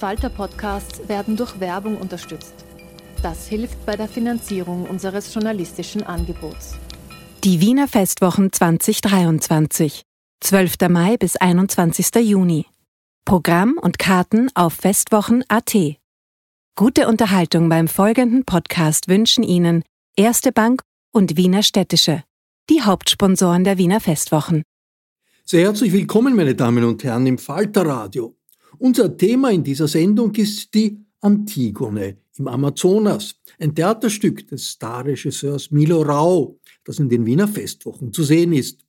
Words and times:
Falter-Podcasts 0.00 1.08
werden 1.08 1.36
durch 1.36 1.60
Werbung 1.60 1.98
unterstützt. 1.98 2.54
Das 3.22 3.46
hilft 3.46 3.84
bei 3.84 3.96
der 3.96 4.08
Finanzierung 4.08 4.88
unseres 4.88 5.34
journalistischen 5.34 6.02
Angebots. 6.02 6.76
Die 7.44 7.60
Wiener 7.60 7.86
Festwochen 7.86 8.50
2023. 8.50 10.02
12. 10.40 10.88
Mai 10.88 11.18
bis 11.18 11.36
21. 11.36 12.14
Juni. 12.22 12.64
Programm 13.26 13.78
und 13.78 13.98
Karten 13.98 14.48
auf 14.54 14.72
festwochen.at. 14.72 15.76
Gute 16.76 17.06
Unterhaltung 17.06 17.68
beim 17.68 17.86
folgenden 17.86 18.46
Podcast 18.46 19.08
wünschen 19.08 19.44
Ihnen 19.44 19.84
Erste 20.16 20.50
Bank 20.50 20.80
und 21.12 21.36
Wiener 21.36 21.62
Städtische, 21.62 22.24
die 22.70 22.80
Hauptsponsoren 22.80 23.64
der 23.64 23.76
Wiener 23.76 24.00
Festwochen. 24.00 24.62
Sehr 25.44 25.66
herzlich 25.66 25.92
willkommen, 25.92 26.34
meine 26.34 26.54
Damen 26.54 26.84
und 26.84 27.04
Herren, 27.04 27.26
im 27.26 27.36
Falterradio. 27.36 28.39
Unser 28.80 29.14
Thema 29.14 29.50
in 29.50 29.62
dieser 29.62 29.86
Sendung 29.86 30.34
ist 30.36 30.72
die 30.72 30.98
Antigone 31.20 32.16
im 32.38 32.48
Amazonas, 32.48 33.34
ein 33.58 33.74
Theaterstück 33.74 34.48
des 34.48 34.70
Starregisseurs 34.70 35.70
Milo 35.70 36.00
Rau, 36.00 36.58
das 36.84 36.98
in 36.98 37.10
den 37.10 37.26
Wiener 37.26 37.46
Festwochen 37.46 38.10
zu 38.10 38.22
sehen 38.22 38.54
ist. 38.54 38.80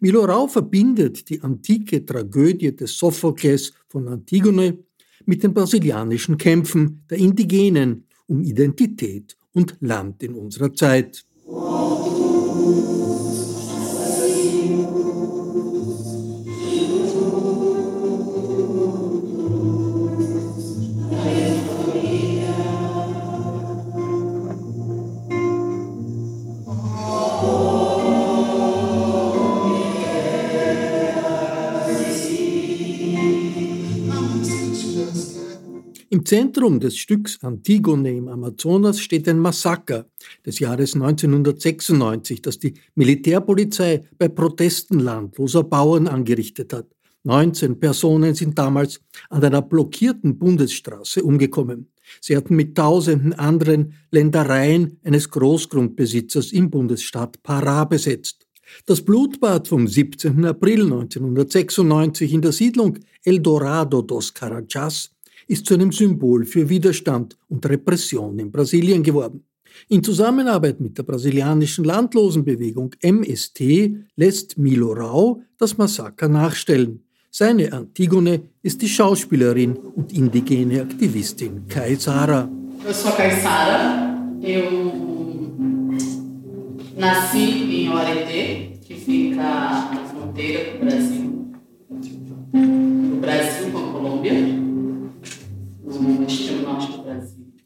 Milo 0.00 0.26
Rau 0.26 0.48
verbindet 0.48 1.30
die 1.30 1.40
antike 1.40 2.04
Tragödie 2.04 2.76
des 2.76 2.98
Sophokles 2.98 3.72
von 3.88 4.06
Antigone 4.08 4.84
mit 5.24 5.42
den 5.42 5.54
brasilianischen 5.54 6.36
Kämpfen 6.36 7.04
der 7.08 7.16
Indigenen 7.16 8.04
um 8.26 8.42
Identität 8.42 9.34
und 9.54 9.78
Land 9.80 10.22
in 10.24 10.34
unserer 10.34 10.74
Zeit. 10.74 11.24
Im 36.18 36.26
Zentrum 36.26 36.80
des 36.80 36.96
Stücks 36.96 37.38
Antigone 37.42 38.10
im 38.10 38.26
Amazonas 38.26 38.98
steht 38.98 39.28
ein 39.28 39.38
Massaker 39.38 40.06
des 40.44 40.58
Jahres 40.58 40.94
1996, 40.94 42.42
das 42.42 42.58
die 42.58 42.74
Militärpolizei 42.96 44.02
bei 44.18 44.26
Protesten 44.26 44.98
landloser 44.98 45.62
Bauern 45.62 46.08
angerichtet 46.08 46.72
hat. 46.72 46.88
19 47.22 47.78
Personen 47.78 48.34
sind 48.34 48.58
damals 48.58 49.00
an 49.30 49.44
einer 49.44 49.62
blockierten 49.62 50.40
Bundesstraße 50.40 51.22
umgekommen. 51.22 51.92
Sie 52.20 52.36
hatten 52.36 52.56
mit 52.56 52.74
tausenden 52.74 53.34
anderen 53.34 53.94
Ländereien 54.10 54.98
eines 55.04 55.30
Großgrundbesitzers 55.30 56.50
im 56.50 56.68
Bundesstaat 56.68 57.38
Pará 57.44 57.88
besetzt. 57.88 58.48
Das 58.86 59.02
Blutbad 59.02 59.68
vom 59.68 59.86
17. 59.86 60.44
April 60.44 60.82
1996 60.82 62.32
in 62.32 62.42
der 62.42 62.52
Siedlung 62.52 62.98
El 63.22 63.40
Dorado 63.40 64.02
dos 64.02 64.34
Carajás 64.34 65.10
ist 65.48 65.66
zu 65.66 65.74
einem 65.74 65.90
Symbol 65.90 66.44
für 66.44 66.68
Widerstand 66.68 67.36
und 67.48 67.66
Repression 67.66 68.38
in 68.38 68.52
Brasilien 68.52 69.02
geworden. 69.02 69.42
In 69.88 70.02
Zusammenarbeit 70.02 70.80
mit 70.80 70.98
der 70.98 71.02
brasilianischen 71.02 71.84
Landlosenbewegung 71.84 72.94
MST 73.00 73.60
lässt 74.16 74.58
Milo 74.58 74.92
Rau 74.92 75.42
das 75.58 75.76
Massaker 75.78 76.28
nachstellen. 76.28 77.02
Seine 77.30 77.72
Antigone 77.72 78.42
ist 78.62 78.82
die 78.82 78.88
Schauspielerin 78.88 79.76
und 79.76 80.12
indigene 80.12 80.82
Aktivistin 80.82 81.66
Kai 81.68 81.94
Sara. 81.94 82.48
Eu 82.86 82.94
sou 82.94 83.12
Kai 83.12 83.30
Sara, 83.42 84.16
eu 84.40 85.92
nasci 86.96 87.84
em 87.84 87.88
Oretê, 87.90 88.78
que 88.82 88.94
fica 88.94 89.42
na 89.42 90.04
fronteira 90.06 90.72
com 90.72 90.76
o 90.76 90.80
Brasil. 90.86 91.52
O 92.54 93.20
Brasil 93.20 93.70
com 93.72 93.92
Colômbia. 93.92 94.57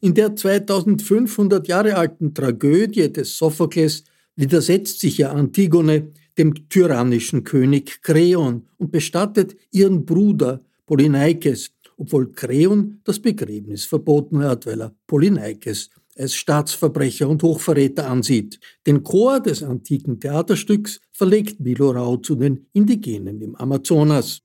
In 0.00 0.14
der 0.14 0.34
2500 0.34 1.68
Jahre 1.68 1.96
alten 1.96 2.34
Tragödie 2.34 3.12
des 3.12 3.36
Sophokles 3.38 4.04
widersetzt 4.36 5.00
sich 5.00 5.18
ja 5.18 5.30
Antigone 5.32 6.12
dem 6.38 6.68
tyrannischen 6.68 7.44
König 7.44 8.02
Kreon 8.02 8.66
und 8.78 8.90
bestattet 8.90 9.56
ihren 9.70 10.04
Bruder 10.04 10.60
Polyneikes, 10.86 11.70
obwohl 11.96 12.32
Kreon 12.32 13.00
das 13.04 13.18
Begräbnis 13.18 13.84
verboten 13.84 14.42
hat, 14.42 14.66
weil 14.66 14.80
er 14.80 14.94
Polyneikes 15.06 15.90
als 16.16 16.34
Staatsverbrecher 16.34 17.28
und 17.28 17.42
Hochverräter 17.42 18.08
ansieht. 18.08 18.58
Den 18.86 19.02
Chor 19.02 19.40
des 19.40 19.62
antiken 19.62 20.20
Theaterstücks 20.20 21.00
verlegt 21.12 21.60
Milo 21.60 21.90
Rau 21.90 22.16
zu 22.16 22.34
den 22.34 22.66
Indigenen 22.72 23.40
im 23.40 23.54
Amazonas. 23.56 24.42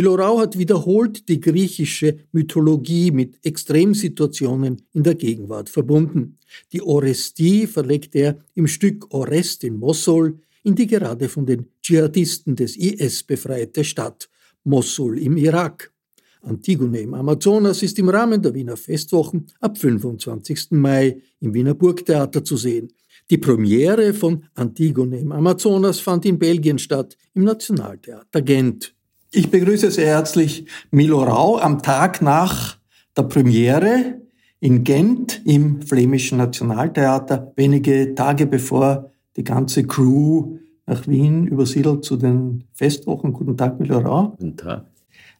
Milorau 0.00 0.38
hat 0.38 0.56
wiederholt 0.56 1.28
die 1.28 1.40
griechische 1.40 2.20
Mythologie 2.32 3.10
mit 3.10 3.38
Extremsituationen 3.44 4.80
in 4.94 5.02
der 5.02 5.14
Gegenwart 5.14 5.68
verbunden. 5.68 6.38
Die 6.72 6.80
Orestie 6.80 7.66
verlegt 7.66 8.16
er 8.16 8.38
im 8.54 8.66
Stück 8.66 9.12
Orest 9.12 9.62
in 9.62 9.76
Mosul 9.76 10.38
in 10.62 10.74
die 10.74 10.86
gerade 10.86 11.28
von 11.28 11.44
den 11.44 11.66
Dschihadisten 11.82 12.56
des 12.56 12.78
IS 12.78 13.24
befreite 13.24 13.84
Stadt 13.84 14.30
Mosul 14.64 15.18
im 15.18 15.36
Irak. 15.36 15.92
Antigone 16.40 17.00
im 17.00 17.12
Amazonas 17.12 17.82
ist 17.82 17.98
im 17.98 18.08
Rahmen 18.08 18.40
der 18.40 18.54
Wiener 18.54 18.78
Festwochen 18.78 19.48
ab 19.60 19.76
25. 19.76 20.68
Mai 20.70 21.20
im 21.40 21.52
Wiener 21.52 21.74
Burgtheater 21.74 22.42
zu 22.42 22.56
sehen. 22.56 22.90
Die 23.28 23.36
Premiere 23.36 24.14
von 24.14 24.44
Antigone 24.54 25.20
im 25.20 25.32
Amazonas 25.32 26.00
fand 26.00 26.24
in 26.24 26.38
Belgien 26.38 26.78
statt, 26.78 27.18
im 27.34 27.44
Nationaltheater 27.44 28.40
Gent. 28.40 28.94
Ich 29.32 29.48
begrüße 29.48 29.92
sehr 29.92 30.08
herzlich 30.08 30.66
Milo 30.90 31.22
Rau 31.22 31.56
am 31.58 31.82
Tag 31.82 32.20
nach 32.20 32.78
der 33.16 33.22
Premiere 33.22 34.20
in 34.58 34.82
Gent 34.82 35.42
im 35.44 35.82
Flämischen 35.82 36.38
Nationaltheater, 36.38 37.52
wenige 37.54 38.16
Tage 38.16 38.46
bevor 38.46 39.12
die 39.36 39.44
ganze 39.44 39.84
Crew 39.84 40.58
nach 40.84 41.06
Wien 41.06 41.46
übersiedelt 41.46 42.04
zu 42.04 42.16
den 42.16 42.64
Festwochen. 42.72 43.32
Guten 43.32 43.56
Tag, 43.56 43.78
Milo 43.78 43.98
Rau. 44.00 44.30
Guten 44.30 44.56
Tag. 44.56 44.86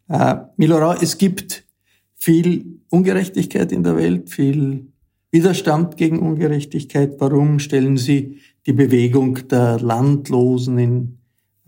Äh, 0.08 0.36
Milo 0.56 0.78
Rau, 0.78 0.92
es 0.92 1.18
gibt 1.18 1.64
viel 2.14 2.82
Ungerechtigkeit 2.90 3.72
in 3.72 3.82
der 3.82 3.96
Welt, 3.96 4.30
viel 4.30 4.86
Widerstand 5.32 5.96
gegen 5.96 6.20
Ungerechtigkeit. 6.20 7.16
Warum 7.18 7.58
stellen 7.58 7.96
Sie 7.96 8.38
die 8.66 8.72
Bewegung 8.72 9.48
der 9.48 9.80
Landlosen 9.80 10.78
in 10.78 11.19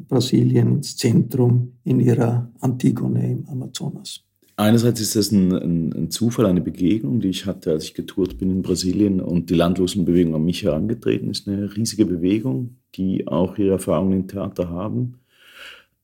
Brasilien 0.09 0.77
ins 0.77 0.97
Zentrum 0.97 1.73
in 1.85 2.01
Ihrer 2.01 2.51
Antigone 2.61 3.33
im 3.33 3.49
Amazonas? 3.49 4.21
Einerseits 4.57 5.01
ist 5.01 5.17
das 5.17 5.33
ein, 5.33 5.53
ein, 5.53 5.93
ein, 5.93 6.11
Zufall, 6.11 6.47
eine 6.47 6.61
Begegnung, 6.61 7.21
die 7.21 7.31
ich 7.31 7.47
hatte, 7.47 7.71
als 7.71 7.85
ich 7.85 7.95
getourt 7.95 8.39
bin 8.39 8.51
in 8.51 8.63
Brasilien 8.63 9.21
und 9.21 9.49
die 9.49 9.55
Landlosenbewegung 9.55 10.35
an 10.35 10.45
mich 10.45 10.63
herangetreten 10.63 11.31
ist. 11.31 11.49
Eine 11.49 11.75
riesige 11.75 12.05
Bewegung, 12.05 12.77
die 12.95 13.27
auch 13.27 13.57
ihre 13.57 13.73
Erfahrungen 13.73 14.21
im 14.21 14.29
Theater 14.29 14.69
haben. 14.69 15.15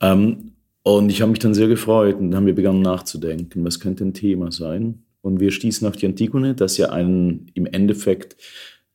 Ähm, 0.00 0.52
und 0.82 1.10
ich 1.10 1.20
habe 1.20 1.30
mich 1.30 1.40
dann 1.40 1.54
sehr 1.54 1.68
gefreut 1.68 2.16
und 2.18 2.30
dann 2.30 2.36
haben 2.36 2.46
wir 2.46 2.54
begonnen 2.54 2.80
nachzudenken, 2.80 3.64
was 3.64 3.80
könnte 3.80 4.04
ein 4.04 4.14
Thema 4.14 4.50
sein. 4.50 5.02
Und 5.20 5.40
wir 5.40 5.50
stießen 5.50 5.86
auf 5.86 5.96
die 5.96 6.06
Antigone, 6.06 6.54
das 6.54 6.78
ja 6.78 6.90
einen, 6.90 7.50
im 7.52 7.66
Endeffekt 7.66 8.36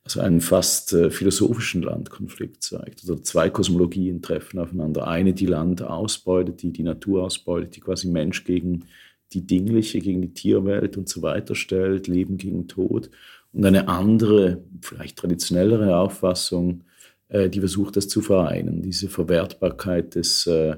also 0.03 0.19
einen 0.19 0.41
fast 0.41 0.93
äh, 0.93 1.09
philosophischen 1.09 1.81
Landkonflikt 1.81 2.61
zeigt. 2.61 3.01
Also 3.01 3.15
zwei 3.15 3.49
Kosmologien 3.49 4.21
treffen 4.21 4.59
aufeinander. 4.59 5.07
Eine, 5.07 5.33
die 5.33 5.45
Land 5.45 5.81
ausbeutet, 5.81 6.61
die 6.61 6.71
die 6.71 6.83
Natur 6.83 7.23
ausbeutet, 7.23 7.75
die 7.75 7.79
quasi 7.79 8.09
Mensch 8.09 8.43
gegen 8.43 8.85
die 9.31 9.47
Dingliche, 9.47 9.99
gegen 9.99 10.21
die 10.21 10.33
Tierwelt 10.33 10.97
und 10.97 11.07
so 11.07 11.21
weiter 11.21 11.55
stellt, 11.55 12.07
Leben 12.07 12.37
gegen 12.37 12.67
Tod. 12.67 13.09
Und 13.53 13.65
eine 13.65 13.87
andere, 13.87 14.63
vielleicht 14.81 15.17
traditionellere 15.17 15.95
Auffassung, 15.97 16.83
äh, 17.29 17.49
die 17.49 17.59
versucht, 17.59 17.95
das 17.95 18.09
zu 18.09 18.21
vereinen, 18.21 18.81
diese 18.81 19.07
Verwertbarkeit 19.09 20.15
des, 20.15 20.47
äh, 20.47 20.75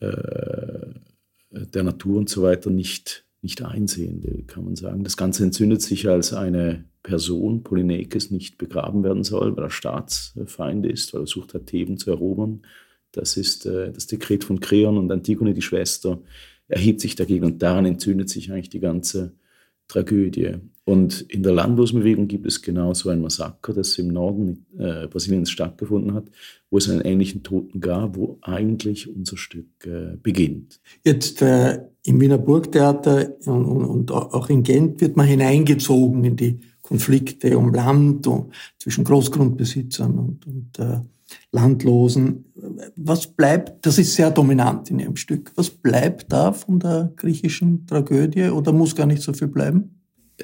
äh 0.00 0.92
der 1.50 1.82
Natur 1.82 2.16
und 2.16 2.30
so 2.30 2.42
weiter 2.42 2.70
nicht 2.70 3.26
nicht 3.42 3.62
einsehen 3.62 4.22
will, 4.22 4.44
kann 4.46 4.64
man 4.64 4.76
sagen. 4.76 5.02
Das 5.04 5.16
Ganze 5.16 5.42
entzündet 5.42 5.82
sich 5.82 6.08
als 6.08 6.32
eine 6.32 6.84
Person, 7.02 7.62
Polynekes, 7.62 8.30
nicht 8.30 8.58
begraben 8.58 9.02
werden 9.02 9.24
soll, 9.24 9.56
weil 9.56 9.64
er 9.64 9.70
Staatsfeind 9.70 10.86
ist, 10.86 11.12
weil 11.14 11.22
er 11.22 11.26
sucht 11.26 11.54
hat, 11.54 11.66
Theben 11.66 11.98
zu 11.98 12.10
erobern. 12.10 12.62
Das 13.10 13.36
ist 13.36 13.66
äh, 13.66 13.92
das 13.92 14.06
Dekret 14.06 14.44
von 14.44 14.60
Kreon 14.60 14.96
und 14.96 15.10
Antigone, 15.10 15.54
die 15.54 15.62
Schwester, 15.62 16.20
erhebt 16.68 17.00
sich 17.00 17.14
dagegen 17.14 17.44
und 17.44 17.62
daran 17.62 17.84
entzündet 17.84 18.30
sich 18.30 18.50
eigentlich 18.50 18.70
die 18.70 18.80
ganze 18.80 19.34
Tragödie. 19.88 20.54
Und 20.84 21.20
in 21.22 21.42
der 21.42 21.52
Landlosenbewegung 21.52 22.26
gibt 22.26 22.46
es 22.46 22.60
genauso 22.60 23.10
ein 23.10 23.20
Massaker, 23.20 23.72
das 23.72 23.98
im 23.98 24.08
Norden 24.08 24.66
äh, 24.76 25.06
Brasiliens 25.06 25.50
stattgefunden 25.50 26.14
hat, 26.14 26.24
wo 26.70 26.78
es 26.78 26.90
einen 26.90 27.02
ähnlichen 27.02 27.44
Toten 27.44 27.80
gab, 27.80 28.16
wo 28.16 28.38
eigentlich 28.40 29.14
unser 29.14 29.36
Stück 29.36 29.86
äh, 29.86 30.16
beginnt. 30.20 30.80
Jetzt 31.04 31.40
äh, 31.42 31.82
im 32.04 32.20
Wiener 32.20 32.38
Burgtheater 32.38 33.36
und, 33.46 33.64
und, 33.64 34.10
auch 34.10 34.50
in 34.50 34.64
Gent 34.64 35.00
wird 35.00 35.16
man 35.16 35.26
hineingezogen 35.26 36.24
in 36.24 36.36
die 36.36 36.60
Konflikte 36.92 37.56
um 37.56 37.72
Land 37.72 38.26
und 38.26 38.52
zwischen 38.78 39.04
Großgrundbesitzern 39.04 40.18
und, 40.18 40.46
und 40.46 40.78
äh, 40.78 41.00
Landlosen. 41.50 42.44
Was 42.96 43.26
bleibt, 43.26 43.86
das 43.86 43.96
ist 43.96 44.14
sehr 44.14 44.30
dominant 44.30 44.90
in 44.90 44.98
Ihrem 44.98 45.16
Stück, 45.16 45.52
was 45.54 45.70
bleibt 45.70 46.30
da 46.30 46.52
von 46.52 46.78
der 46.78 47.10
griechischen 47.16 47.86
Tragödie 47.86 48.50
oder 48.50 48.72
muss 48.72 48.94
gar 48.94 49.06
nicht 49.06 49.22
so 49.22 49.32
viel 49.32 49.48
bleiben? 49.48 50.02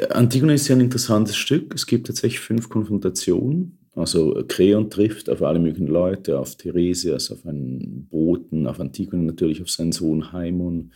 Antigone 0.09 0.55
ist 0.55 0.69
ja 0.69 0.77
ein 0.77 0.81
interessantes 0.81 1.37
Stück. 1.37 1.75
Es 1.75 1.85
gibt 1.85 2.07
tatsächlich 2.07 2.41
fünf 2.41 2.71
Konfrontationen. 2.71 3.77
Also 3.95 4.43
Kreon 4.49 4.89
trifft 4.89 5.29
auf 5.29 5.43
alle 5.43 5.59
möglichen 5.59 5.89
Leute, 5.89 6.39
auf 6.39 6.57
Theresias, 6.57 7.31
auf 7.31 7.45
einen 7.45 8.07
Boten, 8.09 8.67
auf 8.67 8.81
Antigone 8.81 9.25
natürlich, 9.25 9.61
auf 9.61 9.69
seinen 9.69 9.93
Sohn 9.93 10.33
Haimon, 10.33 10.93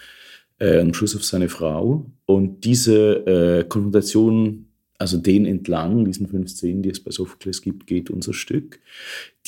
äh, 0.60 0.80
am 0.80 0.94
Schluss 0.94 1.14
auf 1.14 1.24
seine 1.24 1.50
Frau. 1.50 2.06
Und 2.24 2.64
diese 2.64 3.26
äh, 3.26 3.64
Konfrontation, 3.64 4.71
also 5.02 5.18
den 5.18 5.46
entlang, 5.46 6.04
diesen 6.04 6.28
fünf 6.28 6.48
Szenen, 6.48 6.82
die 6.82 6.90
es 6.90 7.00
bei 7.00 7.10
Sophokles 7.10 7.60
gibt, 7.60 7.88
geht 7.88 8.08
unser 8.08 8.32
Stück. 8.32 8.78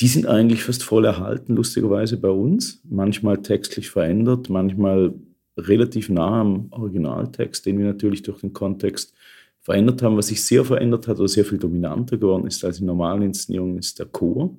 Die 0.01 0.07
sind 0.07 0.25
eigentlich 0.25 0.63
fast 0.63 0.83
voll 0.83 1.05
erhalten, 1.05 1.55
lustigerweise 1.55 2.17
bei 2.17 2.29
uns. 2.29 2.81
Manchmal 2.83 3.41
textlich 3.41 3.89
verändert, 3.89 4.49
manchmal 4.49 5.13
relativ 5.57 6.09
nah 6.09 6.41
am 6.41 6.67
Originaltext, 6.71 7.65
den 7.65 7.77
wir 7.77 7.85
natürlich 7.85 8.21
durch 8.21 8.41
den 8.41 8.51
Kontext 8.51 9.13
verändert 9.61 10.01
haben. 10.01 10.17
Was 10.17 10.27
sich 10.27 10.43
sehr 10.43 10.65
verändert 10.65 11.07
hat 11.07 11.19
oder 11.19 11.29
sehr 11.29 11.45
viel 11.45 11.57
dominanter 11.57 12.17
geworden 12.17 12.47
ist 12.47 12.65
als 12.65 12.81
in 12.81 12.85
normalen 12.87 13.21
Inszenierungen, 13.21 13.77
ist 13.77 13.97
der 13.97 14.07
Chor. 14.07 14.57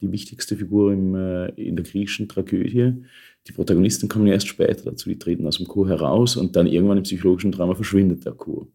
Die 0.00 0.10
wichtigste 0.10 0.56
Figur 0.56 0.92
im, 0.92 1.14
äh, 1.14 1.50
in 1.50 1.76
der 1.76 1.84
griechischen 1.84 2.28
Tragödie. 2.28 2.94
Die 3.46 3.52
Protagonisten 3.52 4.08
kommen 4.08 4.26
erst 4.26 4.48
später 4.48 4.90
dazu, 4.90 5.08
die 5.08 5.20
treten 5.20 5.46
aus 5.46 5.58
dem 5.58 5.68
Chor 5.68 5.88
heraus 5.88 6.34
und 6.34 6.56
dann 6.56 6.66
irgendwann 6.66 6.98
im 6.98 7.04
psychologischen 7.04 7.52
Drama 7.52 7.76
verschwindet 7.76 8.26
der 8.26 8.32
Chor. 8.32 8.66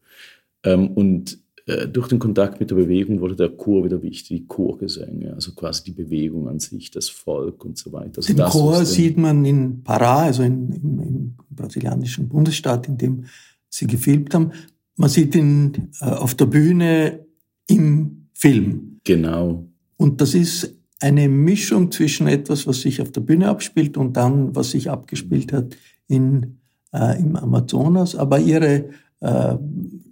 Ähm, 0.63 0.89
und 0.89 1.39
äh, 1.65 1.87
durch 1.87 2.07
den 2.07 2.19
Kontakt 2.19 2.59
mit 2.59 2.71
der 2.71 2.75
Bewegung 2.75 3.21
wurde 3.21 3.35
der 3.35 3.49
Chor 3.49 3.83
wieder 3.83 4.01
wichtig, 4.01 4.27
die 4.27 4.47
Chorgesänge, 4.47 5.33
also 5.33 5.53
quasi 5.53 5.83
die 5.85 5.91
Bewegung 5.91 6.47
an 6.47 6.59
sich, 6.59 6.91
das 6.91 7.09
Volk 7.09 7.63
und 7.65 7.77
so 7.77 7.91
weiter. 7.91 8.17
Also 8.17 8.33
den 8.33 8.45
Chor 8.45 8.83
sieht 8.85 9.17
man 9.17 9.45
in 9.45 9.83
Pará, 9.83 10.23
also 10.23 10.43
in, 10.43 10.71
im, 10.71 10.99
im 10.99 11.35
brasilianischen 11.49 12.27
Bundesstaat, 12.27 12.87
in 12.87 12.97
dem 12.97 13.25
Sie 13.69 13.87
gefilmt 13.87 14.33
haben. 14.33 14.51
Man 14.97 15.09
sieht 15.09 15.35
ihn 15.35 15.89
äh, 16.01 16.05
auf 16.05 16.35
der 16.35 16.45
Bühne 16.45 17.25
im 17.67 18.27
Film. 18.33 18.99
Genau. 19.03 19.65
Und 19.97 20.19
das 20.19 20.33
ist 20.33 20.75
eine 20.99 21.29
Mischung 21.29 21.91
zwischen 21.91 22.27
etwas, 22.27 22.67
was 22.67 22.81
sich 22.81 23.01
auf 23.01 23.11
der 23.11 23.21
Bühne 23.21 23.47
abspielt 23.47 23.97
und 23.97 24.17
dann, 24.17 24.55
was 24.55 24.71
sich 24.71 24.89
abgespielt 24.89 25.53
hat 25.53 25.77
in, 26.07 26.57
äh, 26.93 27.19
im 27.19 27.35
Amazonas. 27.35 28.15
Aber 28.15 28.39
ihre 28.39 28.89
äh, 29.21 29.55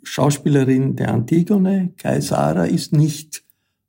Schauspielerin 0.03 0.95
der 0.95 1.13
Antigone, 1.13 1.93
Kaisara, 1.97 2.65
ist 2.65 2.93
nicht 2.93 3.43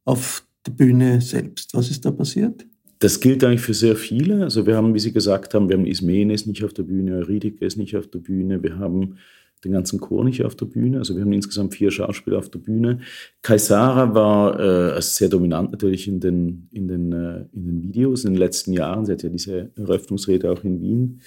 auf 0.04 0.44
der 0.66 0.72
Bühne 0.72 1.20
selbst. 1.20 1.74
Was 1.74 1.90
ist 1.90 2.04
da 2.04 2.10
passiert? 2.10 2.66
Das 2.98 3.20
gilt 3.20 3.42
eigentlich 3.44 3.62
für 3.62 3.74
sehr 3.74 3.96
viele. 3.96 4.42
Also 4.44 4.66
wir 4.66 4.76
haben, 4.76 4.92
wie 4.92 4.98
Sie 4.98 5.12
gesagt 5.12 5.54
haben, 5.54 5.68
wir 5.68 5.76
haben 5.76 5.86
Ismenes 5.86 6.46
nicht 6.46 6.64
auf 6.64 6.74
der 6.74 6.82
Bühne, 6.82 7.16
Eurydike 7.16 7.64
ist 7.64 7.78
nicht 7.78 7.96
auf 7.96 8.08
der 8.08 8.18
Bühne, 8.18 8.62
wir 8.62 8.78
haben 8.78 9.16
den 9.64 9.72
ganzen 9.72 10.00
Chor 10.00 10.24
nicht 10.24 10.44
auf 10.44 10.54
der 10.54 10.66
Bühne. 10.66 10.98
Also 10.98 11.14
wir 11.14 11.22
haben 11.22 11.32
insgesamt 11.32 11.74
vier 11.74 11.90
Schauspieler 11.90 12.38
auf 12.38 12.50
der 12.50 12.60
Bühne. 12.60 13.00
Kaisara 13.42 14.14
war 14.14 14.96
äh, 14.96 15.02
sehr 15.02 15.28
dominant 15.28 15.70
natürlich 15.72 16.08
in 16.08 16.20
den, 16.20 16.68
in, 16.72 16.88
den, 16.88 17.12
äh, 17.12 17.44
in 17.52 17.66
den 17.66 17.82
Videos 17.82 18.24
in 18.24 18.32
den 18.32 18.38
letzten 18.38 18.72
Jahren. 18.72 19.04
Sie 19.04 19.12
hat 19.12 19.22
ja 19.22 19.28
diese 19.28 19.70
Eröffnungsrede 19.76 20.50
auch 20.50 20.64
in 20.64 20.80
Wien. 20.80 21.20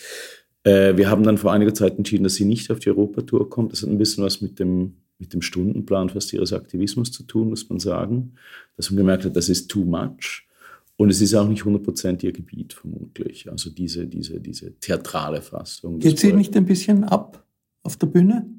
Äh, 0.63 0.97
wir 0.97 1.09
haben 1.09 1.23
dann 1.23 1.37
vor 1.37 1.51
einiger 1.51 1.73
Zeit 1.73 1.97
entschieden, 1.97 2.23
dass 2.23 2.35
sie 2.35 2.45
nicht 2.45 2.71
auf 2.71 2.79
die 2.79 2.89
Europatour 2.89 3.49
kommt. 3.49 3.71
Das 3.71 3.81
hat 3.81 3.89
ein 3.89 3.97
bisschen 3.97 4.23
was 4.23 4.41
mit 4.41 4.59
dem, 4.59 4.93
mit 5.19 5.33
dem 5.33 5.41
Stundenplan 5.41 6.09
fast 6.09 6.33
ihres 6.33 6.53
Aktivismus 6.53 7.11
zu 7.11 7.23
tun, 7.23 7.49
muss 7.49 7.69
man 7.69 7.79
sagen. 7.79 8.33
Dass 8.77 8.89
man 8.89 8.97
gemerkt 8.97 9.25
hat, 9.25 9.35
das 9.35 9.49
ist 9.49 9.69
too 9.69 9.83
much. 9.85 10.47
Und 10.95 11.09
es 11.09 11.21
ist 11.21 11.33
auch 11.33 11.47
nicht 11.47 11.63
100% 11.63 12.23
ihr 12.23 12.31
Gebiet, 12.31 12.73
vermutlich. 12.73 13.49
Also 13.51 13.69
diese, 13.69 14.05
diese, 14.05 14.39
diese 14.39 14.79
theatrale 14.79 15.41
Fassung. 15.41 15.99
Geht 15.99 16.19
sie 16.19 16.33
nicht 16.33 16.55
ein 16.55 16.65
bisschen 16.65 17.03
ab? 17.03 17.43
auf 17.83 17.97
der 17.97 18.07
Bühne? 18.07 18.49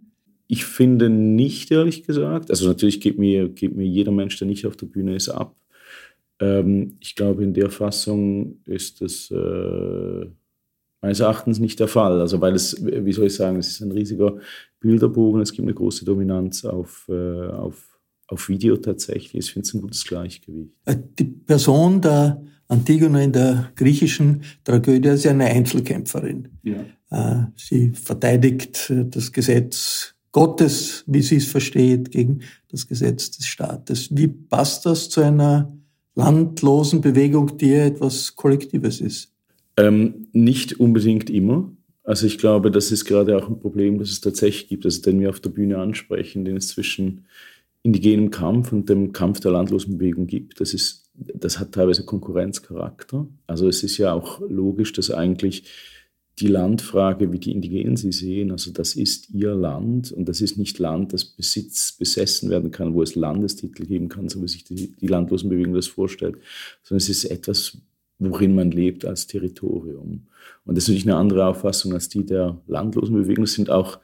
Ich 0.46 0.64
finde 0.66 1.08
nicht, 1.08 1.70
ehrlich 1.70 2.04
gesagt. 2.04 2.50
Also 2.50 2.68
natürlich 2.68 3.00
geht 3.00 3.18
mir, 3.18 3.48
geht 3.48 3.74
mir 3.74 3.86
jeder 3.86 4.12
Mensch, 4.12 4.38
der 4.38 4.46
nicht 4.46 4.66
auf 4.66 4.76
der 4.76 4.86
Bühne 4.86 5.16
ist, 5.16 5.30
ab. 5.30 5.56
Ähm, 6.38 6.98
ich 7.00 7.14
glaube, 7.14 7.42
in 7.42 7.54
der 7.54 7.70
Fassung 7.70 8.60
ist 8.66 9.00
das 9.00 9.30
äh, 9.30 10.26
meines 11.04 11.20
Erachtens 11.20 11.58
nicht 11.58 11.78
der 11.80 11.88
Fall. 11.88 12.18
Also 12.18 12.40
weil 12.40 12.54
es, 12.54 12.82
wie 12.82 13.12
soll 13.12 13.26
ich 13.26 13.34
sagen, 13.34 13.58
es 13.58 13.68
ist 13.68 13.82
ein 13.82 13.92
riesiger 13.92 14.38
Bilderbogen, 14.80 15.42
es 15.42 15.52
gibt 15.52 15.68
eine 15.68 15.74
große 15.74 16.06
Dominanz 16.06 16.64
auf, 16.64 17.06
äh, 17.10 17.48
auf, 17.48 18.00
auf 18.26 18.48
Video 18.48 18.78
tatsächlich. 18.78 19.34
Ich 19.46 19.52
finde 19.52 19.68
es 19.68 19.74
ein 19.74 19.82
gutes 19.82 20.04
Gleichgewicht. 20.06 20.72
Äh, 20.86 20.96
die 21.18 21.24
Person 21.24 22.00
der 22.00 22.42
Antigone 22.68 23.22
in 23.22 23.32
der 23.32 23.70
griechischen 23.76 24.44
Tragödie 24.64 25.10
ist 25.10 25.24
ja 25.24 25.32
eine 25.32 25.44
Einzelkämpferin. 25.44 26.48
Ja. 26.62 26.84
Äh, 27.10 27.48
sie 27.54 27.90
verteidigt 27.90 28.88
äh, 28.88 29.04
das 29.04 29.30
Gesetz 29.30 30.14
Gottes, 30.32 31.04
wie 31.06 31.20
sie 31.20 31.36
es 31.36 31.46
versteht, 31.46 32.12
gegen 32.12 32.40
das 32.70 32.88
Gesetz 32.88 33.30
des 33.30 33.44
Staates. 33.44 34.08
Wie 34.10 34.28
passt 34.28 34.86
das 34.86 35.10
zu 35.10 35.20
einer 35.20 35.70
landlosen 36.14 37.02
Bewegung, 37.02 37.58
die 37.58 37.72
ja 37.72 37.84
etwas 37.84 38.34
Kollektives 38.34 39.02
ist? 39.02 39.33
Ähm, 39.76 40.28
nicht 40.32 40.78
unbedingt 40.78 41.30
immer. 41.30 41.72
Also 42.04 42.26
ich 42.26 42.38
glaube, 42.38 42.70
das 42.70 42.92
ist 42.92 43.06
gerade 43.06 43.36
auch 43.36 43.48
ein 43.48 43.58
Problem, 43.58 43.98
das 43.98 44.10
es 44.10 44.20
tatsächlich 44.20 44.68
gibt, 44.68 44.84
also 44.84 45.00
den 45.02 45.20
wir 45.20 45.30
auf 45.30 45.40
der 45.40 45.50
Bühne 45.50 45.78
ansprechen, 45.78 46.44
den 46.44 46.56
es 46.56 46.68
zwischen 46.68 47.24
indigenem 47.82 48.30
Kampf 48.30 48.72
und 48.72 48.88
dem 48.88 49.12
Kampf 49.12 49.40
der 49.40 49.52
landlosen 49.52 49.98
Bewegung 49.98 50.26
gibt. 50.26 50.60
Das, 50.60 50.74
ist, 50.74 51.10
das 51.14 51.58
hat 51.58 51.72
teilweise 51.72 52.04
Konkurrenzcharakter. 52.04 53.26
Also 53.46 53.68
es 53.68 53.82
ist 53.82 53.98
ja 53.98 54.12
auch 54.12 54.40
logisch, 54.40 54.92
dass 54.92 55.10
eigentlich 55.10 55.64
die 56.40 56.48
Landfrage, 56.48 57.32
wie 57.32 57.38
die 57.38 57.52
Indigenen 57.52 57.96
sie 57.96 58.10
sehen, 58.10 58.50
also 58.50 58.72
das 58.72 58.96
ist 58.96 59.30
ihr 59.30 59.54
Land 59.54 60.10
und 60.10 60.28
das 60.28 60.40
ist 60.40 60.58
nicht 60.58 60.78
Land, 60.78 61.12
das 61.12 61.24
Besitz 61.24 61.92
besessen 61.92 62.50
werden 62.50 62.70
kann, 62.72 62.94
wo 62.94 63.02
es 63.02 63.14
Landestitel 63.14 63.86
geben 63.86 64.08
kann, 64.08 64.28
so 64.28 64.42
wie 64.42 64.48
sich 64.48 64.64
die, 64.64 64.92
die 65.00 65.06
Landlosenbewegung 65.06 65.74
das 65.74 65.86
vorstellt, 65.86 66.36
sondern 66.82 66.98
es 66.98 67.08
ist 67.08 67.26
etwas, 67.26 67.78
worin 68.18 68.54
man 68.54 68.70
lebt 68.70 69.04
als 69.04 69.26
Territorium. 69.26 70.26
Und 70.64 70.76
das 70.76 70.84
ist 70.84 70.88
natürlich 70.88 71.08
eine 71.08 71.16
andere 71.16 71.46
Auffassung 71.46 71.92
als 71.92 72.08
die 72.08 72.24
der 72.24 72.60
Landlosenbewegung. 72.66 73.44
Es 73.44 73.54
sind 73.54 73.70
auch 73.70 73.98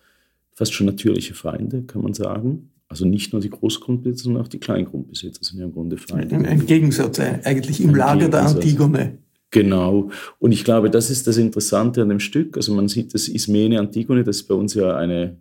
fast 0.52 0.72
schon 0.72 0.86
natürliche 0.86 1.34
Feinde, 1.34 1.82
kann 1.82 2.02
man 2.02 2.14
sagen. 2.14 2.70
Also 2.88 3.06
nicht 3.06 3.32
nur 3.32 3.40
die 3.40 3.50
Großgrundbesitzer, 3.50 4.24
sondern 4.24 4.42
auch 4.42 4.48
die 4.48 4.58
Kleingrundbesitzer 4.58 5.44
sind 5.44 5.60
ja 5.60 5.64
im 5.64 5.72
Grunde 5.72 5.96
Feinde. 5.96 6.36
Ein, 6.36 6.66
Gegensatz, 6.66 7.20
eigentlich 7.20 7.80
im 7.80 7.90
ein 7.90 7.96
Lager 7.96 8.18
Gegensatz. 8.22 8.52
der 8.52 8.62
Antigone. 8.62 9.18
Genau. 9.52 10.10
Und 10.38 10.52
ich 10.52 10.64
glaube, 10.64 10.90
das 10.90 11.10
ist 11.10 11.26
das 11.26 11.36
Interessante 11.36 12.02
an 12.02 12.08
dem 12.08 12.20
Stück. 12.20 12.56
Also 12.56 12.74
man 12.74 12.88
sieht 12.88 13.14
das 13.14 13.28
Ismene 13.28 13.78
Antigone, 13.78 14.24
das 14.24 14.38
ist 14.38 14.48
bei 14.48 14.54
uns 14.54 14.74
ja 14.74 14.96
eine 14.96 15.36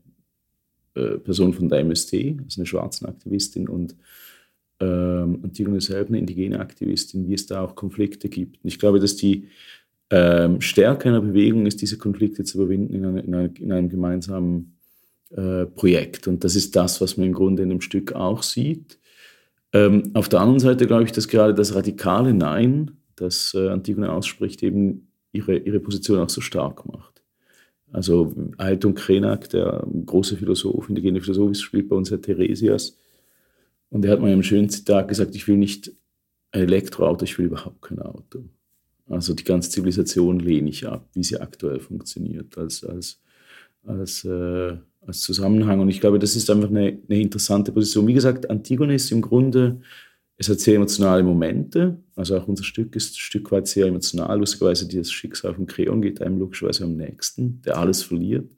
äh, 0.95 1.17
Person 1.17 1.53
von 1.53 1.69
der 1.69 1.79
MST, 1.83 2.13
also 2.43 2.61
eine 2.61 2.65
schwarze 2.65 3.07
Aktivistin 3.07 3.67
und 3.67 3.95
ähm, 4.79 5.39
Antigone 5.43 5.81
selber 5.81 6.09
eine 6.09 6.19
indigene 6.19 6.59
Aktivistin, 6.59 7.27
wie 7.27 7.33
es 7.33 7.45
da 7.45 7.61
auch 7.61 7.75
Konflikte 7.75 8.29
gibt. 8.29 8.63
Und 8.63 8.67
ich 8.67 8.79
glaube, 8.79 8.99
dass 8.99 9.15
die 9.15 9.47
ähm, 10.09 10.61
Stärke 10.61 11.09
einer 11.09 11.21
Bewegung 11.21 11.65
ist, 11.65 11.81
diese 11.81 11.97
Konflikte 11.97 12.43
zu 12.43 12.57
überwinden 12.57 12.93
in, 12.93 13.05
eine, 13.05 13.19
in, 13.21 13.33
eine, 13.33 13.53
in 13.59 13.71
einem 13.71 13.89
gemeinsamen 13.89 14.77
äh, 15.31 15.65
Projekt. 15.65 16.27
Und 16.27 16.43
das 16.43 16.55
ist 16.55 16.75
das, 16.75 17.01
was 17.01 17.17
man 17.17 17.27
im 17.27 17.33
Grunde 17.33 17.63
in 17.63 17.69
dem 17.69 17.81
Stück 17.81 18.13
auch 18.13 18.41
sieht. 18.41 18.97
Ähm, 19.73 20.11
auf 20.13 20.29
der 20.29 20.39
anderen 20.39 20.59
Seite 20.59 20.87
glaube 20.87 21.03
ich, 21.03 21.11
dass 21.11 21.27
gerade 21.27 21.53
das 21.53 21.75
radikale 21.75 22.33
Nein, 22.33 22.91
das 23.15 23.53
äh, 23.53 23.69
Antigone 23.69 24.11
ausspricht, 24.11 24.63
eben 24.63 25.09
ihre, 25.31 25.57
ihre 25.57 25.79
Position 25.79 26.19
auch 26.19 26.29
so 26.29 26.41
stark 26.41 26.87
macht. 26.87 27.21
Also 27.91 28.33
Ailton 28.57 28.93
Krenak, 28.93 29.49
der 29.49 29.85
große 30.05 30.37
Philosoph, 30.37 30.89
indigene 30.89 31.21
Philosoph, 31.21 31.57
spielt 31.57 31.89
bei 31.89 31.95
uns 31.95 32.11
Herr 32.11 32.21
Theresias. 32.21 32.97
Und 33.89 34.05
er 34.05 34.11
hat 34.11 34.21
mal 34.21 34.31
im 34.31 34.43
schönen 34.43 34.69
Zitat 34.69 35.07
gesagt, 35.07 35.35
ich 35.35 35.47
will 35.47 35.57
nicht 35.57 35.91
ein 36.51 36.61
Elektroauto, 36.61 37.23
ich 37.25 37.37
will 37.37 37.47
überhaupt 37.47 37.81
kein 37.81 37.99
Auto. 37.99 38.45
Also 39.07 39.33
die 39.33 39.43
ganze 39.43 39.71
Zivilisation 39.71 40.39
lehne 40.39 40.69
ich 40.69 40.87
ab, 40.87 41.09
wie 41.13 41.23
sie 41.23 41.39
aktuell 41.39 41.79
funktioniert, 41.79 42.57
als, 42.57 42.83
als, 42.83 43.19
als, 43.83 44.23
äh, 44.23 44.77
als 45.01 45.21
Zusammenhang. 45.21 45.79
Und 45.79 45.89
ich 45.89 45.99
glaube, 45.99 46.19
das 46.19 46.35
ist 46.35 46.49
einfach 46.49 46.69
eine, 46.69 46.99
eine 47.09 47.19
interessante 47.19 47.71
Position. 47.71 48.05
Wie 48.07 48.13
gesagt, 48.13 48.49
Antigone 48.49 48.93
ist 48.93 49.11
im 49.11 49.21
Grunde, 49.21 49.81
es 50.37 50.47
hat 50.47 50.59
sehr 50.59 50.75
emotionale 50.75 51.23
Momente. 51.23 51.97
Also 52.15 52.37
auch 52.37 52.47
unser 52.47 52.63
Stück 52.63 52.95
ist 52.95 53.15
ein 53.15 53.19
Stück 53.19 53.51
weit 53.51 53.67
sehr 53.67 53.87
emotional. 53.87 54.39
Lustigerweise, 54.39 54.87
das 54.87 55.11
Schicksal 55.11 55.55
von 55.55 55.65
Creon 55.65 56.01
geht 56.01 56.21
einem 56.21 56.37
logischerweise 56.37 56.85
am 56.85 56.95
nächsten, 56.95 57.61
der 57.63 57.77
alles 57.77 58.03
verliert. 58.03 58.55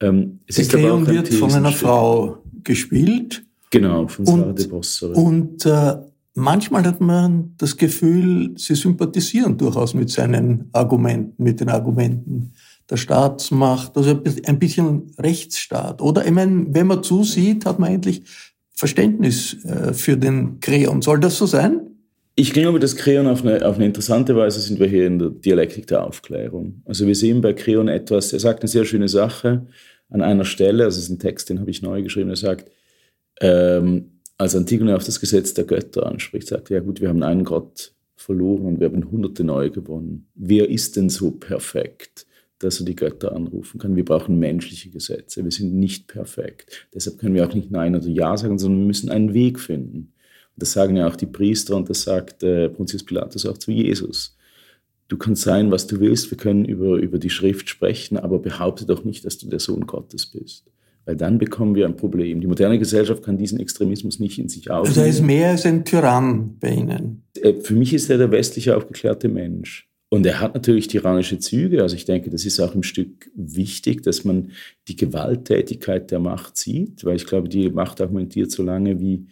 Ähm, 0.00 0.40
es 0.46 0.56
der 0.56 0.66
Creon 0.66 1.06
wird 1.06 1.28
von 1.28 1.52
einer 1.52 1.72
Frau 1.72 2.42
gespielt. 2.62 3.44
Genau, 3.74 4.06
von 4.06 4.24
Sarah 4.24 4.52
de 4.52 4.66
Bossere. 4.68 5.12
Und 5.14 5.66
äh, 5.66 5.96
manchmal 6.34 6.84
hat 6.84 7.00
man 7.00 7.54
das 7.58 7.76
Gefühl, 7.76 8.52
sie 8.56 8.76
sympathisieren 8.76 9.56
durchaus 9.56 9.94
mit 9.94 10.10
seinen 10.10 10.68
Argumenten, 10.72 11.42
mit 11.42 11.60
den 11.60 11.68
Argumenten 11.68 12.52
der 12.88 12.96
Staatsmacht, 12.96 13.96
also 13.96 14.20
ein 14.46 14.58
bisschen 14.58 15.10
Rechtsstaat. 15.18 16.00
Oder 16.00 16.24
ich 16.24 16.30
meine, 16.30 16.66
wenn 16.70 16.86
man 16.86 17.02
zusieht, 17.02 17.66
hat 17.66 17.78
man 17.78 17.90
eigentlich 17.90 18.22
Verständnis 18.74 19.64
äh, 19.64 19.92
für 19.92 20.16
den 20.16 20.60
Kreon. 20.60 21.02
Soll 21.02 21.18
das 21.18 21.38
so 21.38 21.46
sein? 21.46 21.80
Ich 22.36 22.52
glaube, 22.52 22.80
das 22.80 22.96
Kreon 22.96 23.26
auf 23.26 23.44
eine, 23.44 23.64
auf 23.66 23.76
eine 23.76 23.86
interessante 23.86 24.36
Weise 24.36 24.60
sind 24.60 24.80
wir 24.80 24.88
hier 24.88 25.06
in 25.06 25.18
der 25.18 25.30
Dialektik 25.30 25.86
der 25.86 26.04
Aufklärung. 26.04 26.82
Also 26.84 27.06
wir 27.06 27.14
sehen 27.14 27.40
bei 27.40 27.52
Kreon 27.52 27.88
etwas, 27.88 28.32
er 28.32 28.40
sagt 28.40 28.62
eine 28.62 28.68
sehr 28.68 28.84
schöne 28.84 29.08
Sache 29.08 29.66
an 30.10 30.20
einer 30.20 30.44
Stelle, 30.44 30.84
also 30.84 30.98
es 30.98 31.04
ist 31.04 31.10
ein 31.10 31.18
Text, 31.18 31.48
den 31.48 31.60
habe 31.60 31.70
ich 31.70 31.82
neu 31.82 32.02
geschrieben, 32.02 32.30
er 32.30 32.36
sagt, 32.36 32.70
ähm, 33.40 34.20
als 34.38 34.56
Antigone 34.56 34.96
auf 34.96 35.04
das 35.04 35.20
Gesetz 35.20 35.54
der 35.54 35.64
Götter 35.64 36.06
anspricht, 36.06 36.48
sagt 36.48 36.70
er, 36.70 36.78
ja 36.78 36.82
gut, 36.82 37.00
wir 37.00 37.08
haben 37.08 37.22
einen 37.22 37.44
Gott 37.44 37.92
verloren 38.16 38.66
und 38.66 38.80
wir 38.80 38.86
haben 38.86 39.10
hunderte 39.10 39.44
neue 39.44 39.70
gewonnen. 39.70 40.28
Wer 40.34 40.68
ist 40.68 40.96
denn 40.96 41.08
so 41.08 41.30
perfekt, 41.30 42.26
dass 42.58 42.80
er 42.80 42.86
die 42.86 42.96
Götter 42.96 43.34
anrufen 43.34 43.78
kann? 43.78 43.96
Wir 43.96 44.04
brauchen 44.04 44.38
menschliche 44.38 44.90
Gesetze. 44.90 45.44
Wir 45.44 45.50
sind 45.50 45.74
nicht 45.74 46.08
perfekt. 46.08 46.88
Deshalb 46.94 47.18
können 47.18 47.34
wir 47.34 47.46
auch 47.46 47.54
nicht 47.54 47.70
Nein 47.70 47.94
oder 47.94 48.08
Ja 48.08 48.36
sagen, 48.36 48.58
sondern 48.58 48.80
wir 48.80 48.86
müssen 48.86 49.10
einen 49.10 49.34
Weg 49.34 49.60
finden. 49.60 50.12
Und 50.54 50.62
das 50.62 50.72
sagen 50.72 50.96
ja 50.96 51.06
auch 51.06 51.16
die 51.16 51.26
Priester 51.26 51.76
und 51.76 51.90
das 51.90 52.02
sagt 52.02 52.42
äh, 52.42 52.68
Pontius 52.68 53.04
Pilatus 53.04 53.46
auch 53.46 53.58
zu 53.58 53.70
Jesus. 53.70 54.36
Du 55.08 55.18
kannst 55.18 55.42
sein, 55.42 55.70
was 55.70 55.86
du 55.86 56.00
willst. 56.00 56.30
Wir 56.30 56.38
können 56.38 56.64
über, 56.64 56.96
über 56.96 57.18
die 57.18 57.30
Schrift 57.30 57.68
sprechen, 57.68 58.16
aber 58.16 58.38
behaupte 58.38 58.86
doch 58.86 59.04
nicht, 59.04 59.24
dass 59.24 59.38
du 59.38 59.48
der 59.48 59.60
Sohn 59.60 59.86
Gottes 59.86 60.26
bist 60.26 60.64
weil 61.04 61.16
dann 61.16 61.38
bekommen 61.38 61.74
wir 61.74 61.86
ein 61.86 61.96
Problem. 61.96 62.40
Die 62.40 62.46
moderne 62.46 62.78
Gesellschaft 62.78 63.22
kann 63.22 63.38
diesen 63.38 63.60
Extremismus 63.60 64.20
nicht 64.20 64.38
in 64.38 64.48
sich 64.48 64.70
aufnehmen. 64.70 64.88
Also 64.88 65.00
er 65.00 65.08
ist 65.08 65.22
mehr 65.22 65.50
als 65.50 65.66
ein 65.66 65.84
Tyrann 65.84 66.56
bei 66.60 66.70
Ihnen. 66.70 67.24
Äh, 67.40 67.54
für 67.54 67.74
mich 67.74 67.92
ist 67.92 68.10
er 68.10 68.18
der 68.18 68.30
westliche 68.30 68.76
aufgeklärte 68.76 69.28
Mensch. 69.28 69.88
Und 70.08 70.24
er 70.26 70.40
hat 70.40 70.54
natürlich 70.54 70.86
tyrannische 70.86 71.40
Züge. 71.40 71.82
Also 71.82 71.96
ich 71.96 72.04
denke, 72.04 72.30
das 72.30 72.44
ist 72.44 72.60
auch 72.60 72.74
im 72.74 72.84
Stück 72.84 73.30
wichtig, 73.34 74.02
dass 74.02 74.24
man 74.24 74.52
die 74.86 74.96
Gewalttätigkeit 74.96 76.10
der 76.10 76.20
Macht 76.20 76.56
sieht, 76.56 77.04
weil 77.04 77.16
ich 77.16 77.26
glaube, 77.26 77.48
die 77.48 77.68
Macht 77.68 78.00
argumentiert 78.00 78.52
so 78.52 78.62
lange, 78.62 79.00
wie 79.00 79.26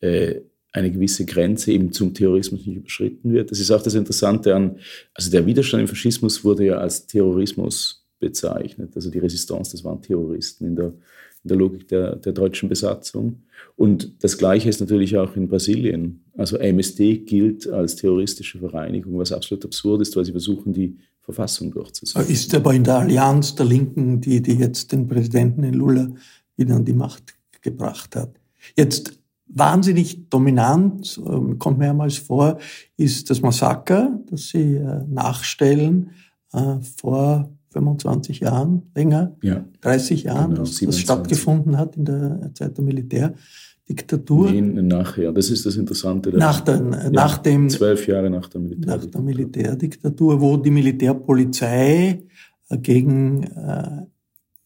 äh, 0.00 0.40
eine 0.72 0.90
gewisse 0.90 1.26
Grenze 1.26 1.72
eben 1.72 1.92
zum 1.92 2.14
Terrorismus 2.14 2.66
nicht 2.66 2.76
überschritten 2.76 3.32
wird. 3.32 3.50
Das 3.50 3.60
ist 3.60 3.70
auch 3.70 3.82
das 3.82 3.94
Interessante 3.94 4.54
an, 4.54 4.78
also 5.12 5.30
der 5.30 5.44
Widerstand 5.44 5.82
im 5.82 5.88
Faschismus 5.88 6.42
wurde 6.44 6.64
ja 6.64 6.78
als 6.78 7.06
Terrorismus 7.06 8.01
bezeichnet. 8.22 8.92
Also 8.94 9.10
die 9.10 9.18
Resistance, 9.18 9.72
das 9.72 9.84
waren 9.84 10.00
Terroristen 10.00 10.64
in 10.64 10.76
der, 10.76 10.86
in 10.86 11.48
der 11.48 11.56
Logik 11.58 11.88
der, 11.88 12.16
der 12.16 12.32
deutschen 12.32 12.70
Besatzung. 12.70 13.42
Und 13.76 14.24
das 14.24 14.38
Gleiche 14.38 14.70
ist 14.70 14.80
natürlich 14.80 15.18
auch 15.18 15.36
in 15.36 15.48
Brasilien. 15.48 16.24
Also 16.38 16.56
MSD 16.56 17.18
gilt 17.18 17.68
als 17.68 17.96
terroristische 17.96 18.58
Vereinigung, 18.60 19.18
was 19.18 19.32
absolut 19.32 19.64
absurd 19.64 20.00
ist, 20.00 20.16
weil 20.16 20.24
sie 20.24 20.32
versuchen, 20.32 20.72
die 20.72 20.96
Verfassung 21.20 21.70
durchzusetzen. 21.70 22.32
Ist 22.32 22.54
aber 22.54 22.72
in 22.72 22.84
der 22.84 23.00
Allianz 23.00 23.54
der 23.54 23.66
Linken, 23.66 24.20
die, 24.20 24.40
die 24.40 24.54
jetzt 24.54 24.92
den 24.92 25.06
Präsidenten 25.06 25.64
in 25.64 25.74
Lula 25.74 26.08
wieder 26.56 26.76
an 26.76 26.84
die 26.84 26.92
Macht 26.92 27.34
gebracht 27.60 28.16
hat. 28.16 28.30
Jetzt 28.76 29.18
wahnsinnig 29.46 30.28
dominant, 30.30 31.20
ähm, 31.26 31.58
kommt 31.58 31.78
mehrmals 31.78 32.18
vor, 32.18 32.58
ist 32.96 33.30
das 33.30 33.40
Massaker, 33.42 34.18
das 34.30 34.48
Sie 34.48 34.76
äh, 34.76 35.04
nachstellen 35.08 36.10
äh, 36.52 36.76
vor 36.96 37.50
25 37.72 38.40
Jahren, 38.40 38.82
länger, 38.94 39.36
ja. 39.42 39.64
30 39.80 40.24
Jahren, 40.24 40.50
genau, 40.50 40.62
das, 40.62 40.78
das 40.78 40.98
stattgefunden 40.98 41.78
hat 41.78 41.96
in 41.96 42.04
der 42.04 42.50
Zeit 42.54 42.76
der 42.76 42.84
Militärdiktatur. 42.84 44.50
Nee, 44.50 44.60
nachher, 44.60 45.32
das 45.32 45.50
ist 45.50 45.64
das 45.66 45.76
Interessante. 45.76 46.30
Nach, 46.36 46.60
der, 46.60 46.76
ja, 46.76 47.10
nach 47.10 47.38
dem, 47.38 47.68
zwölf 47.68 48.06
Jahre 48.06 48.30
nach 48.30 48.48
der 48.48 48.60
Militärdiktatur. 48.60 49.04
Nach 49.04 49.10
der 49.10 49.20
Militärdiktatur, 49.22 50.40
wo 50.40 50.56
die 50.56 50.70
Militärpolizei 50.70 52.22
äh, 52.68 52.78
gegen 52.78 53.44
äh, 53.44 54.02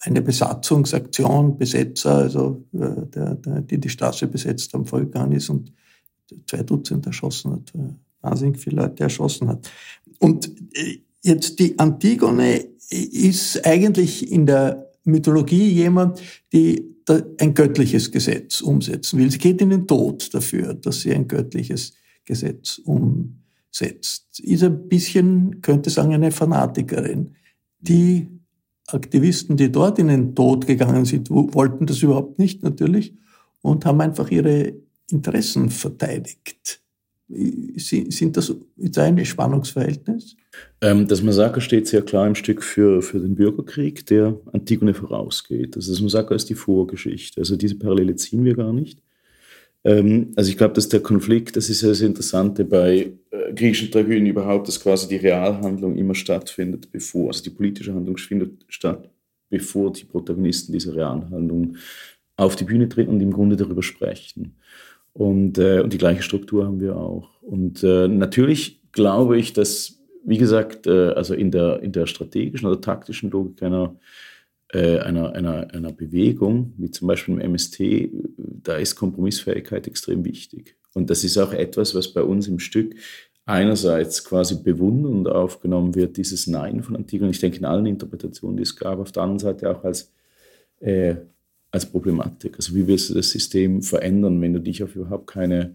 eine 0.00 0.22
Besatzungsaktion, 0.22 1.56
Besetzer, 1.56 2.16
also 2.16 2.64
äh, 2.72 3.06
der, 3.14 3.34
der, 3.36 3.60
die 3.62 3.78
die 3.78 3.88
Straße 3.88 4.26
besetzt 4.26 4.72
haben, 4.75 4.84
vorgegangen 4.84 5.32
ist 5.32 5.48
und 5.48 5.72
zwei 6.46 6.62
Dutzend 6.62 7.06
erschossen 7.06 7.52
hat, 7.52 7.72
wahnsinnig 8.20 8.58
viele 8.58 8.82
Leute 8.82 9.04
erschossen 9.04 9.48
hat. 9.48 9.70
Und 10.18 10.50
jetzt 11.22 11.58
die 11.58 11.78
Antigone 11.78 12.66
ist 12.90 13.64
eigentlich 13.66 14.31
in 14.31 14.47
der 14.47 14.90
Mythologie 15.05 15.69
jemand, 15.71 16.21
die 16.52 16.97
ein 17.38 17.55
göttliches 17.55 18.11
Gesetz 18.11 18.61
umsetzen 18.61 19.19
will. 19.19 19.31
Sie 19.31 19.38
geht 19.38 19.61
in 19.61 19.71
den 19.71 19.87
Tod 19.87 20.35
dafür, 20.35 20.75
dass 20.75 21.00
sie 21.00 21.12
ein 21.14 21.28
göttliches 21.28 21.95
Gesetz 22.25 22.78
umsetzt. 22.78 24.40
Ist 24.40 24.64
ein 24.64 24.88
bisschen, 24.88 25.61
könnte 25.62 25.90
sagen, 25.90 26.14
eine 26.14 26.33
Fanatikerin. 26.33 27.37
Die 27.78 28.28
Aktivisten, 28.88 29.57
die 29.57 29.71
dort 29.71 29.99
in 29.99 30.09
den 30.09 30.35
Tod 30.35 30.66
gegangen 30.66 31.05
sind, 31.05 31.31
wollten 31.31 31.87
das 31.87 32.02
überhaupt 32.02 32.38
nicht 32.38 32.62
natürlich 32.62 33.14
und 33.62 33.85
haben 33.85 34.00
einfach 34.00 34.31
ihre 34.31 34.75
Interessen 35.11 35.71
verteidigt. 35.71 36.83
Sind 37.28 38.37
das 38.37 38.54
ist 38.76 38.99
ein 38.99 39.25
Spannungsverhältnis? 39.25 40.37
Ähm, 40.80 41.09
das 41.09 41.23
Massaker 41.23 41.61
steht 41.61 41.88
sehr 41.88 42.02
klar 42.02 42.26
im 42.26 42.37
Stück 42.37 42.62
für, 42.62 43.02
für 43.02 43.18
den 43.18 43.35
Bürgerkrieg, 43.35 44.06
der 44.06 44.38
Antigone 44.52 44.95
vorausgeht. 44.95 45.76
Also 45.76 45.92
das 45.92 46.00
Massaker 46.00 46.37
ist 46.37 46.49
die 46.49 46.54
Vorgeschichte. 46.54 47.40
Also 47.40 47.56
diese 47.56 47.78
Parallele 47.78 48.14
ziehen 48.14 48.45
wir 48.45 48.54
gar 48.54 48.73
nicht. 48.73 49.00
Ähm, 49.87 50.33
also 50.37 50.50
ich 50.50 50.56
glaube, 50.56 50.75
dass 50.75 50.88
der 50.88 51.00
Konflikt, 51.00 51.56
das 51.56 51.68
ist 51.68 51.83
ja 51.83 51.88
das 51.88 52.00
Interessante 52.00 52.64
bei 52.64 53.12
äh, 53.30 53.52
griechischen 53.54 53.90
Tragödien 53.90 54.26
überhaupt, 54.26 54.68
dass 54.68 54.80
quasi 54.80 55.09
die 55.09 55.16
Realhandlung 55.16 55.97
immer 55.97 56.14
stattfindet, 56.14 56.90
bevor, 56.90 57.28
also 57.28 57.42
die 57.42 57.50
politische 57.50 57.95
Handlung 57.95 58.16
findet 58.18 58.64
statt, 58.68 59.09
bevor 59.49 59.92
die 59.92 60.04
Protagonisten 60.04 60.73
dieser 60.73 60.95
Realhandlung 60.95 61.76
auf 62.37 62.56
die 62.56 62.64
Bühne 62.64 62.88
treten 62.88 63.11
und 63.11 63.21
im 63.21 63.33
Grunde 63.33 63.56
darüber 63.56 63.83
sprechen. 63.83 64.56
Und, 65.16 65.56
äh, 65.56 65.80
und 65.80 65.94
die 65.94 65.99
gleiche 65.99 66.23
Struktur 66.23 66.66
haben 66.66 66.78
wir 66.78 66.96
auch. 66.96 67.30
Und 67.40 67.82
äh, 67.82 68.06
natürlich 68.06 68.82
glaube 68.92 69.38
ich, 69.38 69.54
dass, 69.54 69.99
wie 70.25 70.37
gesagt, 70.37 70.87
äh, 70.87 71.08
also 71.12 71.32
in 71.32 71.50
der, 71.50 71.82
in 71.82 71.92
der 71.92 72.06
strategischen 72.06 72.68
oder 72.68 72.82
taktischen 72.82 73.30
Logik 73.30 73.62
einer, 73.62 73.96
äh, 74.73 74.99
einer, 74.99 75.32
einer, 75.32 75.73
einer 75.73 75.92
Bewegung, 75.92 76.75
wie 76.76 76.90
zum 76.90 77.08
Beispiel 77.08 77.32
im 77.32 77.40
MST, 77.40 78.11
da 78.37 78.76
ist 78.76 78.96
Kompromissfähigkeit 78.96 79.87
extrem 79.87 80.23
wichtig. 80.26 80.76
Und 80.92 81.08
das 81.08 81.25
ist 81.25 81.38
auch 81.38 81.54
etwas, 81.54 81.94
was 81.94 82.12
bei 82.12 82.23
uns 82.23 82.46
im 82.46 82.58
Stück 82.58 82.94
einerseits 83.46 84.23
quasi 84.23 84.62
bewundernd 84.62 85.28
aufgenommen 85.28 85.94
wird, 85.94 86.18
dieses 86.18 86.46
Nein 86.46 86.82
von 86.82 86.94
Antigone. 86.94 87.30
Ich 87.30 87.40
denke, 87.40 87.56
in 87.56 87.64
allen 87.64 87.87
Interpretationen, 87.87 88.58
die 88.58 88.64
es 88.64 88.76
gab, 88.76 88.99
auf 88.99 89.12
der 89.12 89.23
anderen 89.23 89.38
Seite 89.38 89.70
auch 89.70 89.82
als 89.82 90.12
äh, 90.80 91.14
als 91.76 91.87
Problematik. 91.87 92.56
Also 92.56 92.75
wie 92.75 92.87
wirst 92.87 93.11
du 93.11 93.14
das 93.14 93.30
System 93.30 93.83
verändern, 93.83 94.40
wenn 94.40 94.52
du 94.52 94.61
dich 94.61 94.83
auf 94.83 94.97
überhaupt 94.97 95.26
keine, 95.28 95.75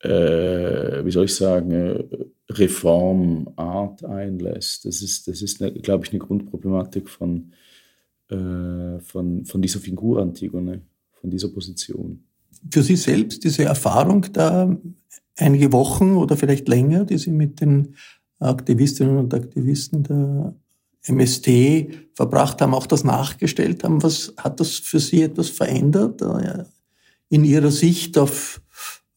äh, 0.00 1.04
wie 1.04 1.10
soll 1.10 1.26
ich 1.26 1.34
sagen, 1.34 1.70
äh, 1.70 2.04
Reformart 2.50 4.04
einlässt? 4.04 4.84
Das 4.84 5.02
ist, 5.02 5.28
das 5.28 5.40
ist 5.40 5.58
glaube 5.82 6.04
ich, 6.04 6.10
eine 6.12 6.18
Grundproblematik 6.18 7.08
von, 7.08 7.52
äh, 8.28 8.98
von, 9.00 9.44
von 9.44 9.62
dieser 9.62 9.80
Figur 9.80 10.20
Antigone, 10.20 10.82
von 11.20 11.30
dieser 11.30 11.48
Position. 11.48 12.24
Für 12.70 12.82
Sie 12.82 12.96
selbst 12.96 13.44
diese 13.44 13.64
Erfahrung 13.64 14.26
da 14.32 14.76
einige 15.36 15.72
Wochen 15.72 16.16
oder 16.16 16.36
vielleicht 16.36 16.68
länger, 16.68 17.04
die 17.04 17.18
Sie 17.18 17.30
mit 17.30 17.60
den 17.60 17.94
Aktivistinnen 18.40 19.16
und 19.16 19.32
Aktivisten 19.32 20.02
der 20.02 20.54
MST 21.06 21.48
verbracht 22.14 22.60
haben, 22.60 22.74
auch 22.74 22.86
das 22.86 23.04
nachgestellt 23.04 23.84
haben. 23.84 24.02
Was 24.02 24.34
hat 24.36 24.60
das 24.60 24.74
für 24.74 25.00
Sie 25.00 25.22
etwas 25.22 25.48
verändert 25.48 26.20
äh, 26.22 26.64
in 27.28 27.44
Ihrer 27.44 27.70
Sicht 27.70 28.18
auf 28.18 28.60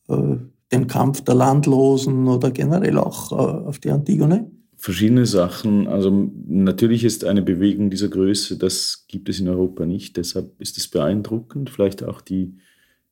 äh, 0.07 0.37
den 0.71 0.87
Kampf 0.87 1.21
der 1.21 1.35
Landlosen 1.35 2.27
oder 2.27 2.51
generell 2.51 2.97
auch 2.97 3.31
äh, 3.31 3.35
auf 3.35 3.79
die 3.79 3.91
Antigone? 3.91 4.49
Verschiedene 4.77 5.25
Sachen. 5.25 5.87
Also 5.87 6.31
natürlich 6.45 7.03
ist 7.03 7.23
eine 7.23 7.41
Bewegung 7.41 7.89
dieser 7.89 8.09
Größe, 8.09 8.57
das 8.57 9.05
gibt 9.07 9.29
es 9.29 9.39
in 9.39 9.47
Europa 9.47 9.85
nicht. 9.85 10.17
Deshalb 10.17 10.59
ist 10.59 10.77
es 10.77 10.89
beeindruckend. 10.89 11.69
Vielleicht 11.69 12.03
auch 12.03 12.21
die 12.21 12.57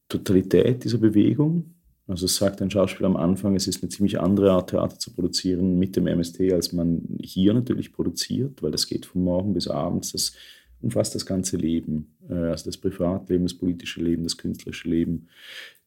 Totalität 0.09 0.83
dieser 0.83 0.97
Bewegung. 0.97 1.75
Also 2.12 2.27
sagt 2.27 2.62
ein 2.62 2.70
Schauspieler 2.70 3.08
am 3.08 3.15
Anfang, 3.15 3.56
es 3.56 3.68
ist 3.68 3.82
eine 3.82 3.89
ziemlich 3.89 4.20
andere 4.20 4.51
Art 4.51 4.72
Theater 4.72 5.00
zu 5.00 5.13
produzieren 5.13 5.80
mit 5.80 5.96
dem 5.96 6.08
MST, 6.08 6.51
als 6.51 6.74
man 6.74 7.03
hier 7.22 7.53
natürlich 7.53 7.94
produziert, 7.94 8.62
weil 8.62 8.72
das 8.72 8.86
geht 8.86 9.06
von 9.06 9.24
morgen 9.24 9.53
bis 9.53 9.70
abends, 9.70 10.12
das 10.12 10.34
umfasst 10.82 11.15
das 11.15 11.25
ganze 11.25 11.56
Leben, 11.56 12.13
äh, 12.30 12.34
also 12.34 12.65
das 12.65 12.77
Privatleben, 12.77 13.46
das 13.46 13.53
politische 13.53 14.01
Leben, 14.01 14.24
das 14.24 14.36
künstlerische 14.36 14.89
Leben. 14.89 15.27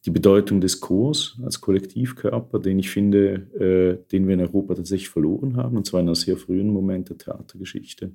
Die 0.06 0.10
Bedeutung 0.10 0.62
des 0.62 0.80
Chors 0.80 1.38
als 1.44 1.60
Kollektivkörper, 1.60 2.58
den 2.58 2.78
ich 2.78 2.90
finde, 2.90 4.00
äh, 4.00 4.10
den 4.10 4.26
wir 4.26 4.34
in 4.34 4.40
Europa 4.40 4.76
tatsächlich 4.76 5.10
verloren 5.10 5.56
haben, 5.56 5.76
und 5.76 5.86
zwar 5.86 6.00
in 6.00 6.06
einem 6.06 6.14
sehr 6.14 6.38
frühen 6.38 6.68
Moment 6.68 7.10
der 7.10 7.18
Theatergeschichte, 7.18 8.12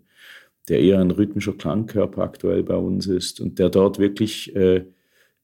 der 0.67 0.79
eher 0.79 0.99
ein 0.99 1.11
rhythmischer 1.11 1.53
Klangkörper 1.53 2.23
aktuell 2.23 2.63
bei 2.63 2.75
uns 2.75 3.05
ist 3.05 3.39
und 3.39 3.59
der 3.59 3.69
dort 3.69 3.99
wirklich 3.99 4.55
äh, 4.55 4.85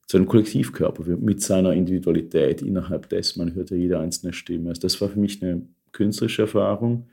zu 0.06 0.16
einem 0.16 0.26
Kollektivkörper 0.26 1.04
mit 1.16 1.42
seiner 1.42 1.72
Individualität 1.72 2.62
innerhalb 2.62 3.08
dessen. 3.08 3.40
Man 3.40 3.54
hört 3.54 3.70
ja 3.70 3.76
jede 3.76 3.98
einzelne 3.98 4.32
Stimme. 4.32 4.70
Also 4.70 4.82
das 4.82 5.00
war 5.00 5.08
für 5.08 5.18
mich 5.18 5.42
eine 5.42 5.62
künstlerische 5.92 6.42
Erfahrung. 6.42 7.08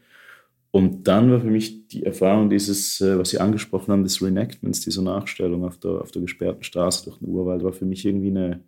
Und 0.69 1.07
dann 1.07 1.31
war 1.31 1.39
für 1.39 1.51
mich 1.51 1.87
die 1.87 2.03
Erfahrung 2.03 2.49
dieses, 2.49 2.99
äh, 3.01 3.17
was 3.17 3.29
Sie 3.29 3.39
angesprochen 3.39 3.91
haben, 3.91 4.03
des 4.03 4.21
Reenactments, 4.21 4.81
dieser 4.81 5.03
Nachstellung 5.03 5.65
auf 5.65 5.77
der, 5.77 5.91
auf 6.01 6.11
der 6.11 6.23
gesperrten 6.23 6.63
Straße 6.63 7.05
durch 7.05 7.19
den 7.19 7.29
Urwald, 7.29 7.63
war 7.63 7.73
für 7.73 7.85
mich 7.85 8.05
irgendwie 8.05 8.29
eine 8.29 8.63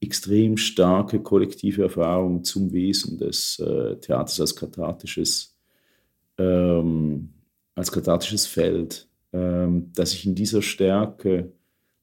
extrem 0.00 0.56
starke 0.56 1.20
kollektive 1.20 1.82
Erfahrung 1.82 2.44
zum 2.44 2.72
Wesen 2.72 3.18
des 3.18 3.58
äh, 3.60 3.96
Theaters 3.96 4.40
als 4.40 4.54
kathartisches, 4.54 5.56
ähm, 6.38 7.30
als 7.74 7.90
kathartisches 7.90 8.46
Feld, 8.46 9.08
ähm, 9.32 9.90
dass 9.94 10.14
ich 10.14 10.26
in 10.26 10.34
dieser 10.34 10.62
Stärke 10.62 11.52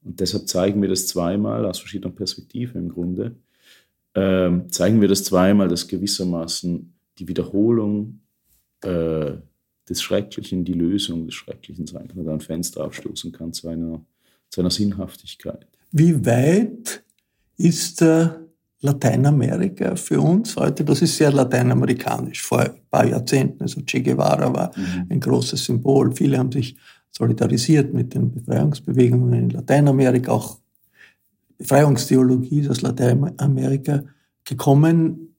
und 0.03 0.19
deshalb 0.19 0.47
zeigen 0.47 0.81
wir 0.81 0.89
das 0.89 1.07
zweimal 1.07 1.65
aus 1.65 1.79
verschiedenen 1.79 2.15
Perspektiven 2.15 2.83
im 2.83 2.89
Grunde. 2.89 3.35
Ähm, 4.15 4.71
zeigen 4.71 5.01
wir 5.01 5.07
das 5.07 5.23
zweimal, 5.23 5.67
dass 5.67 5.87
gewissermaßen 5.87 6.93
die 7.17 7.27
Wiederholung 7.27 8.21
äh, 8.81 9.33
des 9.87 10.01
Schrecklichen 10.01 10.63
die 10.63 10.73
Lösung 10.73 11.25
des 11.25 11.35
Schrecklichen 11.35 11.85
sein 11.87 12.07
kann 12.07 12.19
oder 12.19 12.33
ein 12.33 12.39
Fenster 12.39 12.85
aufstoßen 12.85 13.31
kann 13.31 13.53
zu 13.53 13.67
einer, 13.67 14.01
zu 14.49 14.61
einer 14.61 14.71
Sinnhaftigkeit. 14.71 15.67
Wie 15.91 16.25
weit 16.25 17.03
ist 17.57 18.01
äh, 18.01 18.29
Lateinamerika 18.81 19.95
für 19.95 20.21
uns 20.21 20.55
heute? 20.55 20.85
Das 20.85 21.01
ist 21.01 21.17
sehr 21.17 21.31
lateinamerikanisch. 21.31 22.41
Vor 22.41 22.59
ein 22.59 22.79
paar 22.89 23.05
Jahrzehnten, 23.05 23.63
also 23.63 23.81
Che 23.81 24.01
Guevara 24.01 24.53
war 24.53 24.71
mhm. 24.77 25.07
ein 25.09 25.19
großes 25.19 25.65
Symbol. 25.65 26.15
Viele 26.15 26.37
haben 26.37 26.51
sich 26.51 26.77
solidarisiert 27.11 27.93
mit 27.93 28.13
den 28.13 28.31
Befreiungsbewegungen 28.31 29.33
in 29.33 29.49
Lateinamerika, 29.49 30.31
auch 30.31 30.59
Befreiungstheologie 31.59 32.61
ist 32.61 32.69
aus 32.69 32.81
Lateinamerika 32.81 34.03
gekommen. 34.45 35.35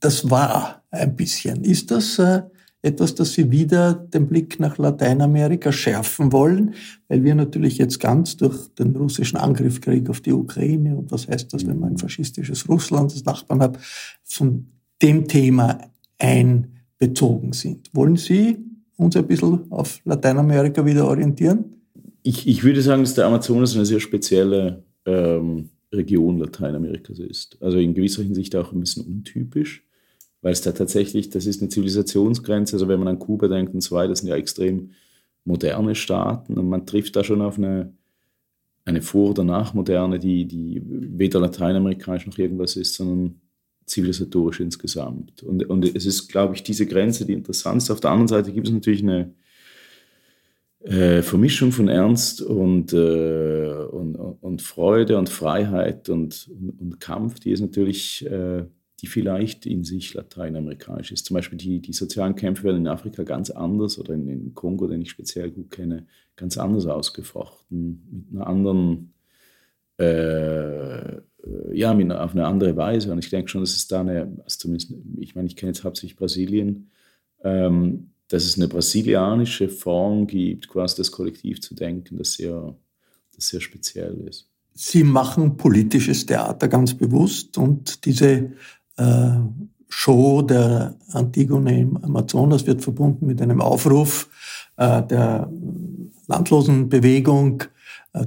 Das 0.00 0.30
war 0.30 0.82
ein 0.90 1.16
bisschen. 1.16 1.64
Ist 1.64 1.90
das 1.90 2.18
äh, 2.18 2.42
etwas, 2.82 3.14
dass 3.14 3.32
Sie 3.32 3.50
wieder 3.50 3.94
den 3.94 4.28
Blick 4.28 4.58
nach 4.58 4.78
Lateinamerika 4.78 5.70
schärfen 5.70 6.32
wollen? 6.32 6.74
Weil 7.06 7.22
wir 7.22 7.34
natürlich 7.34 7.78
jetzt 7.78 8.00
ganz 8.00 8.36
durch 8.36 8.68
den 8.74 8.96
russischen 8.96 9.36
Angriffskrieg 9.36 10.10
auf 10.10 10.20
die 10.20 10.32
Ukraine 10.32 10.96
und 10.96 11.12
was 11.12 11.28
heißt 11.28 11.52
das, 11.52 11.66
wenn 11.66 11.78
man 11.78 11.92
ein 11.92 11.98
faschistisches 11.98 12.68
Russland 12.68 13.12
als 13.12 13.24
Nachbarn 13.24 13.62
hat, 13.62 13.78
von 14.24 14.66
dem 15.00 15.28
Thema 15.28 15.78
einbezogen 16.18 17.52
sind. 17.52 17.90
Wollen 17.94 18.16
Sie 18.16 18.67
uns 18.98 19.16
ein 19.16 19.26
bisschen 19.26 19.70
auf 19.70 20.00
Lateinamerika 20.04 20.84
wieder 20.84 21.06
orientieren? 21.06 21.76
Ich, 22.22 22.46
ich 22.46 22.62
würde 22.64 22.82
sagen, 22.82 23.02
dass 23.02 23.14
der 23.14 23.26
Amazonas 23.26 23.74
eine 23.74 23.86
sehr 23.86 24.00
spezielle 24.00 24.82
ähm, 25.06 25.70
Region 25.92 26.38
Lateinamerikas 26.38 27.18
ist. 27.20 27.56
Also 27.60 27.78
in 27.78 27.94
gewisser 27.94 28.22
Hinsicht 28.22 28.54
auch 28.56 28.72
ein 28.72 28.80
bisschen 28.80 29.06
untypisch, 29.06 29.84
weil 30.42 30.52
es 30.52 30.60
da 30.60 30.72
tatsächlich, 30.72 31.30
das 31.30 31.46
ist 31.46 31.62
eine 31.62 31.70
Zivilisationsgrenze. 31.70 32.76
Also 32.76 32.88
wenn 32.88 32.98
man 32.98 33.08
an 33.08 33.18
Kuba 33.18 33.48
denkt 33.48 33.72
und 33.72 33.90
weiter, 33.92 34.08
das 34.08 34.18
sind 34.18 34.28
ja 34.28 34.36
extrem 34.36 34.90
moderne 35.44 35.94
Staaten 35.94 36.58
und 36.58 36.68
man 36.68 36.84
trifft 36.84 37.16
da 37.16 37.24
schon 37.24 37.40
auf 37.40 37.56
eine, 37.56 37.92
eine 38.84 39.00
Vor- 39.00 39.30
oder 39.30 39.44
Nachmoderne, 39.44 40.18
die, 40.18 40.44
die 40.44 40.82
weder 40.84 41.40
lateinamerikanisch 41.40 42.26
noch 42.26 42.36
irgendwas 42.36 42.76
ist, 42.76 42.94
sondern 42.94 43.40
zivilisatorisch 43.88 44.60
insgesamt. 44.60 45.42
Und, 45.42 45.68
und 45.68 45.84
es 45.96 46.06
ist, 46.06 46.28
glaube 46.28 46.54
ich, 46.54 46.62
diese 46.62 46.86
Grenze, 46.86 47.26
die 47.26 47.32
interessant 47.32 47.82
ist. 47.82 47.90
Auf 47.90 48.00
der 48.00 48.10
anderen 48.10 48.28
Seite 48.28 48.52
gibt 48.52 48.68
es 48.68 48.72
natürlich 48.72 49.02
eine 49.02 49.34
äh, 50.80 51.22
Vermischung 51.22 51.72
von 51.72 51.88
Ernst 51.88 52.40
und, 52.40 52.92
äh, 52.92 53.72
und, 53.90 54.14
und 54.14 54.62
Freude 54.62 55.18
und 55.18 55.28
Freiheit 55.28 56.08
und, 56.08 56.48
und, 56.78 57.00
Kampf, 57.00 57.40
die 57.40 57.50
ist 57.50 57.60
natürlich, 57.60 58.24
äh, 58.26 58.64
die 59.00 59.06
vielleicht 59.06 59.66
in 59.66 59.84
sich 59.84 60.14
lateinamerikanisch 60.14 61.12
ist. 61.12 61.26
Zum 61.26 61.34
Beispiel 61.34 61.58
die, 61.58 61.80
die 61.80 61.92
sozialen 61.92 62.36
Kämpfe 62.36 62.64
werden 62.64 62.78
in 62.78 62.88
Afrika 62.88 63.22
ganz 63.24 63.50
anders 63.50 63.98
oder 63.98 64.14
in, 64.14 64.28
in 64.28 64.54
Kongo, 64.54 64.86
den 64.86 65.02
ich 65.02 65.10
speziell 65.10 65.50
gut 65.50 65.70
kenne, 65.70 66.06
ganz 66.36 66.56
anders 66.58 66.86
ausgefochten, 66.86 68.02
mit 68.10 68.36
einer 68.40 68.46
anderen 68.46 69.12
äh, 69.98 71.20
ja, 71.72 71.92
auf 71.92 72.32
eine 72.32 72.46
andere 72.46 72.76
Weise. 72.76 73.12
Und 73.12 73.18
ich 73.18 73.30
denke 73.30 73.48
schon, 73.48 73.60
dass 73.60 73.76
es 73.76 73.88
da 73.88 74.00
eine, 74.00 74.36
also 74.44 74.58
zumindest, 74.58 74.92
ich 75.18 75.34
meine, 75.34 75.46
ich 75.46 75.56
kenne 75.56 75.70
jetzt 75.70 75.84
hauptsächlich 75.84 76.16
Brasilien, 76.16 76.90
ähm, 77.44 78.10
dass 78.28 78.44
es 78.44 78.56
eine 78.56 78.68
brasilianische 78.68 79.68
Form 79.68 80.26
gibt, 80.26 80.68
quasi 80.68 80.96
das 80.96 81.12
Kollektiv 81.12 81.60
zu 81.60 81.74
denken, 81.74 82.18
das 82.18 82.34
sehr, 82.34 82.74
das 83.34 83.48
sehr 83.48 83.60
speziell 83.60 84.14
ist. 84.28 84.50
Sie 84.74 85.02
machen 85.02 85.56
politisches 85.56 86.26
Theater 86.26 86.68
ganz 86.68 86.94
bewusst 86.94 87.58
und 87.58 88.04
diese 88.04 88.52
äh, 88.96 89.30
Show 89.88 90.42
der 90.42 90.96
Antigone 91.12 91.80
im 91.80 91.96
Amazonas 91.96 92.66
wird 92.66 92.82
verbunden 92.82 93.26
mit 93.26 93.40
einem 93.40 93.60
Aufruf 93.60 94.28
äh, 94.76 95.02
der 95.04 95.50
Landlosenbewegung, 96.26 97.62
äh, 97.62 97.66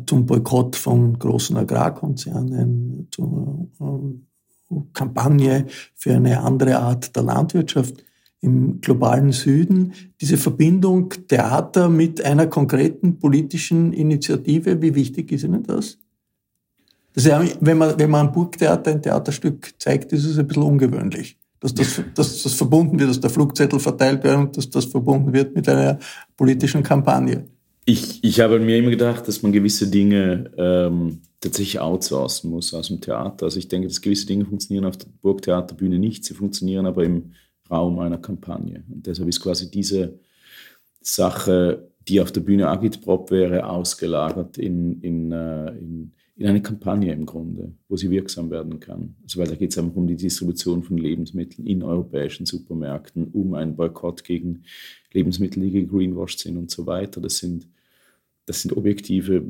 zum 0.05 0.25
Boykott 0.25 0.75
von 0.75 1.17
großen 1.17 1.57
Agrarkonzernen, 1.57 3.07
zur 3.11 3.67
äh, 3.79 4.75
Kampagne 4.93 5.67
für 5.95 6.13
eine 6.13 6.39
andere 6.41 6.79
Art 6.79 7.15
der 7.15 7.23
Landwirtschaft 7.23 8.03
im 8.39 8.81
globalen 8.81 9.31
Süden. 9.31 9.93
Diese 10.19 10.37
Verbindung 10.37 11.09
Theater 11.27 11.89
mit 11.89 12.23
einer 12.23 12.47
konkreten 12.47 13.19
politischen 13.19 13.93
Initiative, 13.93 14.81
wie 14.81 14.95
wichtig 14.95 15.31
ist 15.31 15.43
Ihnen 15.43 15.63
das? 15.63 15.97
das 17.13 17.25
ist 17.25 17.29
ja, 17.29 17.43
wenn, 17.59 17.77
man, 17.77 17.99
wenn 17.99 18.09
man 18.09 18.27
ein 18.27 18.33
Burgtheater, 18.33 18.91
ein 18.91 19.01
Theaterstück 19.01 19.73
zeigt, 19.77 20.13
ist 20.13 20.25
es 20.25 20.39
ein 20.39 20.47
bisschen 20.47 20.63
ungewöhnlich. 20.63 21.37
Dass 21.59 21.75
das, 21.75 22.01
dass 22.15 22.41
das 22.41 22.53
verbunden 22.53 22.97
wird, 22.97 23.09
dass 23.09 23.19
der 23.19 23.29
Flugzettel 23.29 23.79
verteilt 23.79 24.23
wird 24.23 24.35
und 24.35 24.57
dass 24.57 24.69
das 24.69 24.85
verbunden 24.85 25.31
wird 25.31 25.53
mit 25.53 25.69
einer 25.69 25.99
politischen 26.35 26.81
Kampagne 26.81 27.45
ich, 27.85 28.23
ich 28.23 28.39
habe 28.39 28.59
mir 28.59 28.77
immer 28.77 28.91
gedacht, 28.91 29.27
dass 29.27 29.41
man 29.41 29.51
gewisse 29.51 29.89
Dinge 29.89 30.51
ähm, 30.57 31.21
tatsächlich 31.39 31.79
outsourcen 31.79 32.49
muss 32.49 32.73
aus 32.73 32.87
dem 32.87 33.01
Theater. 33.01 33.45
Also 33.45 33.57
ich 33.57 33.67
denke, 33.67 33.87
dass 33.87 34.01
gewisse 34.01 34.27
Dinge 34.27 34.45
funktionieren 34.45 34.85
auf 34.85 34.97
der 34.97 35.07
Burgtheaterbühne 35.21 35.97
nicht, 35.97 36.23
sie 36.23 36.35
funktionieren 36.35 36.85
aber 36.85 37.03
im 37.03 37.33
Raum 37.69 37.99
einer 37.99 38.19
Kampagne. 38.19 38.83
Und 38.89 39.07
deshalb 39.07 39.27
ist 39.29 39.41
quasi 39.41 39.71
diese 39.71 40.19
Sache, 41.01 41.91
die 42.07 42.21
auf 42.21 42.31
der 42.31 42.41
Bühne 42.41 42.69
Agitprop 42.69 43.31
wäre, 43.31 43.65
ausgelagert 43.67 44.57
in, 44.57 45.01
in, 45.01 45.31
äh, 45.31 45.69
in, 45.71 46.13
in 46.41 46.47
eine 46.47 46.61
Kampagne 46.61 47.13
im 47.13 47.27
Grunde, 47.27 47.71
wo 47.87 47.95
sie 47.95 48.09
wirksam 48.09 48.49
werden 48.49 48.79
kann. 48.79 49.15
Also 49.21 49.39
weil 49.39 49.47
da 49.47 49.53
geht 49.53 49.71
es 49.71 49.77
einfach 49.77 49.95
um 49.95 50.07
die 50.07 50.15
Distribution 50.15 50.81
von 50.81 50.97
Lebensmitteln 50.97 51.67
in 51.67 51.83
europäischen 51.83 52.47
Supermärkten, 52.47 53.27
um 53.31 53.53
einen 53.53 53.75
Boykott 53.75 54.23
gegen 54.23 54.63
Lebensmittel, 55.13 55.61
die 55.61 55.71
gegreenwashed 55.71 56.39
sind 56.39 56.57
und 56.57 56.71
so 56.71 56.87
weiter. 56.87 57.21
Das 57.21 57.37
sind, 57.37 57.67
das 58.47 58.63
sind 58.63 58.75
objektive 58.75 59.45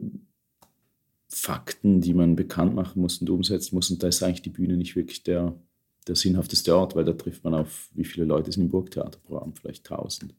Fakten, 1.30 2.02
die 2.02 2.14
man 2.14 2.36
bekannt 2.36 2.76
machen 2.76 3.02
muss 3.02 3.20
und 3.20 3.30
umsetzen 3.30 3.76
muss. 3.76 3.90
Und 3.90 4.04
da 4.04 4.10
ist 4.10 4.22
eigentlich 4.22 4.42
die 4.42 4.50
Bühne 4.50 4.76
nicht 4.76 4.98
wirklich 4.98 5.24
der, 5.24 5.56
der 6.08 6.18
sinnhafteste 6.18 6.76
Ort, 6.76 6.94
weil 6.94 7.06
da 7.06 7.14
trifft 7.14 7.46
man 7.46 7.54
auf, 7.54 7.90
wie 7.94 8.04
viele 8.04 8.26
Leute 8.26 8.52
sind 8.52 8.64
im 8.64 8.70
Burgtheaterprogramm, 8.70 9.54
vielleicht 9.54 9.90
1000. 9.90 10.36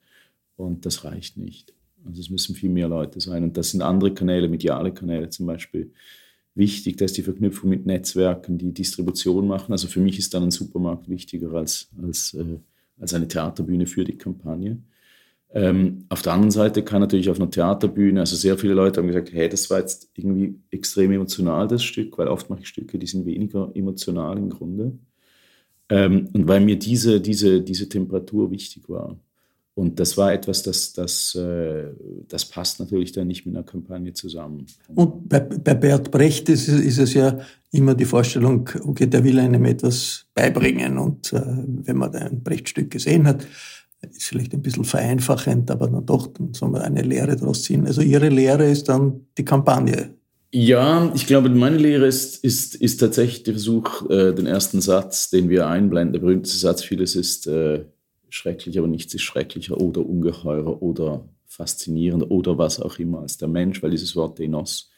Und 0.56 0.84
das 0.84 1.02
reicht 1.04 1.38
nicht. 1.38 1.72
Also 2.04 2.20
es 2.20 2.28
müssen 2.28 2.54
viel 2.54 2.68
mehr 2.68 2.88
Leute 2.88 3.20
sein. 3.20 3.42
Und 3.42 3.56
das 3.56 3.70
sind 3.70 3.80
andere 3.80 4.12
Kanäle, 4.12 4.48
mediale 4.48 4.92
Kanäle 4.92 5.30
zum 5.30 5.46
Beispiel, 5.46 5.92
wichtig. 6.54 6.96
Da 6.96 7.04
ist 7.04 7.16
die 7.16 7.22
Verknüpfung 7.22 7.70
mit 7.70 7.86
Netzwerken, 7.86 8.58
die 8.58 8.72
Distribution 8.72 9.46
machen. 9.46 9.72
Also 9.72 9.88
für 9.88 10.00
mich 10.00 10.18
ist 10.18 10.34
dann 10.34 10.44
ein 10.44 10.50
Supermarkt 10.50 11.08
wichtiger 11.08 11.52
als, 11.54 11.88
als, 12.02 12.34
äh, 12.34 12.58
als 12.98 13.14
eine 13.14 13.28
Theaterbühne 13.28 13.86
für 13.86 14.04
die 14.04 14.18
Kampagne. 14.18 14.78
Ähm, 15.54 16.06
auf 16.08 16.22
der 16.22 16.32
anderen 16.32 16.50
Seite 16.50 16.82
kann 16.82 17.00
natürlich 17.00 17.28
auf 17.28 17.38
einer 17.38 17.50
Theaterbühne, 17.50 18.20
also 18.20 18.36
sehr 18.36 18.56
viele 18.56 18.72
Leute 18.72 19.00
haben 19.00 19.08
gesagt, 19.08 19.32
hey, 19.32 19.48
das 19.50 19.68
war 19.68 19.80
jetzt 19.80 20.10
irgendwie 20.14 20.58
extrem 20.70 21.12
emotional, 21.12 21.68
das 21.68 21.84
Stück, 21.84 22.16
weil 22.16 22.28
oft 22.28 22.48
mache 22.48 22.62
ich 22.62 22.68
Stücke, 22.68 22.98
die 22.98 23.06
sind 23.06 23.26
weniger 23.26 23.70
emotional 23.74 24.38
im 24.38 24.48
Grunde. 24.48 24.98
Ähm, 25.90 26.30
und 26.32 26.48
weil 26.48 26.60
mir 26.60 26.78
diese, 26.78 27.20
diese, 27.20 27.60
diese 27.60 27.88
Temperatur 27.88 28.50
wichtig 28.50 28.88
war. 28.88 29.18
Und 29.74 29.98
das 29.98 30.18
war 30.18 30.32
etwas, 30.32 30.62
das, 30.62 30.92
das, 30.92 31.34
äh, 31.34 31.84
das 32.28 32.44
passt 32.44 32.78
natürlich 32.78 33.12
dann 33.12 33.28
nicht 33.28 33.46
mit 33.46 33.54
einer 33.54 33.64
Kampagne 33.64 34.12
zusammen. 34.12 34.66
Und 34.94 35.28
bei, 35.28 35.40
bei 35.40 35.74
Bert 35.74 36.10
Brecht 36.10 36.50
ist, 36.50 36.68
ist 36.68 36.98
es 36.98 37.14
ja 37.14 37.38
immer 37.70 37.94
die 37.94 38.04
Vorstellung, 38.04 38.68
okay, 38.84 39.06
der 39.06 39.24
will 39.24 39.38
einem 39.38 39.64
etwas 39.64 40.26
beibringen. 40.34 40.98
Und 40.98 41.32
äh, 41.32 41.40
wenn 41.42 41.96
man 41.96 42.14
ein 42.14 42.42
Brecht-Stück 42.42 42.90
gesehen 42.90 43.26
hat, 43.26 43.46
ist 44.02 44.24
vielleicht 44.24 44.52
ein 44.52 44.62
bisschen 44.62 44.84
vereinfachend, 44.84 45.70
aber 45.70 45.88
dann 45.88 46.04
doch, 46.04 46.26
dann 46.26 46.52
soll 46.52 46.68
man 46.68 46.82
eine 46.82 47.02
Lehre 47.02 47.36
daraus 47.36 47.62
ziehen. 47.62 47.86
Also 47.86 48.02
Ihre 48.02 48.28
Lehre 48.28 48.70
ist 48.70 48.88
dann 48.88 49.26
die 49.38 49.44
Kampagne. 49.44 50.10
Ja, 50.54 51.10
ich 51.14 51.26
glaube, 51.26 51.48
meine 51.48 51.78
Lehre 51.78 52.06
ist, 52.06 52.44
ist, 52.44 52.74
ist 52.74 52.98
tatsächlich 52.98 53.44
der 53.44 53.54
Versuch, 53.54 54.10
äh, 54.10 54.34
den 54.34 54.44
ersten 54.44 54.82
Satz, 54.82 55.30
den 55.30 55.48
wir 55.48 55.66
einblenden, 55.66 56.12
der 56.12 56.20
berühmteste 56.20 56.58
Satz, 56.58 56.82
vieles 56.82 57.16
ist 57.16 57.46
äh, 57.46 57.84
schrecklich, 58.32 58.78
aber 58.78 58.88
nichts 58.88 59.14
ist 59.14 59.22
schrecklicher 59.22 59.78
oder 59.80 60.04
ungeheurer 60.04 60.82
oder 60.82 61.28
faszinierender 61.46 62.30
oder 62.30 62.56
was 62.56 62.80
auch 62.80 62.98
immer 62.98 63.20
als 63.20 63.36
der 63.36 63.48
Mensch, 63.48 63.82
weil 63.82 63.90
dieses 63.90 64.16
Wort 64.16 64.38
Denos 64.38 64.90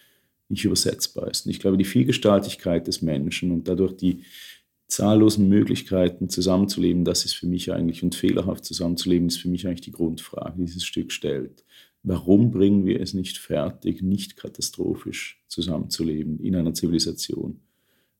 nicht 0.48 0.64
übersetzbar 0.64 1.30
ist. 1.30 1.46
Und 1.46 1.50
ich 1.50 1.58
glaube, 1.58 1.76
die 1.76 1.84
Vielgestaltigkeit 1.84 2.86
des 2.86 3.02
Menschen 3.02 3.50
und 3.50 3.66
dadurch 3.66 3.96
die 3.96 4.22
zahllosen 4.86 5.48
Möglichkeiten 5.48 6.28
zusammenzuleben, 6.28 7.04
das 7.04 7.24
ist 7.24 7.34
für 7.34 7.46
mich 7.46 7.72
eigentlich, 7.72 8.02
und 8.04 8.14
fehlerhaft 8.14 8.64
zusammenzuleben, 8.64 9.28
ist 9.28 9.38
für 9.38 9.48
mich 9.48 9.66
eigentlich 9.66 9.80
die 9.80 9.92
Grundfrage, 9.92 10.58
die 10.58 10.66
dieses 10.66 10.84
Stück 10.84 11.10
stellt. 11.10 11.64
Warum 12.04 12.50
bringen 12.52 12.84
wir 12.84 13.00
es 13.00 13.14
nicht 13.14 13.38
fertig, 13.38 14.02
nicht 14.02 14.36
katastrophisch 14.36 15.42
zusammenzuleben 15.48 16.38
in 16.38 16.54
einer 16.54 16.74
Zivilisation? 16.74 17.63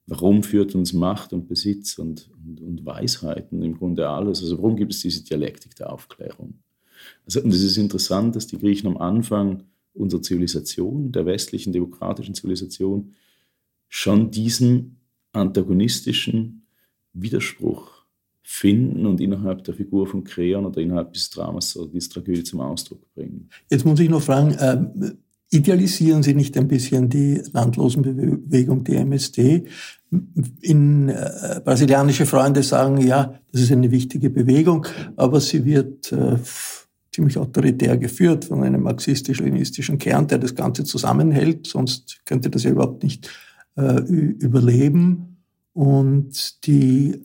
Warum 0.06 0.42
führt 0.42 0.74
uns 0.74 0.92
Macht 0.92 1.32
und 1.32 1.48
Besitz 1.48 1.98
und, 1.98 2.30
und, 2.44 2.60
und 2.60 2.84
Weisheiten 2.84 3.62
im 3.62 3.78
Grunde 3.78 4.08
alles? 4.08 4.42
Also 4.42 4.58
warum 4.58 4.76
gibt 4.76 4.92
es 4.92 5.00
diese 5.00 5.24
Dialektik 5.24 5.76
der 5.76 5.92
Aufklärung? 5.92 6.58
Also, 7.24 7.40
und 7.40 7.52
es 7.52 7.62
ist 7.62 7.76
interessant, 7.76 8.36
dass 8.36 8.46
die 8.46 8.58
Griechen 8.58 8.86
am 8.86 8.98
Anfang 8.98 9.64
unserer 9.94 10.22
Zivilisation, 10.22 11.12
der 11.12 11.24
westlichen 11.24 11.72
demokratischen 11.72 12.34
Zivilisation, 12.34 13.14
schon 13.88 14.30
diesen 14.30 14.98
antagonistischen 15.32 16.66
Widerspruch 17.12 18.04
finden 18.42 19.06
und 19.06 19.20
innerhalb 19.20 19.64
der 19.64 19.74
Figur 19.74 20.06
von 20.06 20.24
Kreon 20.24 20.66
oder 20.66 20.80
innerhalb 20.80 21.14
des 21.14 21.30
Dramas 21.30 21.76
oder 21.76 21.90
dieser 21.90 22.10
Tragödie 22.10 22.44
zum 22.44 22.60
Ausdruck 22.60 23.00
bringen. 23.14 23.48
Jetzt 23.70 23.86
muss 23.86 23.98
ich 24.00 24.10
noch 24.10 24.20
fragen, 24.20 24.52
äh, 24.52 25.14
idealisieren 25.54 26.22
Sie 26.22 26.34
nicht 26.34 26.56
ein 26.58 26.68
bisschen 26.68 27.08
die 27.08 27.40
Landlosenbewegung, 27.52 28.82
die 28.84 28.96
MSD? 28.96 29.64
In 30.60 31.08
äh, 31.08 31.60
brasilianische 31.64 32.26
Freunde 32.26 32.62
sagen, 32.62 32.98
ja, 32.98 33.38
das 33.52 33.62
ist 33.62 33.72
eine 33.72 33.90
wichtige 33.90 34.30
Bewegung, 34.30 34.86
aber 35.16 35.40
sie 35.40 35.64
wird 35.64 36.12
äh, 36.12 36.36
ziemlich 37.12 37.38
autoritär 37.38 37.96
geführt 37.96 38.44
von 38.46 38.62
einem 38.62 38.82
marxistisch-leninistischen 38.82 39.98
Kern, 39.98 40.26
der 40.26 40.38
das 40.38 40.54
Ganze 40.54 40.84
zusammenhält, 40.84 41.66
sonst 41.66 42.20
könnte 42.24 42.50
das 42.50 42.64
ja 42.64 42.70
überhaupt 42.70 43.02
nicht 43.02 43.30
äh, 43.76 44.00
überleben. 44.00 45.38
Und 45.72 46.64
die 46.66 47.22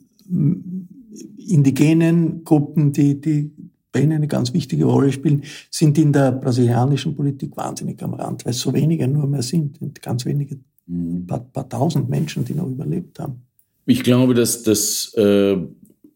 indigenen 1.36 2.44
Gruppen, 2.44 2.92
die, 2.92 3.20
die 3.20 3.52
bei 3.92 4.00
ihnen 4.00 4.12
eine 4.12 4.28
ganz 4.28 4.52
wichtige 4.54 4.84
Rolle 4.84 5.12
spielen, 5.12 5.42
sind 5.70 5.98
in 5.98 6.12
der 6.12 6.32
brasilianischen 6.32 7.16
Politik 7.16 7.56
wahnsinnig 7.56 8.02
am 8.02 8.14
Rand, 8.14 8.44
weil 8.44 8.52
es 8.52 8.60
so 8.60 8.72
wenige 8.72 9.08
nur 9.08 9.26
mehr 9.26 9.42
sind, 9.42 9.78
ganz 10.00 10.24
wenige, 10.24 10.58
ein 10.88 11.26
paar, 11.26 11.40
paar 11.40 11.68
tausend 11.68 12.08
Menschen, 12.08 12.44
die 12.44 12.54
noch 12.54 12.68
überlebt 12.68 13.18
haben. 13.18 13.42
Ich 13.86 14.02
glaube, 14.02 14.34
dass 14.34 14.62
das, 14.62 15.12
äh, 15.14 15.56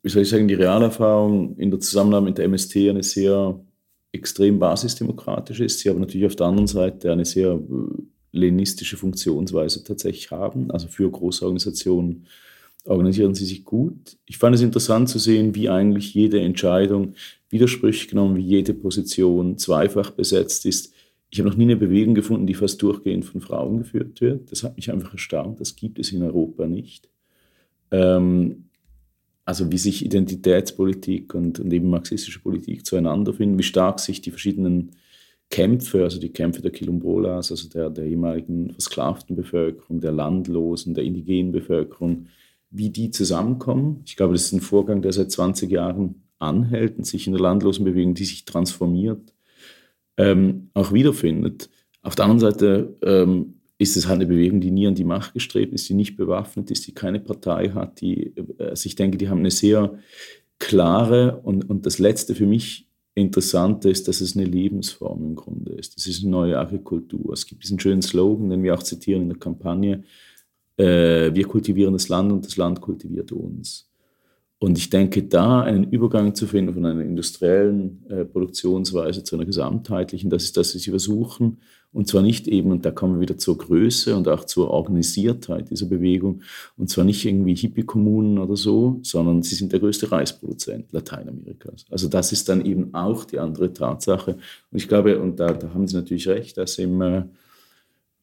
wie 0.03 0.09
soll 0.09 0.23
ich 0.23 0.29
sagen, 0.29 0.47
die 0.47 0.55
Realerfahrung 0.55 1.57
in 1.57 1.71
der 1.71 1.81
Zusammenarbeit 1.81 2.29
mit 2.29 2.39
der 2.39 2.45
MST 2.45 2.77
eine 2.91 3.03
sehr 3.03 3.59
extrem 4.13 4.61
basisdemokratische 4.61 5.65
ist. 5.65 5.81
Sie 5.81 5.91
aber 5.91 5.99
natürlich 5.99 6.27
auf 6.27 6.37
der 6.37 6.47
anderen 6.47 6.69
Seite 6.69 7.11
eine 7.11 7.25
sehr 7.25 7.53
äh, 7.53 8.03
leninistische 8.31 8.97
Funktionsweise 8.97 9.83
tatsächlich 9.83 10.31
haben. 10.31 10.71
Also 10.71 10.89
für 10.89 11.11
große 11.11 11.45
Organisationen 11.45 12.27
organisieren 12.85 13.35
sie 13.35 13.47
sich 13.47 13.65
gut. 13.65 14.17
Ich 14.27 14.39
fand 14.39 14.55
es 14.55 14.63
interessant 14.63 15.09
zu 15.09 15.19
sehen, 15.19 15.55
wie 15.55 15.69
eigentlich 15.69 16.15
jede 16.15 16.41
Entscheidung 16.41 17.15
widersprüchlich 17.51 18.09
genommen, 18.09 18.37
wie 18.37 18.43
jede 18.43 18.75
Position 18.75 19.59
zweifach 19.59 20.11
besetzt 20.11 20.67
ist. 20.67 20.93
Ich 21.31 21.39
habe 21.39 21.49
noch 21.49 21.57
nie 21.57 21.65
eine 21.65 21.77
Bewegung 21.77 22.15
gefunden, 22.15 22.47
die 22.47 22.55
fast 22.55 22.81
durchgehend 22.83 23.25
von 23.25 23.41
Frauen 23.41 23.79
geführt 23.79 24.21
wird. 24.21 24.53
Das 24.53 24.63
hat 24.63 24.77
mich 24.77 24.91
einfach 24.93 25.13
erstaunt. 25.13 25.61
Das 25.61 25.75
gibt 25.75 25.99
es 25.99 26.13
in 26.13 26.23
Europa 26.23 26.67
nicht. 26.67 27.09
Ähm, 27.91 28.67
also 29.45 29.71
wie 29.71 29.79
sich 29.79 30.05
Identitätspolitik 30.05 31.35
und, 31.35 31.61
und, 31.61 31.73
eben 31.73 31.91
marxistische 31.91 32.41
Politik 32.41 32.87
zueinander 32.87 33.33
finden, 33.33 33.59
wie 33.59 33.65
stark 33.65 34.01
sich 34.01 34.23
die 34.23 34.31
verschiedenen 34.31 34.93
Kämpfe, 35.51 36.03
also 36.03 36.19
die 36.19 36.33
Kämpfe 36.33 36.63
der 36.63 36.73
Quilombolas, 36.73 37.51
also 37.51 37.69
der, 37.69 37.91
der 37.91 38.07
ehemaligen 38.07 38.71
versklavten 38.73 39.37
Bevölkerung, 39.37 40.01
der 40.01 40.13
Landlosen, 40.13 40.95
der 40.95 41.05
indigenen 41.05 41.53
Bevölkerung, 41.53 42.27
wie 42.75 42.91
die 42.91 43.11
zusammenkommen. 43.11 44.03
Ich 44.05 44.17
glaube, 44.17 44.35
das 44.35 44.47
ist 44.47 44.53
ein 44.53 44.61
Vorgang, 44.61 45.01
der 45.01 45.13
seit 45.13 45.31
20 45.31 45.71
Jahren 45.71 46.25
anhält 46.39 46.99
und 46.99 47.05
sich 47.07 47.27
in 47.27 47.33
der 47.33 47.41
Landlosenbewegung, 47.41 48.15
die 48.15 48.25
sich 48.25 48.45
transformiert, 48.45 49.33
ähm, 50.17 50.71
auch 50.75 50.93
wiederfindet. 50.93 51.71
Auf 52.03 52.17
der 52.17 52.25
anderen 52.27 52.41
Seite 52.41 52.97
ähm, 53.03 53.61
ist 53.79 53.97
es 53.97 54.09
halt 54.09 54.17
eine 54.17 54.27
Bewegung, 54.27 54.61
die 54.61 54.73
nie 54.73 54.89
an 54.89 54.97
die 54.97 55.05
Macht 55.05 55.35
gestrebt 55.35 55.73
ist, 55.73 55.89
die 55.89 55.95
nicht 55.95 56.17
bewaffnet 56.17 56.71
ist, 56.71 56.87
die 56.87 56.95
keine 56.95 57.21
Partei 57.21 57.71
hat, 57.71 58.01
die, 58.01 58.35
also 58.59 58.87
ich 58.87 58.97
denke, 58.97 59.19
die 59.19 59.29
haben 59.29 59.39
eine 59.39 59.51
sehr 59.51 59.99
klare 60.59 61.41
und, 61.43 61.71
und 61.71 61.87
das 61.87 61.99
Letzte 61.99 62.35
für 62.35 62.47
mich 62.47 62.89
Interessante 63.17 63.89
ist, 63.91 64.09
dass 64.09 64.21
es 64.21 64.37
eine 64.37 64.45
Lebensform 64.45 65.23
im 65.23 65.37
Grunde 65.37 65.73
ist. 65.73 65.97
Es 65.97 66.09
ist 66.09 66.23
eine 66.23 66.33
neue 66.33 66.59
Agrikultur. 66.59 67.33
Es 67.33 67.47
gibt 67.47 67.63
diesen 67.63 67.79
schönen 67.79 68.03
Slogan, 68.03 68.51
den 68.51 68.65
wir 68.65 68.75
auch 68.75 68.83
zitieren 68.83 69.23
in 69.23 69.29
der 69.29 69.39
Kampagne, 69.39 70.03
äh, 70.77 71.35
wir 71.35 71.45
kultivieren 71.45 71.93
das 71.93 72.09
Land 72.09 72.33
und 72.33 72.47
das 72.47 72.57
Land 72.57 72.81
kultiviert 72.81 73.33
uns. 73.33 73.89
Und 74.59 74.79
ich 74.79 74.89
denke, 74.89 75.25
da 75.25 75.61
einen 75.61 75.85
Übergang 75.85 76.35
zu 76.35 76.47
finden 76.47 76.73
von 76.73 76.87
einer 76.87 77.03
industriellen 77.03 78.03
äh, 78.09 78.25
Produktionsweise 78.25 79.23
zu 79.23 79.37
einer 79.37 79.45
gesamtheitlichen, 79.45 80.31
das 80.31 80.45
ist 80.45 80.57
das, 80.57 80.75
was 80.75 80.83
sie 80.83 80.91
versuchen. 80.91 81.59
Und 81.93 82.09
zwar 82.09 82.23
nicht 82.23 82.49
eben, 82.49 82.73
und 82.73 82.85
da 82.85 82.91
kommen 82.91 83.17
wir 83.17 83.21
wieder 83.21 83.37
zur 83.37 83.59
Größe 83.59 84.17
und 84.17 84.27
auch 84.27 84.45
zur 84.47 84.71
Organisiertheit 84.71 85.71
dieser 85.71 85.87
Bewegung, 85.87 86.43
und 86.77 86.89
zwar 86.89 87.05
nicht 87.05 87.25
irgendwie 87.25 87.55
Hippie-Kommunen 87.55 88.39
oder 88.39 88.57
so, 88.57 88.99
sondern 89.03 89.43
sie 89.43 89.55
sind 89.55 89.71
der 89.71 89.81
größte 89.81 90.11
Reisproduzent 90.11 90.91
Lateinamerikas. 90.93 91.85
Also 91.91 92.09
das 92.09 92.33
ist 92.33 92.49
dann 92.49 92.65
eben 92.65 92.95
auch 92.95 93.25
die 93.25 93.39
andere 93.39 93.73
Tatsache. 93.73 94.33
Und 94.33 94.79
ich 94.79 94.89
glaube, 94.89 95.21
und 95.21 95.39
da, 95.39 95.53
da 95.53 95.73
haben 95.73 95.87
Sie 95.87 95.95
natürlich 95.95 96.27
recht, 96.27 96.57
dass 96.57 96.79
im 96.79 97.01
äh, 97.01 97.25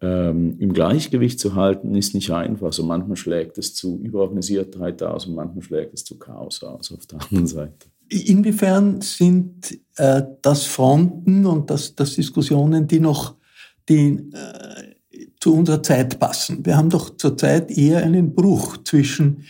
ähm, 0.01 0.55
im 0.59 0.73
Gleichgewicht 0.73 1.39
zu 1.39 1.55
halten, 1.55 1.95
ist 1.95 2.15
nicht 2.15 2.31
einfach. 2.31 2.67
Also 2.67 2.83
manchmal 2.83 3.17
schlägt 3.17 3.57
es 3.57 3.75
zu 3.75 3.99
Überorganisiertheit 4.01 5.01
aus 5.03 5.27
und 5.27 5.35
manchmal 5.35 5.63
schlägt 5.63 5.93
es 5.93 6.03
zu 6.03 6.17
Chaos 6.17 6.63
aus 6.63 6.91
auf 6.91 7.05
der 7.05 7.21
anderen 7.21 7.47
Seite. 7.47 7.87
Inwiefern 8.09 8.99
sind 9.01 9.79
äh, 9.95 10.23
das 10.41 10.65
Fronten 10.65 11.45
und 11.45 11.69
das, 11.69 11.95
das 11.95 12.15
Diskussionen, 12.15 12.87
die 12.87 12.99
noch 12.99 13.35
die, 13.87 14.29
äh, 14.33 15.27
zu 15.39 15.55
unserer 15.55 15.83
Zeit 15.83 16.19
passen? 16.19 16.65
Wir 16.65 16.77
haben 16.77 16.89
doch 16.89 17.15
zurzeit 17.17 17.71
eher 17.71 18.03
einen 18.03 18.33
Bruch 18.33 18.77
zwischen 18.83 19.43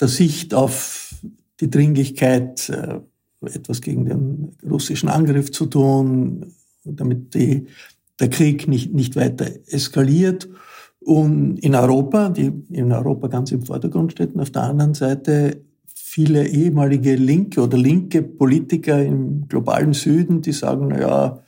der 0.00 0.08
Sicht 0.08 0.54
auf 0.54 1.14
die 1.60 1.70
Dringlichkeit, 1.70 2.68
äh, 2.68 3.00
etwas 3.46 3.80
gegen 3.80 4.04
den 4.04 4.56
russischen 4.68 5.08
Angriff 5.08 5.50
zu 5.50 5.66
tun, 5.66 6.54
damit 6.84 7.34
die 7.34 7.66
der 8.20 8.30
Krieg 8.30 8.68
nicht, 8.68 8.94
nicht 8.94 9.16
weiter 9.16 9.46
eskaliert 9.66 10.48
und 11.00 11.58
in 11.58 11.74
Europa, 11.74 12.30
die 12.30 12.52
in 12.70 12.92
Europa 12.92 13.28
ganz 13.28 13.52
im 13.52 13.62
Vordergrund 13.62 14.12
steht, 14.12 14.34
und 14.34 14.40
auf 14.40 14.50
der 14.50 14.62
anderen 14.62 14.94
Seite 14.94 15.62
viele 15.86 16.46
ehemalige 16.46 17.16
linke 17.16 17.60
oder 17.60 17.76
linke 17.76 18.22
Politiker 18.22 19.04
im 19.04 19.46
globalen 19.48 19.92
Süden, 19.92 20.40
die 20.40 20.52
sagen, 20.52 20.88
na 20.88 21.00
ja, 21.00 21.42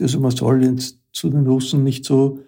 also 0.00 0.20
man 0.20 0.30
soll 0.32 0.64
jetzt 0.64 0.98
zu 1.12 1.30
den 1.30 1.46
Russen 1.46 1.84
nicht 1.84 2.04
so 2.04 2.40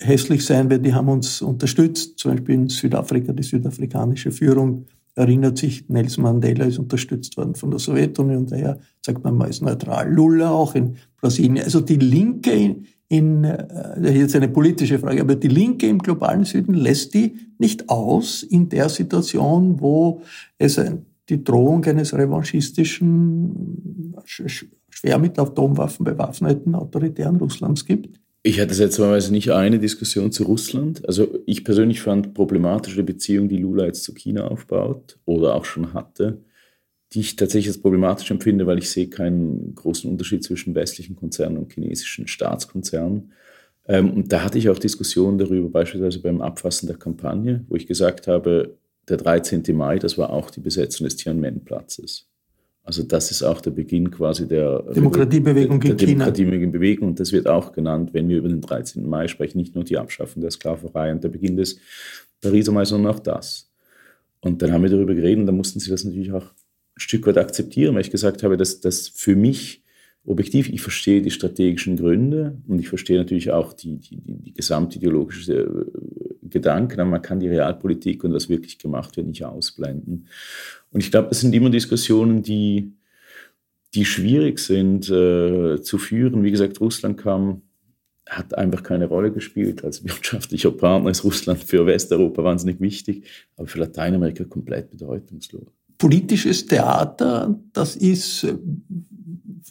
hässlich 0.00 0.44
sein, 0.44 0.70
weil 0.70 0.80
die 0.80 0.94
haben 0.94 1.08
uns 1.08 1.40
unterstützt. 1.40 2.18
Zum 2.18 2.32
Beispiel 2.32 2.54
in 2.56 2.68
Südafrika, 2.68 3.32
die 3.32 3.42
südafrikanische 3.42 4.32
Führung 4.32 4.86
erinnert 5.14 5.58
sich, 5.58 5.88
Nelson 5.88 6.24
Mandela 6.24 6.64
ist 6.64 6.78
unterstützt 6.78 7.36
worden 7.36 7.54
von 7.54 7.70
der 7.70 7.80
Sowjetunion, 7.80 8.46
daher 8.46 8.78
sagt 9.04 9.24
man, 9.24 9.36
man 9.36 9.50
ist 9.50 9.62
neutral. 9.62 10.12
Lula 10.12 10.50
auch 10.50 10.74
in 10.74 10.96
Brasilien. 11.20 11.58
Also 11.58 11.80
die 11.80 11.96
Linke 11.96 12.52
in, 12.52 12.86
in 13.08 13.44
äh, 13.44 14.12
jetzt 14.12 14.36
eine 14.36 14.48
politische 14.48 14.98
Frage, 14.98 15.20
aber 15.20 15.34
die 15.34 15.48
Linke 15.48 15.88
im 15.88 15.98
globalen 15.98 16.44
Süden 16.44 16.74
lässt 16.74 17.14
die 17.14 17.36
nicht 17.58 17.88
aus 17.88 18.42
in 18.42 18.68
der 18.68 18.88
Situation, 18.88 19.80
wo 19.80 20.22
es 20.58 20.80
die 21.28 21.44
Drohung 21.44 21.84
eines 21.84 22.14
revanchistischen, 22.14 24.14
schwer 24.24 25.18
mit 25.18 25.38
Atomwaffen 25.38 26.04
bewaffneten 26.04 26.74
autoritären 26.74 27.36
Russlands 27.36 27.84
gibt? 27.84 28.18
Ich 28.42 28.60
hatte 28.60 28.72
seltsamerweise 28.72 29.32
nicht 29.32 29.50
eine 29.50 29.78
Diskussion 29.78 30.32
zu 30.32 30.44
Russland. 30.44 31.06
Also 31.06 31.28
ich 31.44 31.64
persönlich 31.64 32.00
fand 32.00 32.34
problematische 32.34 33.02
Beziehung, 33.02 33.48
die 33.48 33.58
Lula 33.58 33.86
jetzt 33.86 34.04
zu 34.04 34.14
China 34.14 34.48
aufbaut 34.48 35.18
oder 35.24 35.54
auch 35.54 35.64
schon 35.64 35.92
hatte, 35.92 36.40
die 37.12 37.20
ich 37.20 37.36
tatsächlich 37.36 37.68
als 37.68 37.80
problematisch 37.80 38.30
empfinde, 38.30 38.66
weil 38.66 38.78
ich 38.78 38.90
sehe 38.90 39.08
keinen 39.08 39.74
großen 39.74 40.10
Unterschied 40.10 40.44
zwischen 40.44 40.74
westlichen 40.74 41.16
Konzernen 41.16 41.58
und 41.58 41.72
chinesischen 41.72 42.28
Staatskonzernen. 42.28 43.32
Ähm, 43.86 44.12
und 44.12 44.32
da 44.32 44.44
hatte 44.44 44.58
ich 44.58 44.68
auch 44.68 44.78
Diskussionen 44.78 45.38
darüber, 45.38 45.70
beispielsweise 45.70 46.20
beim 46.20 46.42
Abfassen 46.42 46.86
der 46.86 46.96
Kampagne, 46.96 47.64
wo 47.68 47.76
ich 47.76 47.86
gesagt 47.86 48.26
habe, 48.26 48.76
der 49.08 49.16
13. 49.16 49.62
Mai, 49.74 49.98
das 49.98 50.18
war 50.18 50.30
auch 50.30 50.50
die 50.50 50.60
Besetzung 50.60 51.04
des 51.06 51.16
Tiananmen-Platzes. 51.16 52.26
Also 52.88 53.02
das 53.02 53.30
ist 53.30 53.42
auch 53.42 53.60
der 53.60 53.70
Beginn 53.70 54.10
quasi 54.10 54.48
der 54.48 54.82
Demokratiebewegung 54.82 55.78
der, 55.78 55.94
der 55.94 56.08
in 56.08 56.18
Demokratiebewegung 56.18 57.08
und 57.08 57.20
das 57.20 57.32
wird 57.32 57.46
auch 57.46 57.72
genannt, 57.72 58.14
wenn 58.14 58.30
wir 58.30 58.38
über 58.38 58.48
den 58.48 58.62
13. 58.62 59.06
Mai 59.06 59.28
sprechen, 59.28 59.58
nicht 59.58 59.74
nur 59.74 59.84
die 59.84 59.98
Abschaffung 59.98 60.40
der 60.40 60.50
Sklaverei 60.50 61.12
und 61.12 61.22
der 61.22 61.28
Beginn 61.28 61.58
des 61.58 61.78
Pariser 62.40 62.72
Mai, 62.72 62.86
sondern 62.86 63.14
auch 63.14 63.18
das. 63.18 63.70
Und 64.40 64.62
dann 64.62 64.72
haben 64.72 64.82
wir 64.82 64.90
darüber 64.90 65.14
geredet 65.14 65.40
und 65.40 65.46
dann 65.46 65.56
mussten 65.56 65.80
sie 65.80 65.90
das 65.90 66.04
natürlich 66.04 66.32
auch 66.32 66.46
Stück 66.98 67.26
weit 67.26 67.38
akzeptieren, 67.38 67.94
weil 67.94 68.02
ich 68.02 68.10
gesagt 68.10 68.42
habe, 68.42 68.56
dass 68.56 68.80
das 68.80 69.08
für 69.08 69.36
mich 69.36 69.82
objektiv, 70.28 70.68
ich 70.68 70.82
verstehe 70.82 71.22
die 71.22 71.30
strategischen 71.30 71.96
Gründe 71.96 72.58
und 72.66 72.78
ich 72.78 72.88
verstehe 72.88 73.16
natürlich 73.16 73.50
auch 73.50 73.72
die, 73.72 73.96
die, 73.96 74.20
die, 74.20 74.52
gesamtideologische 74.52 75.54
äh, 75.54 76.48
Gedanken, 76.48 77.00
aber 77.00 77.10
man 77.10 77.22
kann 77.22 77.40
die 77.40 77.48
Realpolitik 77.48 78.24
und 78.24 78.34
was 78.34 78.48
wirklich 78.48 78.78
gemacht 78.78 79.16
wird 79.16 79.26
nicht 79.26 79.44
ausblenden. 79.44 80.26
Und 80.90 81.00
ich 81.02 81.10
glaube, 81.10 81.28
das 81.28 81.40
sind 81.40 81.54
immer 81.54 81.70
Diskussionen, 81.70 82.42
die, 82.42 82.92
die 83.94 84.04
schwierig 84.04 84.58
sind 84.58 85.08
äh, 85.08 85.80
zu 85.80 85.98
führen. 85.98 86.44
Wie 86.44 86.50
gesagt, 86.50 86.80
Russland 86.80 87.16
kam, 87.16 87.62
hat 88.26 88.56
einfach 88.56 88.82
keine 88.82 89.06
Rolle 89.06 89.32
gespielt. 89.32 89.82
Als 89.82 90.04
wirtschaftlicher 90.04 90.72
Partner 90.72 91.10
ist 91.10 91.24
Russland 91.24 91.64
für 91.64 91.86
Westeuropa 91.86 92.44
wahnsinnig 92.44 92.80
wichtig, 92.80 93.24
aber 93.56 93.66
für 93.66 93.78
Lateinamerika 93.78 94.44
komplett 94.44 94.90
bedeutungslos 94.90 95.77
politisches 95.98 96.66
Theater, 96.66 97.58
das 97.72 97.96
ist, 97.96 98.46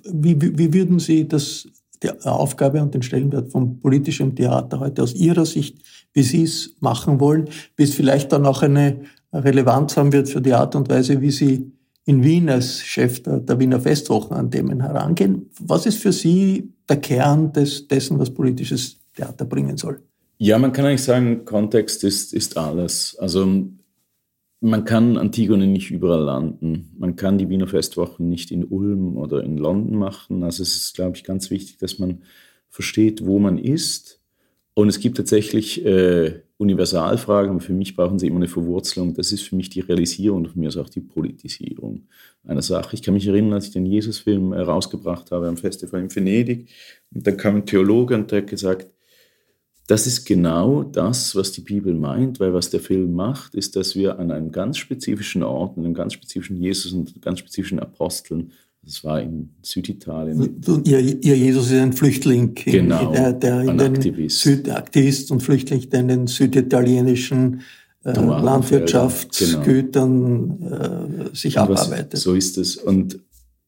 wie, 0.03 0.39
wie 0.39 0.73
würden 0.73 0.99
Sie 0.99 1.27
das, 1.27 1.67
die 2.03 2.11
Aufgabe 2.25 2.81
und 2.81 2.93
den 2.93 3.01
Stellenwert 3.01 3.51
von 3.51 3.79
politischem 3.79 4.35
Theater 4.35 4.79
heute 4.79 5.03
aus 5.03 5.13
Ihrer 5.15 5.45
Sicht, 5.45 5.79
wie 6.13 6.23
Sie 6.23 6.43
es 6.43 6.75
machen 6.79 7.19
wollen, 7.19 7.49
wie 7.75 7.83
es 7.83 7.95
vielleicht 7.95 8.31
dann 8.31 8.45
auch 8.45 8.61
eine 8.61 9.01
Relevanz 9.33 9.97
haben 9.97 10.11
wird 10.13 10.29
für 10.29 10.41
die 10.41 10.53
Art 10.53 10.75
und 10.75 10.89
Weise, 10.89 11.21
wie 11.21 11.31
Sie 11.31 11.71
in 12.05 12.23
Wien 12.23 12.49
als 12.49 12.81
Chef 12.81 13.21
der, 13.23 13.39
der 13.39 13.59
Wiener 13.59 13.79
Festwochen 13.79 14.35
an 14.35 14.51
Themen 14.51 14.81
herangehen. 14.81 15.49
Was 15.59 15.85
ist 15.85 15.97
für 15.97 16.13
Sie 16.13 16.73
der 16.87 16.97
Kern 16.97 17.51
des, 17.51 17.87
dessen, 17.87 18.17
was 18.19 18.33
politisches 18.33 18.97
Theater 19.13 19.45
bringen 19.45 19.77
soll? 19.77 20.01
Ja, 20.37 20.59
man 20.59 20.71
kann 20.71 20.85
eigentlich 20.85 21.03
sagen, 21.03 21.45
Kontext 21.45 22.03
ist, 22.03 22.33
ist 22.33 22.57
alles. 22.57 23.17
Also 23.19 23.67
man 24.59 24.85
kann 24.85 25.17
Antigone 25.17 25.67
nicht 25.67 25.91
überall 25.91 26.23
landen. 26.23 26.95
Man 26.97 27.15
kann 27.15 27.37
die 27.37 27.49
Wiener 27.49 27.67
Festwochen 27.67 28.29
nicht 28.29 28.51
in 28.51 28.65
Ulm 28.65 29.17
oder 29.17 29.43
in 29.43 29.57
London 29.57 29.97
machen. 29.97 30.43
Also 30.43 30.63
es 30.63 30.75
ist, 30.75 30.95
glaube 30.95 31.15
ich, 31.15 31.23
ganz 31.23 31.51
wichtig, 31.51 31.77
dass 31.77 31.99
man 31.99 32.23
versteht, 32.69 33.25
wo 33.25 33.39
man 33.39 33.57
ist. 33.57 34.19
Und 34.73 34.89
es 34.89 34.99
gibt 34.99 35.17
tatsächlich 35.17 35.83
äh, 35.85 36.41
Universalfragen, 36.57 37.51
aber 37.51 37.59
für 37.59 37.73
mich 37.73 37.95
brauchen 37.95 38.19
sie 38.19 38.27
immer 38.27 38.37
eine 38.37 38.47
Verwurzelung. 38.47 39.13
Das 39.13 39.31
ist 39.31 39.41
für 39.43 39.55
mich 39.55 39.69
die 39.69 39.79
Realisierung 39.79 40.39
und 40.39 40.49
für 40.49 40.59
mich 40.59 40.69
ist 40.69 40.77
auch 40.77 40.89
die 40.89 41.01
Politisierung 41.01 42.07
einer 42.43 42.61
Sache. 42.61 42.95
Ich 42.95 43.01
kann 43.03 43.13
mich 43.13 43.27
erinnern, 43.27 43.53
als 43.53 43.67
ich 43.67 43.73
den 43.73 43.85
Jesus-Film 43.85 44.53
äh, 44.53 44.61
rausgebracht 44.61 45.31
habe 45.31 45.47
am 45.47 45.57
Festival 45.57 46.01
in 46.01 46.15
Venedig. 46.15 46.69
Und 47.13 47.25
dann 47.25 47.37
kam 47.37 47.57
ein 47.57 47.65
Theologe 47.65 48.15
und 48.15 48.31
der 48.31 48.41
hat 48.41 48.47
gesagt, 48.47 48.87
das 49.87 50.05
ist 50.05 50.25
genau 50.25 50.83
das, 50.83 51.35
was 51.35 51.53
die 51.53 51.61
Bibel 51.61 51.93
meint, 51.93 52.41
weil 52.41 52.53
was 52.53 52.69
der 52.69 52.81
Film 52.81 53.13
macht, 53.13 53.55
ist, 53.55 53.77
dass 53.77 53.95
wir 53.95 54.19
an 54.19 54.31
einem 54.31 54.51
ganz 54.51 54.77
spezifischen 54.77 55.43
Ort, 55.43 55.77
an 55.77 55.85
einem 55.85 55.93
ganz 55.93 56.11
spezifischen 56.13 56.57
Jesus 56.57 56.91
und 56.91 57.21
ganz 57.21 57.39
spezifischen 57.39 57.79
Aposteln, 57.79 58.51
das 58.83 59.01
war 59.03 59.21
in 59.21 59.49
Süditalien. 59.61 60.61
Ihr, 60.85 60.99
ihr 60.99 61.37
Jesus 61.37 61.71
ist 61.71 61.79
ein 61.79 61.93
Flüchtling, 61.93 62.55
genau, 62.55 63.11
der, 63.11 63.33
der 63.33 63.61
in 63.61 63.77
den 63.77 63.95
Aktivist. 63.95 64.39
Südaktivist 64.39 65.29
und 65.31 65.41
Flüchtling, 65.41 65.89
der 65.89 66.01
in 66.01 66.07
den 66.07 66.27
süditalienischen 66.27 67.61
äh, 68.05 68.11
Landwirtschaftsgütern 68.11 70.59
genau. 70.59 71.31
äh, 71.31 71.35
sich 71.35 71.59
abarbeitet. 71.59 72.13
Was, 72.13 72.21
so 72.21 72.33
ist 72.33 72.57
es. 72.57 72.77
Und 72.77 73.19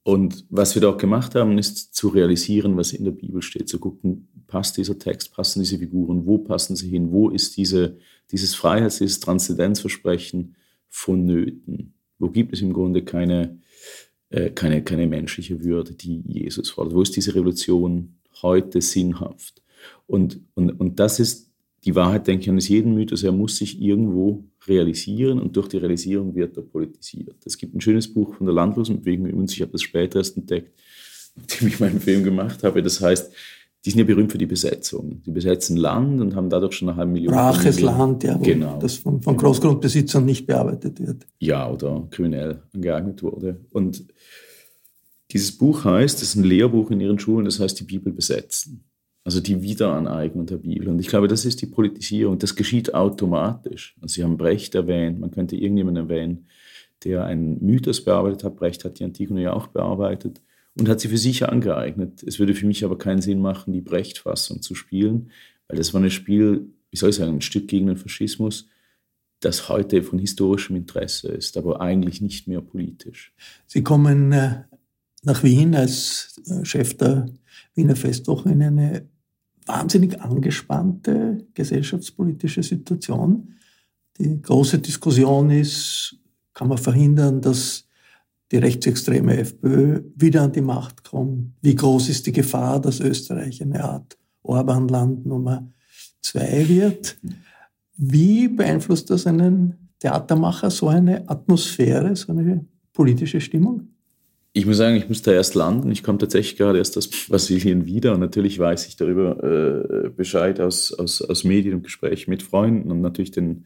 und 0.09 0.43
was 0.49 0.73
wir 0.73 0.81
da 0.81 0.89
auch 0.89 0.97
gemacht 0.97 1.35
haben, 1.35 1.59
ist 1.59 1.93
zu 1.93 2.07
realisieren, 2.07 2.75
was 2.75 2.93
in 2.93 3.03
der 3.03 3.11
Bibel 3.11 3.43
steht, 3.43 3.69
zu 3.69 3.77
gucken, 3.77 4.27
passt 4.47 4.75
dieser 4.77 4.97
Text, 4.97 5.31
passen 5.35 5.59
diese 5.59 5.77
Figuren, 5.77 6.25
wo 6.25 6.39
passen 6.39 6.75
sie 6.75 6.89
hin, 6.89 7.11
wo 7.11 7.29
ist 7.29 7.57
diese, 7.57 7.99
dieses 8.31 8.55
Freiheits-, 8.55 8.97
dieses 8.97 9.19
Transzendenzversprechen 9.19 10.55
vonnöten? 10.87 11.93
Wo 12.17 12.31
gibt 12.31 12.53
es 12.53 12.61
im 12.63 12.73
Grunde 12.73 13.03
keine, 13.03 13.59
äh, 14.31 14.49
keine, 14.49 14.83
keine 14.83 15.05
menschliche 15.05 15.63
Würde, 15.63 15.93
die 15.93 16.23
Jesus 16.25 16.71
fordert? 16.71 16.95
Wo 16.95 17.03
ist 17.03 17.15
diese 17.15 17.35
Revolution 17.35 18.15
heute 18.41 18.81
sinnhaft? 18.81 19.61
Und, 20.07 20.41
und, 20.55 20.71
und 20.71 20.99
das 20.99 21.19
ist 21.19 21.48
die 21.85 21.95
Wahrheit, 21.95 22.27
denke 22.27 22.43
ich, 22.43 22.49
eines 22.49 22.67
jeden 22.67 22.93
Mythos, 22.93 23.23
er 23.23 23.31
muss 23.31 23.57
sich 23.57 23.81
irgendwo 23.81 24.43
realisieren 24.67 25.39
und 25.39 25.55
durch 25.55 25.69
die 25.69 25.77
Realisierung 25.77 26.35
wird 26.35 26.57
er 26.57 26.63
politisiert. 26.63 27.37
Es 27.45 27.57
gibt 27.57 27.73
ein 27.73 27.81
schönes 27.81 28.13
Buch 28.13 28.35
von 28.35 28.45
der 28.45 28.53
Landlosenbewegung, 28.53 29.27
übrigens, 29.27 29.53
ich 29.53 29.61
habe 29.61 29.71
das 29.71 29.81
später 29.81 30.19
erst 30.19 30.37
entdeckt, 30.37 30.77
nachdem 31.35 31.67
ich 31.69 31.79
meinen 31.79 31.99
Film 31.99 32.23
gemacht 32.23 32.63
habe. 32.63 32.83
Das 32.83 32.99
heißt, 32.99 33.31
die 33.85 33.91
sind 33.91 33.99
ja 33.99 34.05
berühmt 34.05 34.29
für 34.29 34.37
die 34.37 34.45
Besetzung. 34.45 35.21
Die 35.25 35.31
besetzen 35.31 35.77
Land 35.77 36.19
und 36.19 36.35
haben 36.35 36.49
dadurch 36.49 36.73
schon 36.73 36.89
eine 36.89 36.97
halbe 36.97 37.13
Million. 37.13 37.33
Braches 37.33 37.79
Land, 37.79 38.25
ja, 38.25 38.37
wo 38.37 38.43
genau. 38.43 38.77
das 38.77 38.95
von, 38.95 39.21
von 39.21 39.37
genau. 39.37 39.47
Großgrundbesitzern 39.47 40.25
nicht 40.25 40.45
bearbeitet 40.47 40.99
wird. 40.99 41.25
Ja, 41.39 41.71
oder 41.71 42.05
kriminell 42.11 42.61
angeeignet 42.73 43.23
wurde. 43.23 43.61
Und 43.71 44.03
dieses 45.31 45.57
Buch 45.57 45.85
heißt, 45.85 46.21
das 46.21 46.29
ist 46.29 46.35
ein 46.35 46.43
Lehrbuch 46.43 46.91
in 46.91 46.99
ihren 46.99 47.19
Schulen, 47.19 47.45
das 47.45 47.61
heißt 47.61 47.79
die 47.79 47.85
Bibel 47.85 48.11
besetzen 48.11 48.83
also 49.23 49.39
die 49.39 49.61
Wiederaneignung 49.61 50.45
der 50.45 50.57
Bibel. 50.57 50.87
Und 50.89 50.99
ich 50.99 51.07
glaube, 51.07 51.27
das 51.27 51.45
ist 51.45 51.61
die 51.61 51.67
Politisierung. 51.67 52.39
Das 52.39 52.55
geschieht 52.55 52.93
automatisch. 52.93 53.95
Also 54.01 54.13
Sie 54.15 54.23
haben 54.23 54.37
Brecht 54.37 54.75
erwähnt, 54.75 55.19
man 55.19 55.31
könnte 55.31 55.55
irgendjemanden 55.55 56.09
erwähnen, 56.09 56.47
der 57.03 57.25
einen 57.25 57.63
Mythos 57.63 58.03
bearbeitet 58.03 58.43
hat. 58.43 58.55
Brecht 58.55 58.85
hat 58.85 58.99
die 58.99 59.03
Antigone 59.03 59.43
ja 59.43 59.53
auch 59.53 59.67
bearbeitet 59.67 60.41
und 60.77 60.89
hat 60.89 60.99
sie 60.99 61.09
für 61.09 61.17
sich 61.17 61.47
angeeignet. 61.47 62.23
Es 62.23 62.39
würde 62.39 62.53
für 62.53 62.65
mich 62.65 62.83
aber 62.83 62.97
keinen 62.97 63.21
Sinn 63.21 63.41
machen, 63.41 63.73
die 63.73 63.81
Brecht-Fassung 63.81 64.61
zu 64.61 64.75
spielen, 64.75 65.31
weil 65.67 65.77
das 65.77 65.93
war 65.93 66.01
ein 66.01 66.11
Spiel, 66.11 66.69
wie 66.91 66.97
soll 66.97 67.09
ich 67.09 67.17
sagen, 67.17 67.35
ein 67.35 67.41
Stück 67.41 67.67
gegen 67.67 67.87
den 67.87 67.97
Faschismus, 67.97 68.67
das 69.41 69.69
heute 69.69 70.03
von 70.03 70.19
historischem 70.19 70.75
Interesse 70.75 71.29
ist, 71.29 71.55
aber 71.57 71.81
eigentlich 71.81 72.21
nicht 72.21 72.47
mehr 72.47 72.61
politisch. 72.61 73.33
Sie 73.67 73.83
kommen 73.83 74.31
äh, 74.31 74.63
nach 75.23 75.43
Wien 75.43 75.75
als 75.75 76.41
äh, 76.47 76.65
Chef 76.65 76.97
der 76.97 77.29
Wiener 77.79 77.95
Festwochen 77.95 78.51
in 78.51 78.61
eine 78.61 79.07
wahnsinnig 79.65 80.19
angespannte 80.21 81.47
gesellschaftspolitische 81.53 82.61
Situation. 82.61 83.53
Die 84.17 84.41
große 84.41 84.79
Diskussion 84.79 85.49
ist, 85.49 86.17
kann 86.53 86.67
man 86.67 86.77
verhindern, 86.77 87.39
dass 87.39 87.85
die 88.51 88.57
rechtsextreme 88.57 89.37
FPÖ 89.37 90.01
wieder 90.15 90.41
an 90.43 90.51
die 90.51 90.61
Macht 90.61 91.03
kommt? 91.03 91.53
Wie 91.61 91.75
groß 91.75 92.09
ist 92.09 92.25
die 92.25 92.33
Gefahr, 92.33 92.81
dass 92.81 92.99
Österreich 92.99 93.61
eine 93.61 93.81
Art 93.81 94.17
Orban-Land 94.41 95.25
Nummer 95.25 95.71
zwei 96.21 96.67
wird? 96.67 97.17
Wie 97.95 98.49
beeinflusst 98.49 99.09
das 99.09 99.25
einen 99.25 99.89
Theatermacher, 99.99 100.69
so 100.69 100.89
eine 100.89 101.29
Atmosphäre, 101.29 102.13
so 102.15 102.33
eine 102.33 102.65
politische 102.91 103.39
Stimmung? 103.39 103.87
Ich 104.51 104.65
muss 104.65 104.77
sagen, 104.77 104.95
ich 104.95 105.07
musste 105.07 105.31
erst 105.31 105.53
landen. 105.53 105.91
Ich 105.91 106.01
komme 106.01 106.17
tatsächlich 106.17 106.57
gerade 106.57 106.79
erst 106.79 106.97
aus 106.97 107.07
Brasilien 107.07 107.85
wieder 107.85 108.13
und 108.13 108.19
natürlich 108.19 108.57
weiß 108.57 108.87
ich 108.87 108.95
darüber 108.95 109.43
äh, 109.43 110.09
Bescheid 110.09 110.59
aus, 110.59 110.91
aus, 110.91 111.21
aus 111.21 111.43
Medien 111.43 111.75
und 111.75 111.83
Gesprächen 111.83 112.31
mit 112.31 112.41
Freunden 112.41 112.91
und 112.91 113.01
natürlich 113.01 113.31
den 113.31 113.65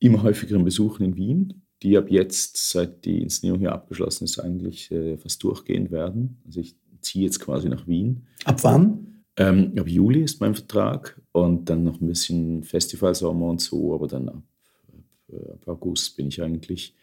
immer 0.00 0.22
häufigeren 0.22 0.64
Besuchen 0.64 1.04
in 1.04 1.16
Wien, 1.16 1.62
die 1.82 1.96
ab 1.96 2.10
jetzt, 2.10 2.70
seit 2.70 3.04
die 3.04 3.22
Inszenierung 3.22 3.60
hier 3.60 3.72
abgeschlossen 3.72 4.24
ist, 4.24 4.38
eigentlich 4.40 4.90
äh, 4.90 5.16
fast 5.16 5.42
durchgehend 5.42 5.90
werden. 5.90 6.38
Also 6.46 6.60
ich 6.60 6.74
ziehe 7.00 7.24
jetzt 7.24 7.40
quasi 7.40 7.68
nach 7.68 7.86
Wien. 7.86 8.26
Ab 8.44 8.64
wann? 8.64 9.22
Ähm, 9.36 9.72
ab 9.78 9.88
Juli 9.88 10.22
ist 10.22 10.40
mein 10.40 10.54
Vertrag 10.54 11.20
und 11.32 11.70
dann 11.70 11.84
noch 11.84 12.00
ein 12.00 12.06
bisschen 12.06 12.62
Festivalsommer 12.64 13.46
und 13.46 13.60
so, 13.60 13.94
aber 13.94 14.08
dann 14.08 14.28
ab, 14.28 14.42
ab, 15.32 15.68
August 15.68 16.16
bin 16.16 16.28
ich 16.28 16.42
eigentlich 16.42 16.94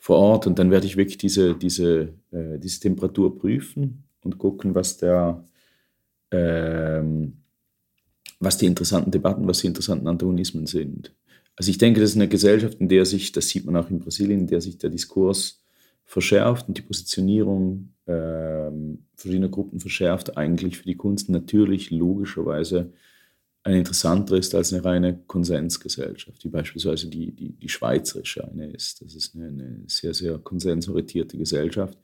vor 0.00 0.16
Ort 0.16 0.46
und 0.46 0.58
dann 0.58 0.70
werde 0.70 0.86
ich 0.86 0.96
wirklich 0.96 1.18
diese, 1.18 1.54
diese, 1.54 2.14
äh, 2.32 2.58
diese 2.58 2.80
Temperatur 2.80 3.38
prüfen 3.38 4.04
und 4.22 4.38
gucken, 4.38 4.74
was 4.74 4.96
der, 4.96 5.44
ähm, 6.30 7.34
was 8.40 8.56
die 8.56 8.66
interessanten 8.66 9.10
Debatten, 9.10 9.46
was 9.46 9.60
die 9.60 9.66
interessanten 9.66 10.08
Antagonismen 10.08 10.66
sind. 10.66 11.14
Also 11.54 11.70
ich 11.70 11.76
denke, 11.76 12.00
das 12.00 12.10
ist 12.10 12.16
eine 12.16 12.28
Gesellschaft, 12.28 12.80
in 12.80 12.88
der 12.88 13.04
sich, 13.04 13.32
das 13.32 13.50
sieht 13.50 13.66
man 13.66 13.76
auch 13.76 13.90
in 13.90 13.98
Brasilien, 13.98 14.40
in 14.40 14.46
der 14.46 14.62
sich 14.62 14.78
der 14.78 14.88
Diskurs 14.88 15.62
verschärft 16.06 16.66
und 16.66 16.78
die 16.78 16.82
Positionierung 16.82 17.90
äh, 18.06 18.70
verschiedener 19.16 19.50
Gruppen 19.50 19.80
verschärft, 19.80 20.38
eigentlich 20.38 20.78
für 20.78 20.86
die 20.86 20.96
Kunst 20.96 21.28
natürlich 21.28 21.90
logischerweise 21.90 22.90
eine 23.62 23.78
interessantere 23.78 24.38
ist 24.38 24.54
als 24.54 24.72
eine 24.72 24.84
reine 24.84 25.18
Konsensgesellschaft, 25.26 26.44
wie 26.44 26.48
beispielsweise 26.48 27.08
die, 27.08 27.32
die, 27.32 27.52
die 27.52 27.68
schweizerische 27.68 28.46
eine 28.48 28.70
ist. 28.70 29.02
Das 29.02 29.14
ist 29.14 29.36
eine, 29.36 29.48
eine 29.48 29.82
sehr, 29.86 30.14
sehr 30.14 30.38
konsensorientierte 30.38 31.36
Gesellschaft, 31.36 31.98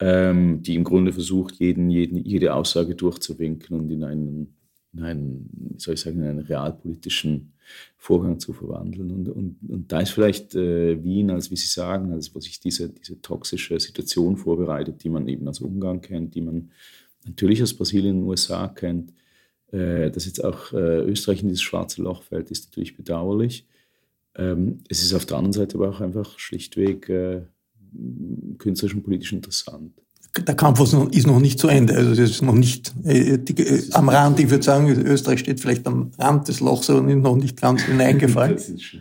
ähm, 0.00 0.62
die 0.62 0.74
im 0.74 0.84
Grunde 0.84 1.12
versucht, 1.12 1.56
jeden, 1.56 1.90
jeden, 1.90 2.16
jede 2.16 2.54
Aussage 2.54 2.94
durchzuwinken 2.96 3.78
und 3.78 3.90
in 3.90 4.02
einen 4.02 4.54
in 4.94 5.02
einen, 5.02 5.74
soll 5.78 5.94
ich 5.94 6.00
sagen, 6.00 6.20
in 6.20 6.28
einen 6.28 6.38
realpolitischen 6.40 7.52
Vorgang 7.96 8.38
zu 8.38 8.52
verwandeln. 8.52 9.10
Und, 9.10 9.28
und, 9.28 9.56
und 9.68 9.92
da 9.92 10.00
ist 10.00 10.10
vielleicht 10.10 10.54
äh, 10.54 11.02
Wien, 11.02 11.30
als 11.30 11.50
wie 11.50 11.56
Sie 11.56 11.66
sagen, 11.66 12.12
als 12.12 12.34
wo 12.34 12.40
sich 12.40 12.60
diese, 12.60 12.90
diese 12.90 13.20
toxische 13.20 13.78
Situation 13.80 14.36
vorbereitet, 14.36 15.02
die 15.02 15.08
man 15.08 15.26
eben 15.28 15.48
aus 15.48 15.60
Ungarn 15.60 16.00
kennt, 16.00 16.34
die 16.34 16.42
man 16.42 16.70
natürlich 17.24 17.62
aus 17.62 17.74
Brasilien 17.74 18.22
und 18.22 18.28
USA 18.28 18.68
kennt, 18.68 19.12
dass 20.10 20.26
jetzt 20.26 20.44
auch 20.44 20.72
äh, 20.72 21.00
Österreich 21.00 21.42
in 21.42 21.48
dieses 21.48 21.62
schwarze 21.62 22.02
Loch 22.02 22.22
fällt, 22.22 22.50
ist 22.50 22.66
natürlich 22.66 22.96
bedauerlich. 22.96 23.66
Ähm, 24.36 24.78
es 24.88 25.02
ist 25.02 25.14
auf 25.14 25.26
der 25.26 25.38
anderen 25.38 25.52
Seite 25.52 25.76
aber 25.76 25.90
auch 25.90 26.00
einfach 26.00 26.38
schlichtweg 26.38 27.08
äh, 27.08 27.42
künstlerisch 28.58 28.94
und 28.94 29.04
politisch 29.04 29.32
interessant 29.32 29.92
der 30.36 30.56
Kampf 30.56 30.80
ist 30.80 31.26
noch 31.26 31.38
nicht 31.38 31.58
zu 31.58 31.68
Ende. 31.68 31.94
Also 31.94 32.10
es 32.10 32.18
ist 32.18 32.42
noch 32.42 32.54
nicht 32.54 32.92
äh, 33.04 33.38
die, 33.38 33.62
äh, 33.62 33.82
am 33.92 34.08
Rand. 34.08 34.40
Ich 34.40 34.50
würde 34.50 34.64
sagen, 34.64 34.88
Österreich 34.88 35.40
steht 35.40 35.60
vielleicht 35.60 35.86
am 35.86 36.10
Rand 36.18 36.48
des 36.48 36.60
Lochs 36.60 36.90
und 36.90 37.08
ist 37.08 37.16
noch 37.16 37.36
nicht 37.36 37.60
ganz 37.60 37.82
hineingefallen. 37.82 38.58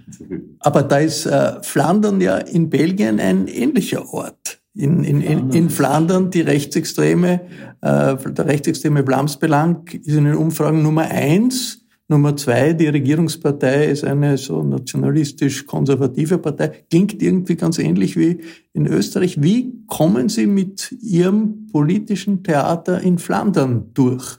Aber 0.60 0.84
da 0.84 0.98
ist 0.98 1.26
äh, 1.26 1.62
Flandern 1.64 2.22
ja 2.22 2.38
in 2.38 2.70
Belgien 2.70 3.20
ein 3.20 3.48
ähnlicher 3.48 4.14
Ort. 4.14 4.62
In, 4.76 5.04
in, 5.04 5.22
in, 5.22 5.52
in 5.52 5.70
Flandern 5.70 6.32
die 6.32 6.42
rechtsextreme, 6.42 7.42
äh, 7.82 8.16
der 8.16 8.46
rechtsextreme 8.46 9.04
Blamsbelang 9.04 9.88
ist 9.88 10.16
in 10.16 10.26
den 10.26 10.36
Umfragen 10.36 10.82
Nummer 10.82 11.04
eins 11.04 11.84
Nummer 12.10 12.36
zwei, 12.36 12.74
die 12.74 12.88
Regierungspartei 12.88 13.86
ist 13.86 14.04
eine 14.04 14.38
so 14.38 14.62
nationalistisch-konservative 14.62 16.38
Partei. 16.38 16.86
Klingt 16.90 17.24
irgendwie 17.24 17.56
ganz 17.56 17.80
ähnlich 17.80 18.18
wie 18.18 18.42
in 18.74 18.88
Österreich. 18.88 19.42
Wie 19.42 19.74
kommen 19.88 20.28
Sie 20.28 20.46
mit 20.46 20.92
Ihrem 21.02 21.68
politischen 21.72 22.44
Theater 22.44 23.00
in 23.00 23.20
Flandern 23.20 23.92
durch? 23.94 24.38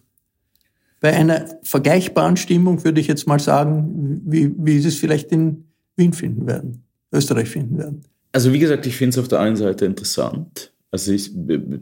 Bei 1.01 1.15
einer 1.15 1.47
vergleichbaren 1.63 2.37
Stimmung 2.37 2.85
würde 2.85 3.01
ich 3.01 3.09
jetzt 3.09 3.27
mal 3.27 3.41
sagen, 3.41 4.21
wie, 4.25 4.55
wie 4.59 4.79
Sie 4.79 4.89
es 4.89 4.97
vielleicht 4.97 5.33
in 5.33 5.65
Wien 5.97 6.13
finden 6.13 6.47
werden, 6.47 6.85
Österreich 7.13 7.49
finden 7.49 7.79
werden. 7.79 8.03
Also 8.35 8.53
wie 8.53 8.59
gesagt, 8.59 8.85
ich 8.85 8.97
finde 8.97 9.11
es 9.11 9.19
auf 9.19 9.29
der 9.29 9.39
einen 9.39 9.55
Seite 9.55 9.85
interessant. 9.85 10.73
Also 10.91 11.13
ich, 11.13 11.31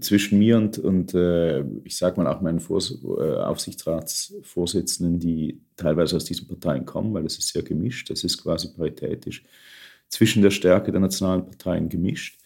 zwischen 0.01 0.39
mir 0.39 0.59
und, 0.59 0.79
und 0.79 1.15
äh, 1.15 1.65
ich 1.85 1.97
sage 1.97 2.21
mal 2.21 2.31
auch 2.31 2.43
meinen 2.43 2.61
Vors 2.61 2.99
äh, 3.03 3.37
Aufsichtsratsvorsitzenden, 3.37 5.19
die 5.19 5.63
teilweise 5.77 6.15
aus 6.15 6.27
diesen 6.27 6.49
Parteien 6.49 6.85
kommen, 6.85 7.15
weil 7.15 7.25
es 7.25 7.39
ist 7.39 7.49
sehr 7.49 7.63
gemischt, 7.63 8.11
das 8.11 8.23
ist 8.23 8.37
quasi 8.37 8.69
paritätisch, 8.69 9.45
zwischen 10.09 10.43
der 10.43 10.51
Stärke 10.51 10.93
der 10.93 11.01
nationalen 11.01 11.47
Parteien 11.47 11.89
gemischt, 11.89 12.39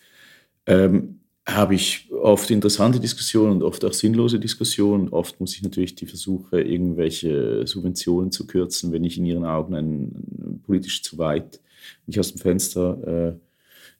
ähm, 0.66 1.18
habe 1.44 1.74
ich 1.74 2.08
oft 2.12 2.48
interessante 2.52 3.00
Diskussionen 3.00 3.54
und 3.54 3.62
oft 3.64 3.84
auch 3.84 3.92
sinnlose 3.92 4.38
Diskussionen. 4.38 5.08
Oft 5.08 5.40
muss 5.40 5.56
ich 5.56 5.62
natürlich 5.62 5.96
die 5.96 6.06
Versuche, 6.06 6.60
irgendwelche 6.60 7.66
Subventionen 7.66 8.30
zu 8.30 8.46
kürzen, 8.46 8.92
wenn 8.92 9.02
ich 9.02 9.18
in 9.18 9.26
ihren 9.26 9.44
Augen 9.44 9.74
ein, 9.74 10.60
politisch 10.64 11.02
zu 11.02 11.18
weit 11.18 11.60
mich 12.06 12.20
aus 12.20 12.32
dem 12.32 12.38
Fenster 12.38 13.32
äh, 13.34 13.45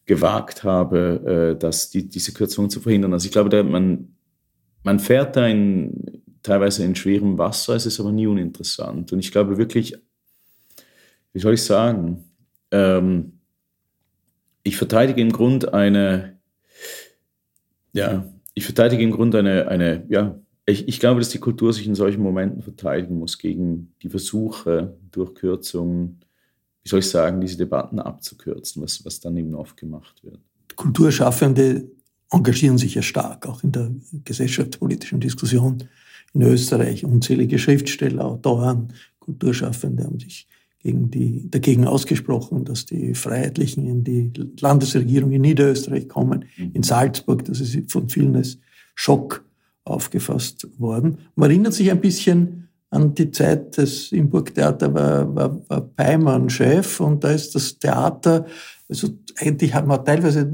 gewagt 0.07 0.62
habe, 0.62 1.55
äh, 1.57 1.59
dass 1.59 1.90
die, 1.90 2.09
diese 2.09 2.33
Kürzungen 2.33 2.71
zu 2.71 2.81
verhindern. 2.81 3.12
Also 3.12 3.27
ich 3.27 3.33
glaube, 3.33 3.51
da, 3.51 3.62
man, 3.62 4.14
man 4.85 5.01
fährt 5.01 5.37
da 5.37 5.47
in, 5.47 6.23
teilweise 6.42 6.85
in 6.85 6.95
schwerem 6.95 7.37
Wasser, 7.38 7.75
es 7.75 7.87
ist 7.87 7.99
aber 7.99 8.12
nie 8.12 8.27
uninteressant. 8.27 9.12
Und 9.12 9.19
ich 9.19 9.33
glaube 9.33 9.59
wirklich, 9.59 9.97
wie 11.33 11.40
soll 11.40 11.55
ich 11.55 11.62
sagen, 11.62 12.25
ähm, 12.71 13.40
ich 14.62 14.77
verteidige 14.77 15.21
im 15.21 15.33
Grunde 15.33 15.75
eine, 15.75 16.38
ja, 17.92 18.27
ich 18.55 18.64
verteidige 18.64 19.03
im 19.03 19.11
Grunde 19.11 19.40
eine, 19.40 19.69
eine 19.69 20.07
ja, 20.09 20.38
ich, 20.66 20.88
ich, 20.88 20.99
glaube, 20.99 21.21
dass 21.21 21.29
die 21.29 21.38
Kultur 21.38 21.73
sich 21.73 21.87
in 21.87 21.95
solchen 21.95 22.23
Momenten 22.23 22.62
verteidigen 22.62 23.19
muss 23.19 23.38
gegen 23.38 23.95
die 24.03 24.09
Versuche 24.09 24.97
durch 25.12 25.35
Kürzungen 25.35 26.21
wie 26.87 26.88
soll 26.88 27.01
ich 27.01 27.11
sagen, 27.11 27.40
diese 27.40 27.57
Debatten 27.57 27.99
abzukürzen, 27.99 28.81
was, 28.81 29.05
was 29.05 29.18
dann 29.18 29.37
eben 29.37 29.57
oft 29.57 29.77
gemacht 29.77 30.22
wird. 30.22 30.38
Kulturschaffende 30.77 31.90
engagieren 32.31 32.79
sich 32.79 32.94
ja 32.94 33.03
stark, 33.03 33.49
auch 33.49 33.64
in 33.64 33.72
der 33.72 33.90
gesellschaftspolitischen 34.25 35.18
Diskussion 35.18 35.83
in 36.33 36.42
Österreich. 36.42 37.05
Unzählige 37.05 37.59
Schriftsteller, 37.59 38.25
Autoren, 38.25 38.92
Kulturschaffende 39.18 40.05
haben 40.05 40.20
sich 40.20 40.46
gegen 40.79 41.11
die, 41.11 41.51
dagegen 41.51 41.88
ausgesprochen, 41.88 42.64
dass 42.64 42.87
die 42.87 43.16
Freiheitlichen 43.16 43.85
in 43.85 44.05
die 44.05 44.31
Landesregierung 44.61 45.33
in 45.33 45.42
Niederösterreich 45.42 46.09
kommen. 46.09 46.44
Mhm. 46.57 46.70
In 46.72 46.85
Salzburg, 46.85 47.44
das 47.46 47.59
ist 47.59 47.90
von 47.90 48.09
vielen 48.09 48.37
als 48.37 48.59
Schock 48.94 49.44
aufgefasst 49.83 50.68
worden. 50.79 51.18
Man 51.35 51.51
erinnert 51.51 51.75
sich 51.75 51.90
ein 51.90 52.01
bisschen 52.01 52.66
an 52.90 53.14
die 53.14 53.31
Zeit 53.31 53.77
des 53.77 54.12
im 54.12 54.31
Burgtheater 54.31 54.92
war, 54.94 55.35
war, 55.35 55.68
war 55.68 55.81
Peimann 55.81 56.49
Chef 56.49 57.01
und 57.01 57.22
da 57.25 57.31
ist 57.31 57.55
das 57.55 57.79
Theater, 57.79 58.46
also 58.88 59.09
eigentlich 59.37 59.75
hat 59.75 59.87
man 59.87 60.05
teilweise 60.05 60.51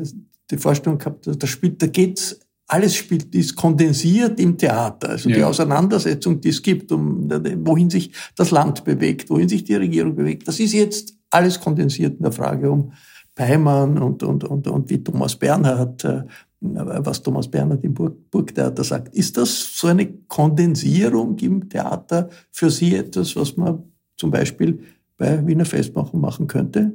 die 0.51 0.57
Vorstellung 0.57 0.99
gehabt, 0.99 1.27
da 1.27 1.47
spielt, 1.47 1.83
da 1.83 1.87
geht's, 1.87 2.41
alles 2.67 2.95
spielt, 2.95 3.35
ist 3.35 3.55
kondensiert 3.55 4.41
im 4.41 4.57
Theater. 4.57 5.11
Also 5.11 5.29
ja. 5.29 5.37
die 5.37 5.45
Auseinandersetzung, 5.45 6.41
die 6.41 6.49
es 6.49 6.63
gibt, 6.63 6.91
um, 6.91 7.29
wohin 7.67 7.91
sich 7.91 8.13
das 8.35 8.51
Land 8.51 8.85
bewegt, 8.85 9.29
wohin 9.29 9.49
sich 9.49 9.65
die 9.65 9.75
Regierung 9.75 10.15
bewegt, 10.15 10.49
das 10.49 10.59
ist 10.59 10.73
jetzt 10.73 11.15
alles 11.31 11.61
kondensiert 11.61 12.17
in 12.17 12.23
der 12.23 12.33
Frage 12.33 12.71
um 12.71 12.93
Peimann 13.35 13.99
und, 13.99 14.23
und, 14.23 14.45
und, 14.45 14.67
und 14.69 14.91
wie 14.91 15.03
Thomas 15.03 15.37
Bernhard 15.37 16.05
äh, 16.05 16.23
was 16.63 17.23
Thomas 17.23 17.51
Bernhard 17.51 17.85
im 17.85 17.95
Burg 17.95 18.31
Burgtheater 18.31 18.85
sagt. 18.85 19.15
Ist 19.15 19.37
das 19.37 19.79
so 19.79 19.89
eine 19.89 20.13
Kondensierung 20.29 21.37
im 21.39 21.69
Theater 21.69 22.31
für 22.51 22.71
Sie 22.71 22.95
etwas, 22.95 23.35
was 23.37 23.57
man 23.57 23.83
zum 24.17 24.31
Beispiel 24.31 24.81
bei 25.19 25.45
Wiener 25.47 25.65
Festmachen 25.65 26.21
machen 26.21 26.47
könnte? 26.47 26.93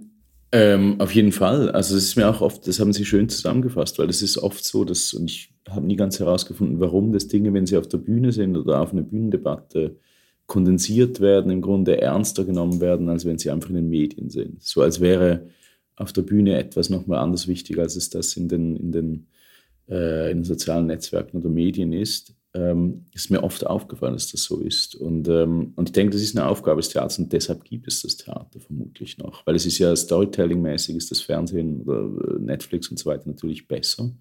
Ähm, 0.53 0.95
auf 0.99 1.13
jeden 1.13 1.33
Fall. 1.33 1.69
Also 1.71 1.95
das 1.95 2.05
ist 2.05 2.15
mir 2.15 2.29
auch 2.29 2.41
oft, 2.41 2.67
das 2.67 2.79
haben 2.79 2.93
Sie 2.93 3.03
schön 3.03 3.27
zusammengefasst, 3.27 3.99
weil 3.99 4.09
es 4.09 4.21
ist 4.21 4.37
oft 4.37 4.63
so, 4.63 4.85
dass, 4.85 5.13
und 5.13 5.29
ich 5.29 5.53
habe 5.69 5.85
nie 5.85 5.97
ganz 5.97 6.19
herausgefunden, 6.19 6.79
warum 6.79 7.11
das 7.11 7.27
Dinge, 7.27 7.53
wenn 7.53 7.65
sie 7.65 7.77
auf 7.77 7.87
der 7.87 7.97
Bühne 7.97 8.31
sind 8.31 8.55
oder 8.55 8.81
auf 8.81 8.93
einer 8.93 9.01
Bühnendebatte 9.01 9.97
kondensiert 10.45 11.19
werden, 11.19 11.51
im 11.51 11.61
Grunde 11.61 11.99
ernster 12.01 12.45
genommen 12.45 12.79
werden, 12.79 13.09
als 13.09 13.25
wenn 13.25 13.37
sie 13.37 13.51
einfach 13.51 13.69
in 13.69 13.75
den 13.75 13.89
Medien 13.89 14.29
sind. 14.29 14.63
So 14.63 14.81
als 14.81 15.01
wäre 15.01 15.47
auf 15.97 16.13
der 16.13 16.21
Bühne 16.21 16.57
etwas 16.57 16.89
nochmal 16.89 17.19
anders 17.19 17.49
wichtig, 17.49 17.77
als 17.79 17.97
es 17.97 18.09
das 18.09 18.37
in 18.37 18.47
den, 18.47 18.77
in 18.77 18.91
den 18.93 19.27
äh, 19.89 20.31
in 20.31 20.39
den 20.39 20.43
sozialen 20.43 20.87
Netzwerken 20.87 21.37
oder 21.37 21.49
Medien 21.49 21.93
ist, 21.93 22.35
ähm, 22.53 23.05
ist 23.13 23.29
mir 23.29 23.43
oft 23.43 23.65
aufgefallen, 23.65 24.13
dass 24.13 24.31
das 24.31 24.43
so 24.43 24.59
ist. 24.59 24.95
Und, 24.95 25.27
ähm, 25.27 25.73
und 25.75 25.89
ich 25.89 25.93
denke, 25.93 26.13
das 26.13 26.21
ist 26.21 26.37
eine 26.37 26.47
Aufgabe 26.47 26.81
des 26.81 26.89
Theaters 26.89 27.19
und 27.19 27.31
deshalb 27.31 27.63
gibt 27.63 27.87
es 27.87 28.01
das 28.01 28.17
Theater 28.17 28.59
vermutlich 28.59 29.17
noch. 29.17 29.45
Weil 29.45 29.55
es 29.55 29.65
ist 29.65 29.77
ja 29.77 29.95
Storytelling-mäßig, 29.95 30.95
ist 30.95 31.11
das 31.11 31.21
Fernsehen 31.21 31.81
oder 31.81 31.99
äh, 31.99 32.39
Netflix 32.39 32.89
und 32.89 32.97
so 32.97 33.09
weiter 33.09 33.27
natürlich 33.27 33.67
besser. 33.67 34.11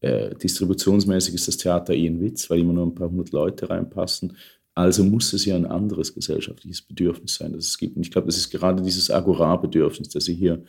Äh, 0.00 0.34
distributionsmäßig 0.34 1.34
ist 1.34 1.48
das 1.48 1.56
Theater 1.56 1.94
eh 1.94 2.06
ein 2.06 2.20
Witz, 2.20 2.50
weil 2.50 2.60
immer 2.60 2.74
nur 2.74 2.86
ein 2.86 2.94
paar 2.94 3.10
hundert 3.10 3.30
Leute 3.30 3.70
reinpassen. 3.70 4.36
Also 4.74 5.04
muss 5.04 5.32
es 5.32 5.44
ja 5.44 5.54
ein 5.54 5.66
anderes 5.66 6.12
gesellschaftliches 6.12 6.82
Bedürfnis 6.82 7.36
sein, 7.36 7.52
das 7.52 7.66
es 7.66 7.78
gibt. 7.78 7.96
Und 7.96 8.02
ich 8.02 8.10
glaube, 8.10 8.26
das 8.26 8.36
ist 8.36 8.50
gerade 8.50 8.82
dieses 8.82 9.10
Agora-Bedürfnis, 9.10 10.08
das 10.08 10.24
Sie 10.24 10.34
hier 10.34 10.64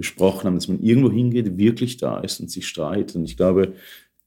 besprochen 0.00 0.46
haben, 0.46 0.54
dass 0.54 0.66
man 0.66 0.80
irgendwo 0.80 1.12
hingeht, 1.12 1.58
wirklich 1.58 1.98
da 1.98 2.20
ist 2.20 2.40
und 2.40 2.50
sich 2.50 2.66
streitet. 2.66 3.16
Und 3.16 3.26
ich 3.26 3.36
glaube, 3.36 3.74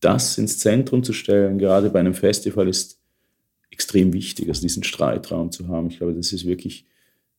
das 0.01 0.37
ins 0.37 0.59
Zentrum 0.59 1.03
zu 1.03 1.13
stellen, 1.13 1.57
gerade 1.57 1.89
bei 1.89 1.99
einem 1.99 2.13
Festival, 2.13 2.67
ist 2.67 2.99
extrem 3.71 4.13
wichtig, 4.13 4.49
also 4.49 4.61
diesen 4.61 4.83
Streitraum 4.83 5.51
zu 5.51 5.67
haben. 5.69 5.87
Ich 5.87 5.97
glaube, 5.97 6.13
das 6.13 6.31
ist 6.31 6.45
wirklich 6.45 6.85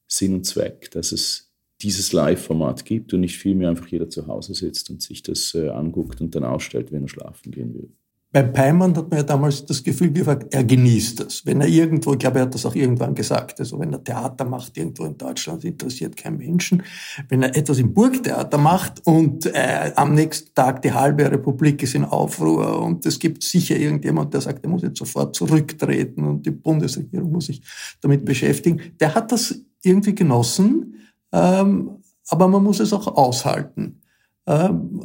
Sinn 0.09 0.35
und 0.35 0.45
Zweck, 0.47 0.91
dass 0.91 1.13
es 1.13 1.53
dieses 1.81 2.13
Live-Format 2.13 2.85
gibt 2.85 3.15
und 3.15 3.21
nicht 3.21 3.39
vielmehr 3.39 3.71
einfach 3.71 3.87
jeder 3.87 4.11
zu 4.11 4.27
Hause 4.27 4.53
sitzt 4.55 4.91
und 4.91 5.01
sich 5.01 5.23
das 5.23 5.55
äh, 5.55 5.69
anguckt 5.69 6.21
und 6.21 6.35
dann 6.35 6.43
ausstellt, 6.43 6.91
wenn 6.91 7.03
er 7.03 7.09
schlafen 7.09 7.53
gehen 7.53 7.73
will. 7.73 7.93
Bei 8.35 8.43
Peimann 8.43 8.97
hat 8.97 9.11
man 9.11 9.19
ja 9.19 9.23
damals 9.23 9.65
das 9.65 9.85
Gefühl 9.85 10.11
gehabt, 10.11 10.53
er 10.53 10.65
genießt 10.65 11.21
das. 11.21 11.47
Wenn 11.47 11.61
er 11.61 11.69
irgendwo, 11.69 12.15
ich 12.15 12.19
glaube, 12.19 12.41
er 12.41 12.47
hat 12.47 12.55
das 12.57 12.67
auch 12.67 12.75
irgendwann 12.75 13.15
gesagt, 13.15 13.61
also 13.61 13.79
wenn 13.79 13.93
er 13.93 14.03
Theater 14.03 14.45
macht 14.45 14.77
irgendwo 14.77 15.05
in 15.05 15.17
Deutschland, 15.17 15.63
interessiert 15.63 16.17
kein 16.17 16.39
Menschen. 16.39 16.83
Wenn 17.29 17.45
er 17.45 17.57
etwas 17.57 17.79
im 17.79 17.95
Burgtheater 17.95 18.59
macht 18.59 19.07
und 19.07 19.47
äh, 19.47 19.93
am 19.95 20.17
nächsten 20.17 20.53
Tag 20.53 20.83
die 20.83 20.93
halbe 20.93 21.31
Republik 21.31 21.81
ist 21.85 21.95
in 21.95 22.05
Aufruhr 22.05 22.83
und 22.83 23.07
es 23.07 23.21
gibt 23.21 23.45
sicher 23.45 23.77
irgendjemand, 23.77 24.35
der 24.35 24.41
sagt, 24.41 24.65
er 24.65 24.69
muss 24.69 24.83
jetzt 24.83 24.99
sofort 24.99 25.37
zurücktreten 25.37 26.25
und 26.25 26.45
die 26.45 26.51
Bundesregierung 26.51 27.31
muss 27.31 27.47
sich 27.47 27.63
damit 28.01 28.25
beschäftigen, 28.25 28.81
der 28.99 29.15
hat 29.15 29.31
das 29.31 29.61
irgendwie 29.85 30.17
genossen, 30.17 30.97
ähm, 31.31 32.03
aber 32.27 32.49
man 32.49 32.65
muss 32.65 32.81
es 32.81 32.93
auch 32.93 33.07
aushalten. 33.07 34.01
Ähm, 34.49 35.03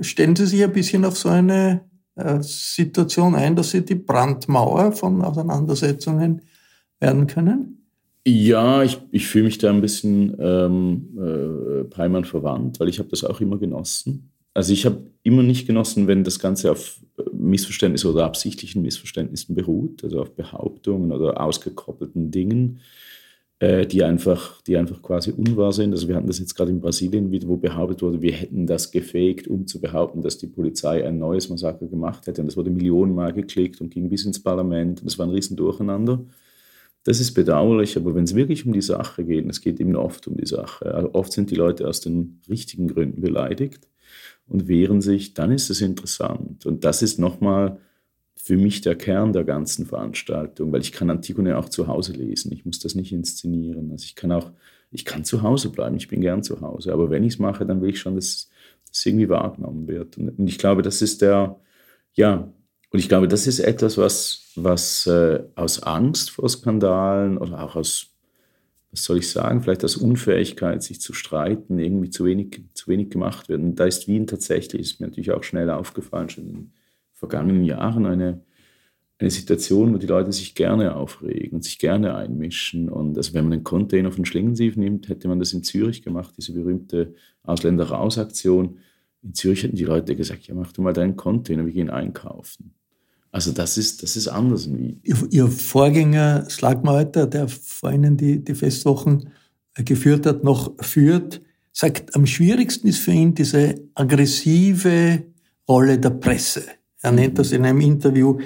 stellen 0.00 0.34
Sie 0.34 0.46
sich 0.46 0.64
ein 0.64 0.72
bisschen 0.72 1.04
auf 1.04 1.16
so 1.16 1.28
eine 1.28 1.87
Situation 2.42 3.34
ein, 3.34 3.56
dass 3.56 3.70
Sie 3.70 3.84
die 3.84 3.94
Brandmauer 3.94 4.92
von 4.92 5.22
Auseinandersetzungen 5.22 6.42
werden 7.00 7.26
können? 7.26 7.78
Ja, 8.26 8.82
ich, 8.82 8.98
ich 9.10 9.26
fühle 9.26 9.44
mich 9.44 9.58
da 9.58 9.70
ein 9.70 9.80
bisschen 9.80 10.36
ähm, 10.38 11.18
äh, 11.18 11.84
Peimann 11.84 12.24
verwandt, 12.24 12.78
weil 12.78 12.88
ich 12.88 12.98
habe 12.98 13.08
das 13.08 13.24
auch 13.24 13.40
immer 13.40 13.56
genossen. 13.58 14.30
Also 14.52 14.72
ich 14.72 14.84
habe 14.84 15.02
immer 15.22 15.42
nicht 15.42 15.66
genossen, 15.66 16.08
wenn 16.08 16.24
das 16.24 16.38
Ganze 16.38 16.70
auf 16.72 17.00
äh, 17.16 17.22
Missverständnissen 17.32 18.10
oder 18.10 18.24
absichtlichen 18.26 18.82
Missverständnissen 18.82 19.54
beruht, 19.54 20.04
also 20.04 20.20
auf 20.20 20.34
Behauptungen 20.34 21.12
oder 21.12 21.40
ausgekoppelten 21.40 22.30
Dingen. 22.30 22.80
Äh, 23.60 23.86
die, 23.86 24.04
einfach, 24.04 24.62
die 24.62 24.76
einfach 24.76 25.02
quasi 25.02 25.32
unwahr 25.32 25.72
sind. 25.72 25.90
Also 25.92 26.06
wir 26.06 26.14
hatten 26.14 26.28
das 26.28 26.38
jetzt 26.38 26.54
gerade 26.54 26.70
in 26.70 26.80
Brasilien 26.80 27.32
wieder, 27.32 27.48
wo 27.48 27.56
behauptet 27.56 28.02
wurde, 28.02 28.22
wir 28.22 28.32
hätten 28.32 28.68
das 28.68 28.92
gefaked, 28.92 29.48
um 29.48 29.66
zu 29.66 29.80
behaupten, 29.80 30.22
dass 30.22 30.38
die 30.38 30.46
Polizei 30.46 31.04
ein 31.04 31.18
neues 31.18 31.48
Massaker 31.48 31.86
gemacht 31.86 32.28
hätte. 32.28 32.40
Und 32.40 32.46
das 32.46 32.56
wurde 32.56 32.70
millionenmal 32.70 33.32
geklickt 33.32 33.80
und 33.80 33.90
ging 33.90 34.08
bis 34.10 34.24
ins 34.24 34.40
Parlament. 34.40 35.00
Und 35.00 35.06
das 35.06 35.18
war 35.18 35.26
ein 35.26 35.32
riesen 35.32 35.56
Durcheinander. 35.56 36.24
Das 37.02 37.18
ist 37.18 37.34
bedauerlich, 37.34 37.96
aber 37.96 38.14
wenn 38.14 38.24
es 38.24 38.34
wirklich 38.36 38.64
um 38.64 38.72
die 38.72 38.82
Sache 38.82 39.24
geht, 39.24 39.44
und 39.44 39.50
es 39.50 39.60
geht 39.60 39.80
eben 39.80 39.96
oft 39.96 40.28
um 40.28 40.36
die 40.36 40.46
Sache, 40.46 40.94
also 40.94 41.14
oft 41.14 41.32
sind 41.32 41.50
die 41.50 41.54
Leute 41.56 41.88
aus 41.88 42.00
den 42.00 42.40
richtigen 42.48 42.86
Gründen 42.86 43.22
beleidigt 43.22 43.88
und 44.46 44.68
wehren 44.68 45.00
sich, 45.00 45.34
dann 45.34 45.50
ist 45.50 45.70
es 45.70 45.80
interessant. 45.80 46.64
Und 46.66 46.84
das 46.84 47.02
ist 47.02 47.18
nochmal 47.18 47.78
für 48.40 48.56
mich 48.56 48.80
der 48.80 48.94
Kern 48.94 49.32
der 49.32 49.44
ganzen 49.44 49.84
Veranstaltung, 49.84 50.72
weil 50.72 50.80
ich 50.80 50.92
kann 50.92 51.10
Antigone 51.10 51.58
auch 51.58 51.68
zu 51.68 51.88
Hause 51.88 52.12
lesen. 52.12 52.52
Ich 52.52 52.64
muss 52.64 52.78
das 52.78 52.94
nicht 52.94 53.12
inszenieren. 53.12 53.90
Also 53.90 54.04
ich 54.04 54.14
kann 54.14 54.32
auch, 54.32 54.52
ich 54.90 55.04
kann 55.04 55.24
zu 55.24 55.42
Hause 55.42 55.70
bleiben. 55.70 55.96
Ich 55.96 56.08
bin 56.08 56.20
gern 56.20 56.42
zu 56.42 56.60
Hause. 56.60 56.92
Aber 56.92 57.10
wenn 57.10 57.24
ich 57.24 57.34
es 57.34 57.38
mache, 57.38 57.66
dann 57.66 57.82
will 57.82 57.90
ich 57.90 58.00
schon, 58.00 58.14
dass 58.14 58.48
es 58.90 59.06
irgendwie 59.06 59.28
wahrgenommen 59.28 59.88
wird. 59.88 60.16
Und, 60.16 60.48
ich 60.48 60.58
glaube, 60.58 60.82
das 60.82 61.02
ist 61.02 61.20
der, 61.20 61.58
ja, 62.14 62.50
und 62.90 62.98
ich 62.98 63.08
glaube, 63.08 63.28
das 63.28 63.46
ist 63.46 63.58
etwas, 63.58 63.98
was, 63.98 64.52
was 64.54 65.06
äh, 65.06 65.42
aus 65.56 65.82
Angst 65.82 66.30
vor 66.30 66.48
Skandalen 66.48 67.36
oder 67.36 67.62
auch 67.62 67.76
aus, 67.76 68.06
was 68.92 69.04
soll 69.04 69.18
ich 69.18 69.30
sagen, 69.30 69.62
vielleicht 69.62 69.84
aus 69.84 69.96
Unfähigkeit, 69.96 70.82
sich 70.82 71.00
zu 71.00 71.12
streiten, 71.12 71.78
irgendwie 71.78 72.08
zu 72.08 72.24
wenig, 72.24 72.62
zu 72.72 72.88
wenig 72.88 73.10
gemacht 73.10 73.48
wird. 73.50 73.60
Und 73.60 73.74
da 73.74 73.84
ist 73.84 74.08
Wien 74.08 74.26
tatsächlich, 74.26 74.80
ist 74.80 75.00
mir 75.00 75.08
natürlich 75.08 75.32
auch 75.32 75.42
schnell 75.42 75.68
aufgefallen, 75.70 76.30
schon 76.30 76.72
vergangenen 77.18 77.64
Jahren 77.64 78.06
eine, 78.06 78.42
eine 79.18 79.30
Situation, 79.30 79.92
wo 79.92 79.98
die 79.98 80.06
Leute 80.06 80.32
sich 80.32 80.54
gerne 80.54 80.94
aufregen 80.94 81.56
und 81.56 81.64
sich 81.64 81.78
gerne 81.78 82.14
einmischen. 82.14 82.88
Und 82.88 83.16
also 83.16 83.34
wenn 83.34 83.44
man 83.44 83.54
einen 83.54 83.64
Container 83.64 84.12
von 84.12 84.24
Schlingensief 84.24 84.76
nimmt, 84.76 85.08
hätte 85.08 85.28
man 85.28 85.40
das 85.40 85.52
in 85.52 85.64
Zürich 85.64 86.02
gemacht, 86.02 86.34
diese 86.38 86.52
berühmte 86.52 87.14
Ausländer-Raus-Aktion. 87.42 88.78
In 89.22 89.34
Zürich 89.34 89.64
hätten 89.64 89.76
die 89.76 89.84
Leute 89.84 90.14
gesagt, 90.14 90.46
ja, 90.46 90.54
mach 90.54 90.72
du 90.72 90.82
mal 90.82 90.92
deinen 90.92 91.16
Container, 91.16 91.66
wir 91.66 91.72
gehen 91.72 91.90
einkaufen. 91.90 92.74
Also 93.32 93.52
das 93.52 93.76
ist, 93.76 94.02
das 94.02 94.16
ist 94.16 94.28
anders. 94.28 94.66
Ihr, 94.66 95.16
Ihr 95.30 95.48
Vorgänger 95.48 96.48
Slagmeuter, 96.48 97.26
der 97.26 97.48
vor 97.48 97.92
Ihnen 97.92 98.16
die, 98.16 98.42
die 98.42 98.54
Festwochen 98.54 99.30
geführt 99.74 100.24
hat, 100.24 100.44
noch 100.44 100.72
führt, 100.82 101.42
sagt, 101.72 102.14
am 102.14 102.26
schwierigsten 102.26 102.88
ist 102.88 103.00
für 103.00 103.12
ihn 103.12 103.34
diese 103.34 103.74
aggressive 103.94 105.24
Rolle 105.68 105.98
der 105.98 106.10
Presse. 106.10 106.62
Er 107.02 107.12
nennt 107.12 107.38
das 107.38 107.52
in 107.52 107.64
einem 107.64 107.80
Interview 107.80 108.38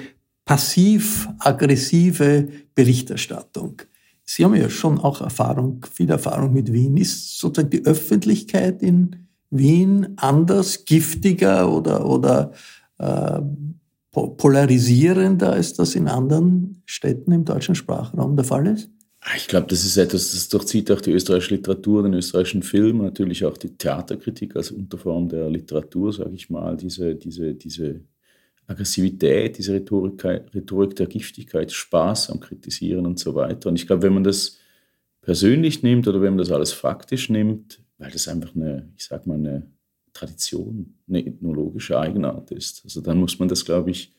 passiv-aggressive 0.45 2.47
Berichterstattung. 2.75 3.81
Sie 4.23 4.45
haben 4.45 4.55
ja 4.55 4.69
schon 4.69 4.99
auch 4.99 5.21
Erfahrung, 5.21 5.85
viel 5.91 6.09
Erfahrung 6.09 6.53
mit 6.53 6.71
Wien. 6.71 6.97
Ist 6.97 7.39
sozusagen 7.39 7.69
die 7.69 7.85
Öffentlichkeit 7.85 8.81
in 8.81 9.27
Wien 9.49 10.13
anders, 10.17 10.85
giftiger 10.85 11.71
oder, 11.71 12.05
oder 12.05 12.51
äh, 12.97 13.41
polarisierender, 14.11 15.53
als 15.53 15.73
das 15.73 15.95
in 15.95 16.07
anderen 16.07 16.81
Städten 16.85 17.31
im 17.31 17.45
deutschen 17.45 17.75
Sprachraum 17.75 18.35
der 18.35 18.45
Fall 18.45 18.67
ist? 18.67 18.89
Ich 19.37 19.47
glaube, 19.47 19.67
das 19.67 19.85
ist 19.85 19.97
etwas, 19.97 20.33
das 20.33 20.49
durchzieht 20.49 20.91
auch 20.91 20.99
die 20.99 21.11
österreichische 21.11 21.55
Literatur, 21.55 22.03
den 22.03 22.13
österreichischen 22.13 22.61
Film, 22.61 22.99
natürlich 22.99 23.45
auch 23.45 23.57
die 23.57 23.69
Theaterkritik 23.69 24.55
als 24.55 24.71
Unterform 24.71 25.29
der 25.29 25.49
Literatur, 25.49 26.11
sage 26.11 26.35
ich 26.35 26.49
mal, 26.49 26.75
diese, 26.75 27.15
diese, 27.15 27.53
diese 27.53 28.01
Aggressivität, 28.67 29.57
diese 29.57 29.73
Rhetorik, 29.73 30.23
Rhetorik 30.23 30.95
der 30.95 31.07
Giftigkeit, 31.07 31.71
Spaß 31.71 32.29
am 32.29 32.39
Kritisieren 32.39 33.05
und 33.05 33.19
so 33.19 33.35
weiter. 33.35 33.69
Und 33.69 33.75
ich 33.75 33.87
glaube, 33.87 34.03
wenn 34.03 34.13
man 34.13 34.23
das 34.23 34.57
persönlich 35.21 35.83
nimmt 35.83 36.07
oder 36.07 36.21
wenn 36.21 36.33
man 36.33 36.39
das 36.39 36.51
alles 36.51 36.71
faktisch 36.71 37.29
nimmt, 37.29 37.81
weil 37.97 38.11
das 38.11 38.27
einfach 38.27 38.55
eine, 38.55 38.89
ich 38.97 39.05
sag 39.05 39.27
mal, 39.27 39.35
eine 39.35 39.63
Tradition, 40.13 40.95
eine 41.07 41.25
ethnologische 41.25 41.99
Eigenart 41.99 42.51
ist, 42.51 42.81
also 42.83 43.01
dann 43.01 43.19
muss 43.19 43.39
man 43.39 43.49
das, 43.49 43.65
glaube 43.65 43.91
ich, 43.91 44.13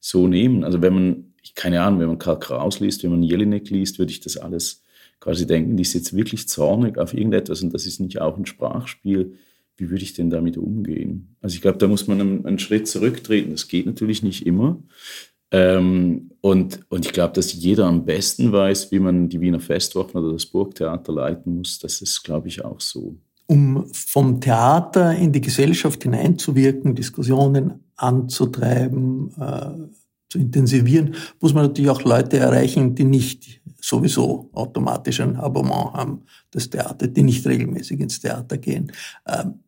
so 0.00 0.26
nehmen. 0.26 0.64
Also 0.64 0.82
wenn 0.82 0.94
man, 0.94 1.34
keine 1.54 1.82
Ahnung, 1.82 2.00
wenn 2.00 2.08
man 2.08 2.18
Karl 2.18 2.38
Kraus 2.38 2.80
liest, 2.80 3.02
wenn 3.02 3.10
man 3.10 3.22
Jelinek 3.22 3.70
liest, 3.70 3.98
würde 3.98 4.12
ich 4.12 4.20
das 4.20 4.36
alles 4.36 4.82
quasi 5.20 5.46
denken, 5.46 5.76
die 5.76 5.82
ist 5.82 5.94
jetzt 5.94 6.14
wirklich 6.14 6.48
zornig 6.48 6.98
auf 6.98 7.14
irgendetwas 7.14 7.62
und 7.62 7.72
das 7.72 7.86
ist 7.86 8.00
nicht 8.00 8.20
auch 8.20 8.36
ein 8.36 8.46
Sprachspiel 8.46 9.38
wie 9.76 9.90
würde 9.90 10.02
ich 10.02 10.14
denn 10.14 10.30
damit 10.30 10.56
umgehen? 10.56 11.36
Also 11.40 11.54
ich 11.54 11.62
glaube, 11.62 11.78
da 11.78 11.86
muss 11.86 12.06
man 12.06 12.20
einen, 12.20 12.46
einen, 12.46 12.58
Schritt 12.58 12.88
zurücktreten. 12.88 13.50
Das 13.50 13.68
geht 13.68 13.86
natürlich 13.86 14.22
nicht 14.22 14.46
immer. 14.46 14.78
Ähm, 15.50 16.32
und, 16.40 16.80
und 16.88 17.06
ich 17.06 17.12
glaube, 17.12 17.34
dass 17.34 17.52
jeder 17.52 17.86
am 17.86 18.04
besten 18.04 18.52
weiß, 18.52 18.90
wie 18.90 18.98
man 18.98 19.28
die 19.28 19.40
Wiener 19.40 19.60
Festwochen 19.60 20.18
oder 20.18 20.32
das 20.32 20.46
Burgtheater 20.46 21.12
leiten 21.12 21.56
muss. 21.56 21.78
Das 21.78 22.00
ist, 22.00 22.22
glaube 22.22 22.48
ich, 22.48 22.64
auch 22.64 22.80
so. 22.80 23.16
Um 23.46 23.86
vom 23.92 24.40
Theater 24.40 25.14
in 25.14 25.30
die 25.30 25.40
Gesellschaft 25.40 26.02
hineinzuwirken, 26.02 26.94
Diskussionen 26.94 27.84
anzutreiben, 27.94 29.30
äh, 29.38 29.88
zu 30.28 30.38
intensivieren, 30.38 31.14
muss 31.40 31.54
man 31.54 31.66
natürlich 31.66 31.90
auch 31.90 32.02
Leute 32.02 32.38
erreichen, 32.38 32.96
die 32.96 33.04
nicht 33.04 33.60
sowieso 33.80 34.50
automatisch 34.52 35.20
ein 35.20 35.36
Abonnement 35.36 35.92
haben, 35.92 36.22
das 36.50 36.68
Theater, 36.68 37.06
die 37.06 37.22
nicht 37.22 37.46
regelmäßig 37.46 38.00
ins 38.00 38.20
Theater 38.20 38.58
gehen. 38.58 38.90
Ähm, 39.26 39.60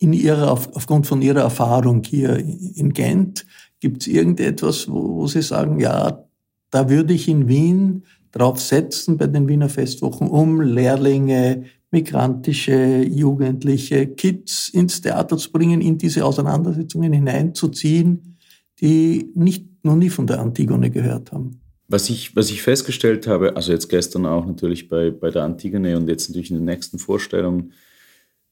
in 0.00 0.12
ihrer, 0.12 0.50
auf, 0.52 0.74
aufgrund 0.74 1.06
von 1.06 1.22
Ihrer 1.22 1.40
Erfahrung 1.40 2.02
hier 2.04 2.36
in 2.36 2.92
Gent, 2.92 3.46
gibt 3.80 4.02
es 4.02 4.08
irgendetwas, 4.08 4.88
wo, 4.88 5.16
wo 5.16 5.26
Sie 5.26 5.42
sagen, 5.42 5.80
ja, 5.80 6.24
da 6.70 6.90
würde 6.90 7.14
ich 7.14 7.28
in 7.28 7.48
Wien 7.48 8.04
drauf 8.32 8.60
setzen 8.60 9.16
bei 9.16 9.26
den 9.26 9.48
Wiener 9.48 9.68
Festwochen, 9.68 10.28
um 10.28 10.60
Lehrlinge, 10.60 11.64
migrantische 11.90 13.02
Jugendliche, 13.02 14.06
Kids 14.06 14.68
ins 14.68 15.00
Theater 15.00 15.38
zu 15.38 15.50
bringen, 15.50 15.80
in 15.80 15.96
diese 15.96 16.24
Auseinandersetzungen 16.24 17.12
hineinzuziehen, 17.12 18.36
die 18.80 19.30
nicht 19.34 19.66
noch 19.82 19.96
nie 19.96 20.10
von 20.10 20.26
der 20.26 20.40
Antigone 20.40 20.90
gehört 20.90 21.32
haben. 21.32 21.60
Was 21.88 22.10
ich, 22.10 22.36
was 22.36 22.50
ich 22.50 22.60
festgestellt 22.60 23.26
habe, 23.26 23.56
also 23.56 23.72
jetzt 23.72 23.88
gestern 23.88 24.26
auch 24.26 24.44
natürlich 24.44 24.90
bei, 24.90 25.10
bei 25.10 25.30
der 25.30 25.44
Antigone 25.44 25.96
und 25.96 26.06
jetzt 26.08 26.28
natürlich 26.28 26.50
in 26.50 26.56
den 26.56 26.66
nächsten 26.66 26.98
Vorstellungen, 26.98 27.72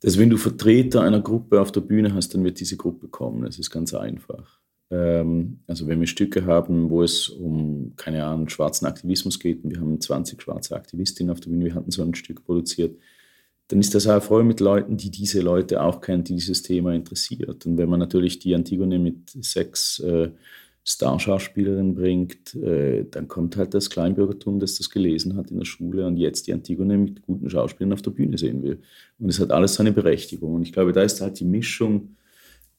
dass 0.06 0.18
wenn 0.18 0.30
du 0.30 0.36
Vertreter 0.36 1.02
einer 1.02 1.20
Gruppe 1.20 1.60
auf 1.60 1.72
der 1.72 1.80
Bühne 1.80 2.14
hast, 2.14 2.32
dann 2.32 2.44
wird 2.44 2.60
diese 2.60 2.76
Gruppe 2.76 3.08
kommen. 3.08 3.44
Es 3.44 3.58
ist 3.58 3.72
ganz 3.72 3.92
einfach. 3.92 4.60
Ähm, 4.88 5.58
also 5.66 5.88
wenn 5.88 5.98
wir 5.98 6.06
Stücke 6.06 6.46
haben, 6.46 6.90
wo 6.90 7.02
es 7.02 7.28
um, 7.28 7.94
keine 7.96 8.24
Ahnung, 8.24 8.48
schwarzen 8.48 8.86
Aktivismus 8.86 9.40
geht, 9.40 9.64
und 9.64 9.72
wir 9.72 9.80
haben 9.80 10.00
20 10.00 10.40
schwarze 10.40 10.76
Aktivistinnen 10.76 11.32
auf 11.32 11.40
der 11.40 11.50
Bühne, 11.50 11.64
wir 11.64 11.74
hatten 11.74 11.90
so 11.90 12.04
ein 12.04 12.14
Stück 12.14 12.44
produziert, 12.44 12.96
dann 13.66 13.80
ist 13.80 13.96
das 13.96 14.06
auch 14.06 14.22
voll 14.22 14.44
mit 14.44 14.60
Leuten, 14.60 14.96
die 14.96 15.10
diese 15.10 15.40
Leute 15.40 15.82
auch 15.82 16.00
kennen, 16.00 16.22
die 16.22 16.36
dieses 16.36 16.62
Thema 16.62 16.94
interessiert. 16.94 17.66
Und 17.66 17.76
wenn 17.76 17.88
man 17.88 17.98
natürlich 17.98 18.38
die 18.38 18.54
Antigone 18.54 19.00
mit 19.00 19.30
sechs 19.30 19.98
äh, 19.98 20.30
Starschauspielerin 20.88 21.96
bringt, 21.96 22.54
äh, 22.54 23.04
dann 23.10 23.26
kommt 23.26 23.56
halt 23.56 23.74
das 23.74 23.90
Kleinbürgertum, 23.90 24.60
das 24.60 24.78
das 24.78 24.88
gelesen 24.88 25.36
hat 25.36 25.50
in 25.50 25.58
der 25.58 25.64
Schule 25.64 26.06
und 26.06 26.16
jetzt 26.16 26.46
die 26.46 26.52
Antigone 26.52 26.96
mit 26.96 27.22
guten 27.22 27.50
Schauspielern 27.50 27.92
auf 27.92 28.02
der 28.02 28.12
Bühne 28.12 28.38
sehen 28.38 28.62
will. 28.62 28.78
Und 29.18 29.28
es 29.28 29.40
hat 29.40 29.50
alles 29.50 29.74
seine 29.74 29.90
Berechtigung. 29.90 30.54
Und 30.54 30.62
ich 30.62 30.72
glaube, 30.72 30.92
da 30.92 31.02
ist 31.02 31.20
halt 31.20 31.40
die 31.40 31.44
Mischung 31.44 32.14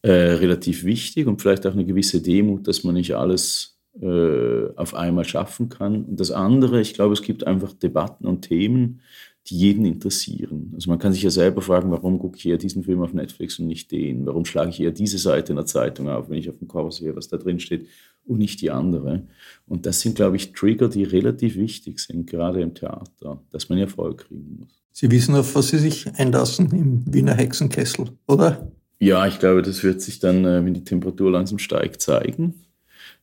äh, 0.03 0.11
relativ 0.11 0.85
wichtig 0.85 1.27
und 1.27 1.41
vielleicht 1.41 1.67
auch 1.67 1.73
eine 1.73 1.83
gewisse 1.83 2.21
Demut, 2.21 2.65
dass 2.69 2.85
man 2.85 2.95
nicht 2.95 3.13
alles 3.13 3.77
äh, 4.01 4.69
auf 4.77 4.93
einmal 4.93 5.25
schaffen 5.25 5.67
kann. 5.67 6.05
Und 6.05 6.17
das 6.17 6.31
andere, 6.31 6.79
ich 6.79 6.93
glaube, 6.93 7.11
es 7.11 7.21
gibt 7.21 7.45
einfach 7.45 7.73
Debatten 7.73 8.25
und 8.25 8.43
Themen, 8.43 9.01
die 9.49 9.57
jeden 9.57 9.85
interessieren. 9.85 10.71
Also 10.75 10.89
man 10.89 10.99
kann 10.99 11.13
sich 11.13 11.23
ja 11.23 11.29
selber 11.29 11.61
fragen, 11.61 11.91
warum 11.91 12.19
gucke 12.19 12.37
ich 12.37 12.45
eher 12.45 12.57
diesen 12.57 12.83
Film 12.83 13.01
auf 13.01 13.13
Netflix 13.13 13.59
und 13.59 13.67
nicht 13.67 13.91
den? 13.91 14.25
Warum 14.25 14.45
schlage 14.45 14.69
ich 14.71 14.79
eher 14.79 14.91
diese 14.91 15.17
Seite 15.17 15.53
in 15.53 15.55
der 15.55 15.65
Zeitung 15.65 16.09
auf, 16.09 16.29
wenn 16.29 16.37
ich 16.37 16.49
auf 16.49 16.57
dem 16.57 16.67
Cover 16.67 16.91
sehe, 16.91 17.15
was 17.15 17.29
da 17.29 17.37
drin 17.37 17.59
steht 17.59 17.87
und 18.25 18.39
nicht 18.39 18.61
die 18.61 18.71
andere? 18.71 19.27
Und 19.65 19.85
das 19.85 20.01
sind, 20.01 20.15
glaube 20.15 20.35
ich, 20.35 20.51
Trigger, 20.51 20.89
die 20.89 21.03
relativ 21.03 21.55
wichtig 21.55 21.99
sind, 21.99 22.27
gerade 22.29 22.61
im 22.61 22.73
Theater, 22.73 23.41
dass 23.51 23.69
man 23.69 23.77
Erfolg 23.77 24.27
kriegen 24.27 24.57
muss. 24.59 24.83
Sie 24.91 25.11
wissen, 25.11 25.35
auf 25.35 25.55
was 25.55 25.69
Sie 25.69 25.77
sich 25.77 26.07
einlassen 26.15 26.71
im 26.71 27.13
Wiener 27.13 27.35
Hexenkessel, 27.35 28.09
oder? 28.27 28.71
Ja, 28.99 29.27
ich 29.27 29.39
glaube, 29.39 29.61
das 29.61 29.83
wird 29.83 30.01
sich 30.01 30.19
dann, 30.19 30.43
äh, 30.43 30.65
wenn 30.65 30.73
die 30.73 30.83
Temperatur 30.83 31.31
langsam 31.31 31.59
steigt, 31.59 32.01
zeigen. 32.01 32.65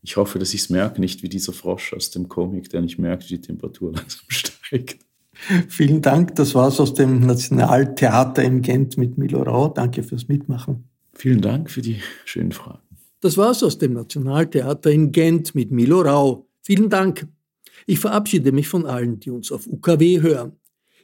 Ich 0.01 0.17
hoffe, 0.17 0.39
dass 0.39 0.55
ich 0.55 0.61
es 0.61 0.71
merke, 0.71 1.01
nicht 1.01 1.23
wie 1.23 1.29
dieser 1.29 1.53
Frosch 1.53 1.93
aus 1.93 2.11
dem 2.11 2.29
Comic, 2.29 2.71
der 2.71 2.81
nicht 2.81 2.99
merkt, 2.99 3.25
wie 3.25 3.37
die 3.37 3.41
Temperatur 3.41 3.93
langsam 3.95 4.25
steigt. 4.29 5.05
Vielen 5.69 6.03
Dank. 6.03 6.35
Das 6.37 6.55
war 6.55 6.69
es 6.69 6.81
aus 6.81 6.95
dem 6.95 7.21
Nationaltheater 7.21 8.43
in 8.43 8.63
Gent 8.63 8.99
mit 8.99 9.19
Milo 9.19 9.43
Rau. 9.43 9.69
Danke 9.69 10.03
fürs 10.03 10.29
Mitmachen. 10.29 10.89
Vielen 11.13 11.41
Dank 11.41 11.71
für 11.71 11.83
die 11.83 12.01
schönen 12.25 12.53
Fragen. 12.53 12.81
Das 13.21 13.37
war 13.37 13.51
es 13.51 13.63
aus 13.63 13.79
dem 13.79 13.95
Nationaltheater 13.95 14.91
in 14.91 15.13
Gent 15.13 15.55
mit 15.55 15.71
Milo 15.71 16.03
Rau. 16.03 16.47
Vielen 16.63 16.91
Dank. 16.91 17.27
Ich 17.87 17.99
verabschiede 17.99 18.53
mich 18.53 18.69
von 18.69 18.87
allen, 18.87 19.21
die 19.21 19.31
uns 19.31 19.53
auf 19.53 19.67
UKW 19.67 20.21
hören. 20.21 20.53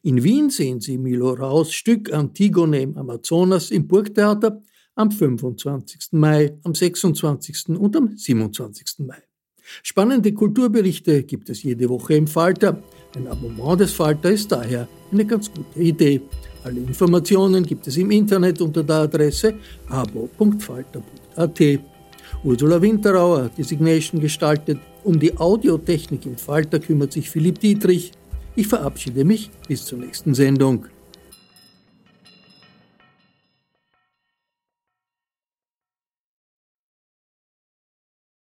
In 0.03 0.23
Wien 0.23 0.49
sehen 0.49 0.81
Sie 0.81 0.97
Milo 0.97 1.35
Raus 1.35 1.73
Stück 1.73 2.13
Antigone 2.13 2.81
im 2.81 2.97
Amazonas 2.97 3.71
im 3.71 3.87
Burgtheater 3.87 4.63
am 4.95 5.11
25. 5.11 6.13
Mai, 6.13 6.59
am 6.63 6.75
26. 6.75 7.69
und 7.71 7.97
am 7.97 8.17
27. 8.17 9.01
Mai. 9.01 9.23
Spannende 9.83 10.33
Kulturberichte 10.33 11.23
gibt 11.23 11.51
es 11.51 11.63
jede 11.63 11.89
Woche 11.89 12.15
im 12.15 12.27
Falter. 12.27 12.83
Ein 13.17 13.27
Abonnement 13.27 13.81
des 13.81 13.93
Falter 13.93 14.31
ist 14.31 14.51
daher 14.53 14.89
eine 15.13 15.25
ganz 15.25 15.51
gute 15.53 15.81
Idee. 15.81 16.21
Alle 16.63 16.81
Informationen 16.81 17.65
gibt 17.65 17.87
es 17.87 17.97
im 17.97 18.11
Internet 18.11 18.61
unter 18.61 18.83
der 18.83 18.97
Adresse 18.97 19.55
abo.falter.at. 19.89 21.61
Ursula 22.45 22.81
Winterauer 22.81 23.45
hat 23.45 23.59
die 23.59 23.65
Signation 23.65 24.21
gestaltet. 24.21 24.79
Um 25.03 25.19
die 25.19 25.37
Audiotechnik 25.37 26.27
im 26.27 26.37
Falter 26.37 26.79
kümmert 26.79 27.13
sich 27.13 27.31
Philipp 27.31 27.59
Dietrich. 27.59 28.13
Ich 28.57 28.67
verabschiede 28.67 29.25
mich 29.25 29.51
bis 29.67 29.85
zur 29.85 29.99
nächsten 29.99 30.35
Sendung. 30.35 30.87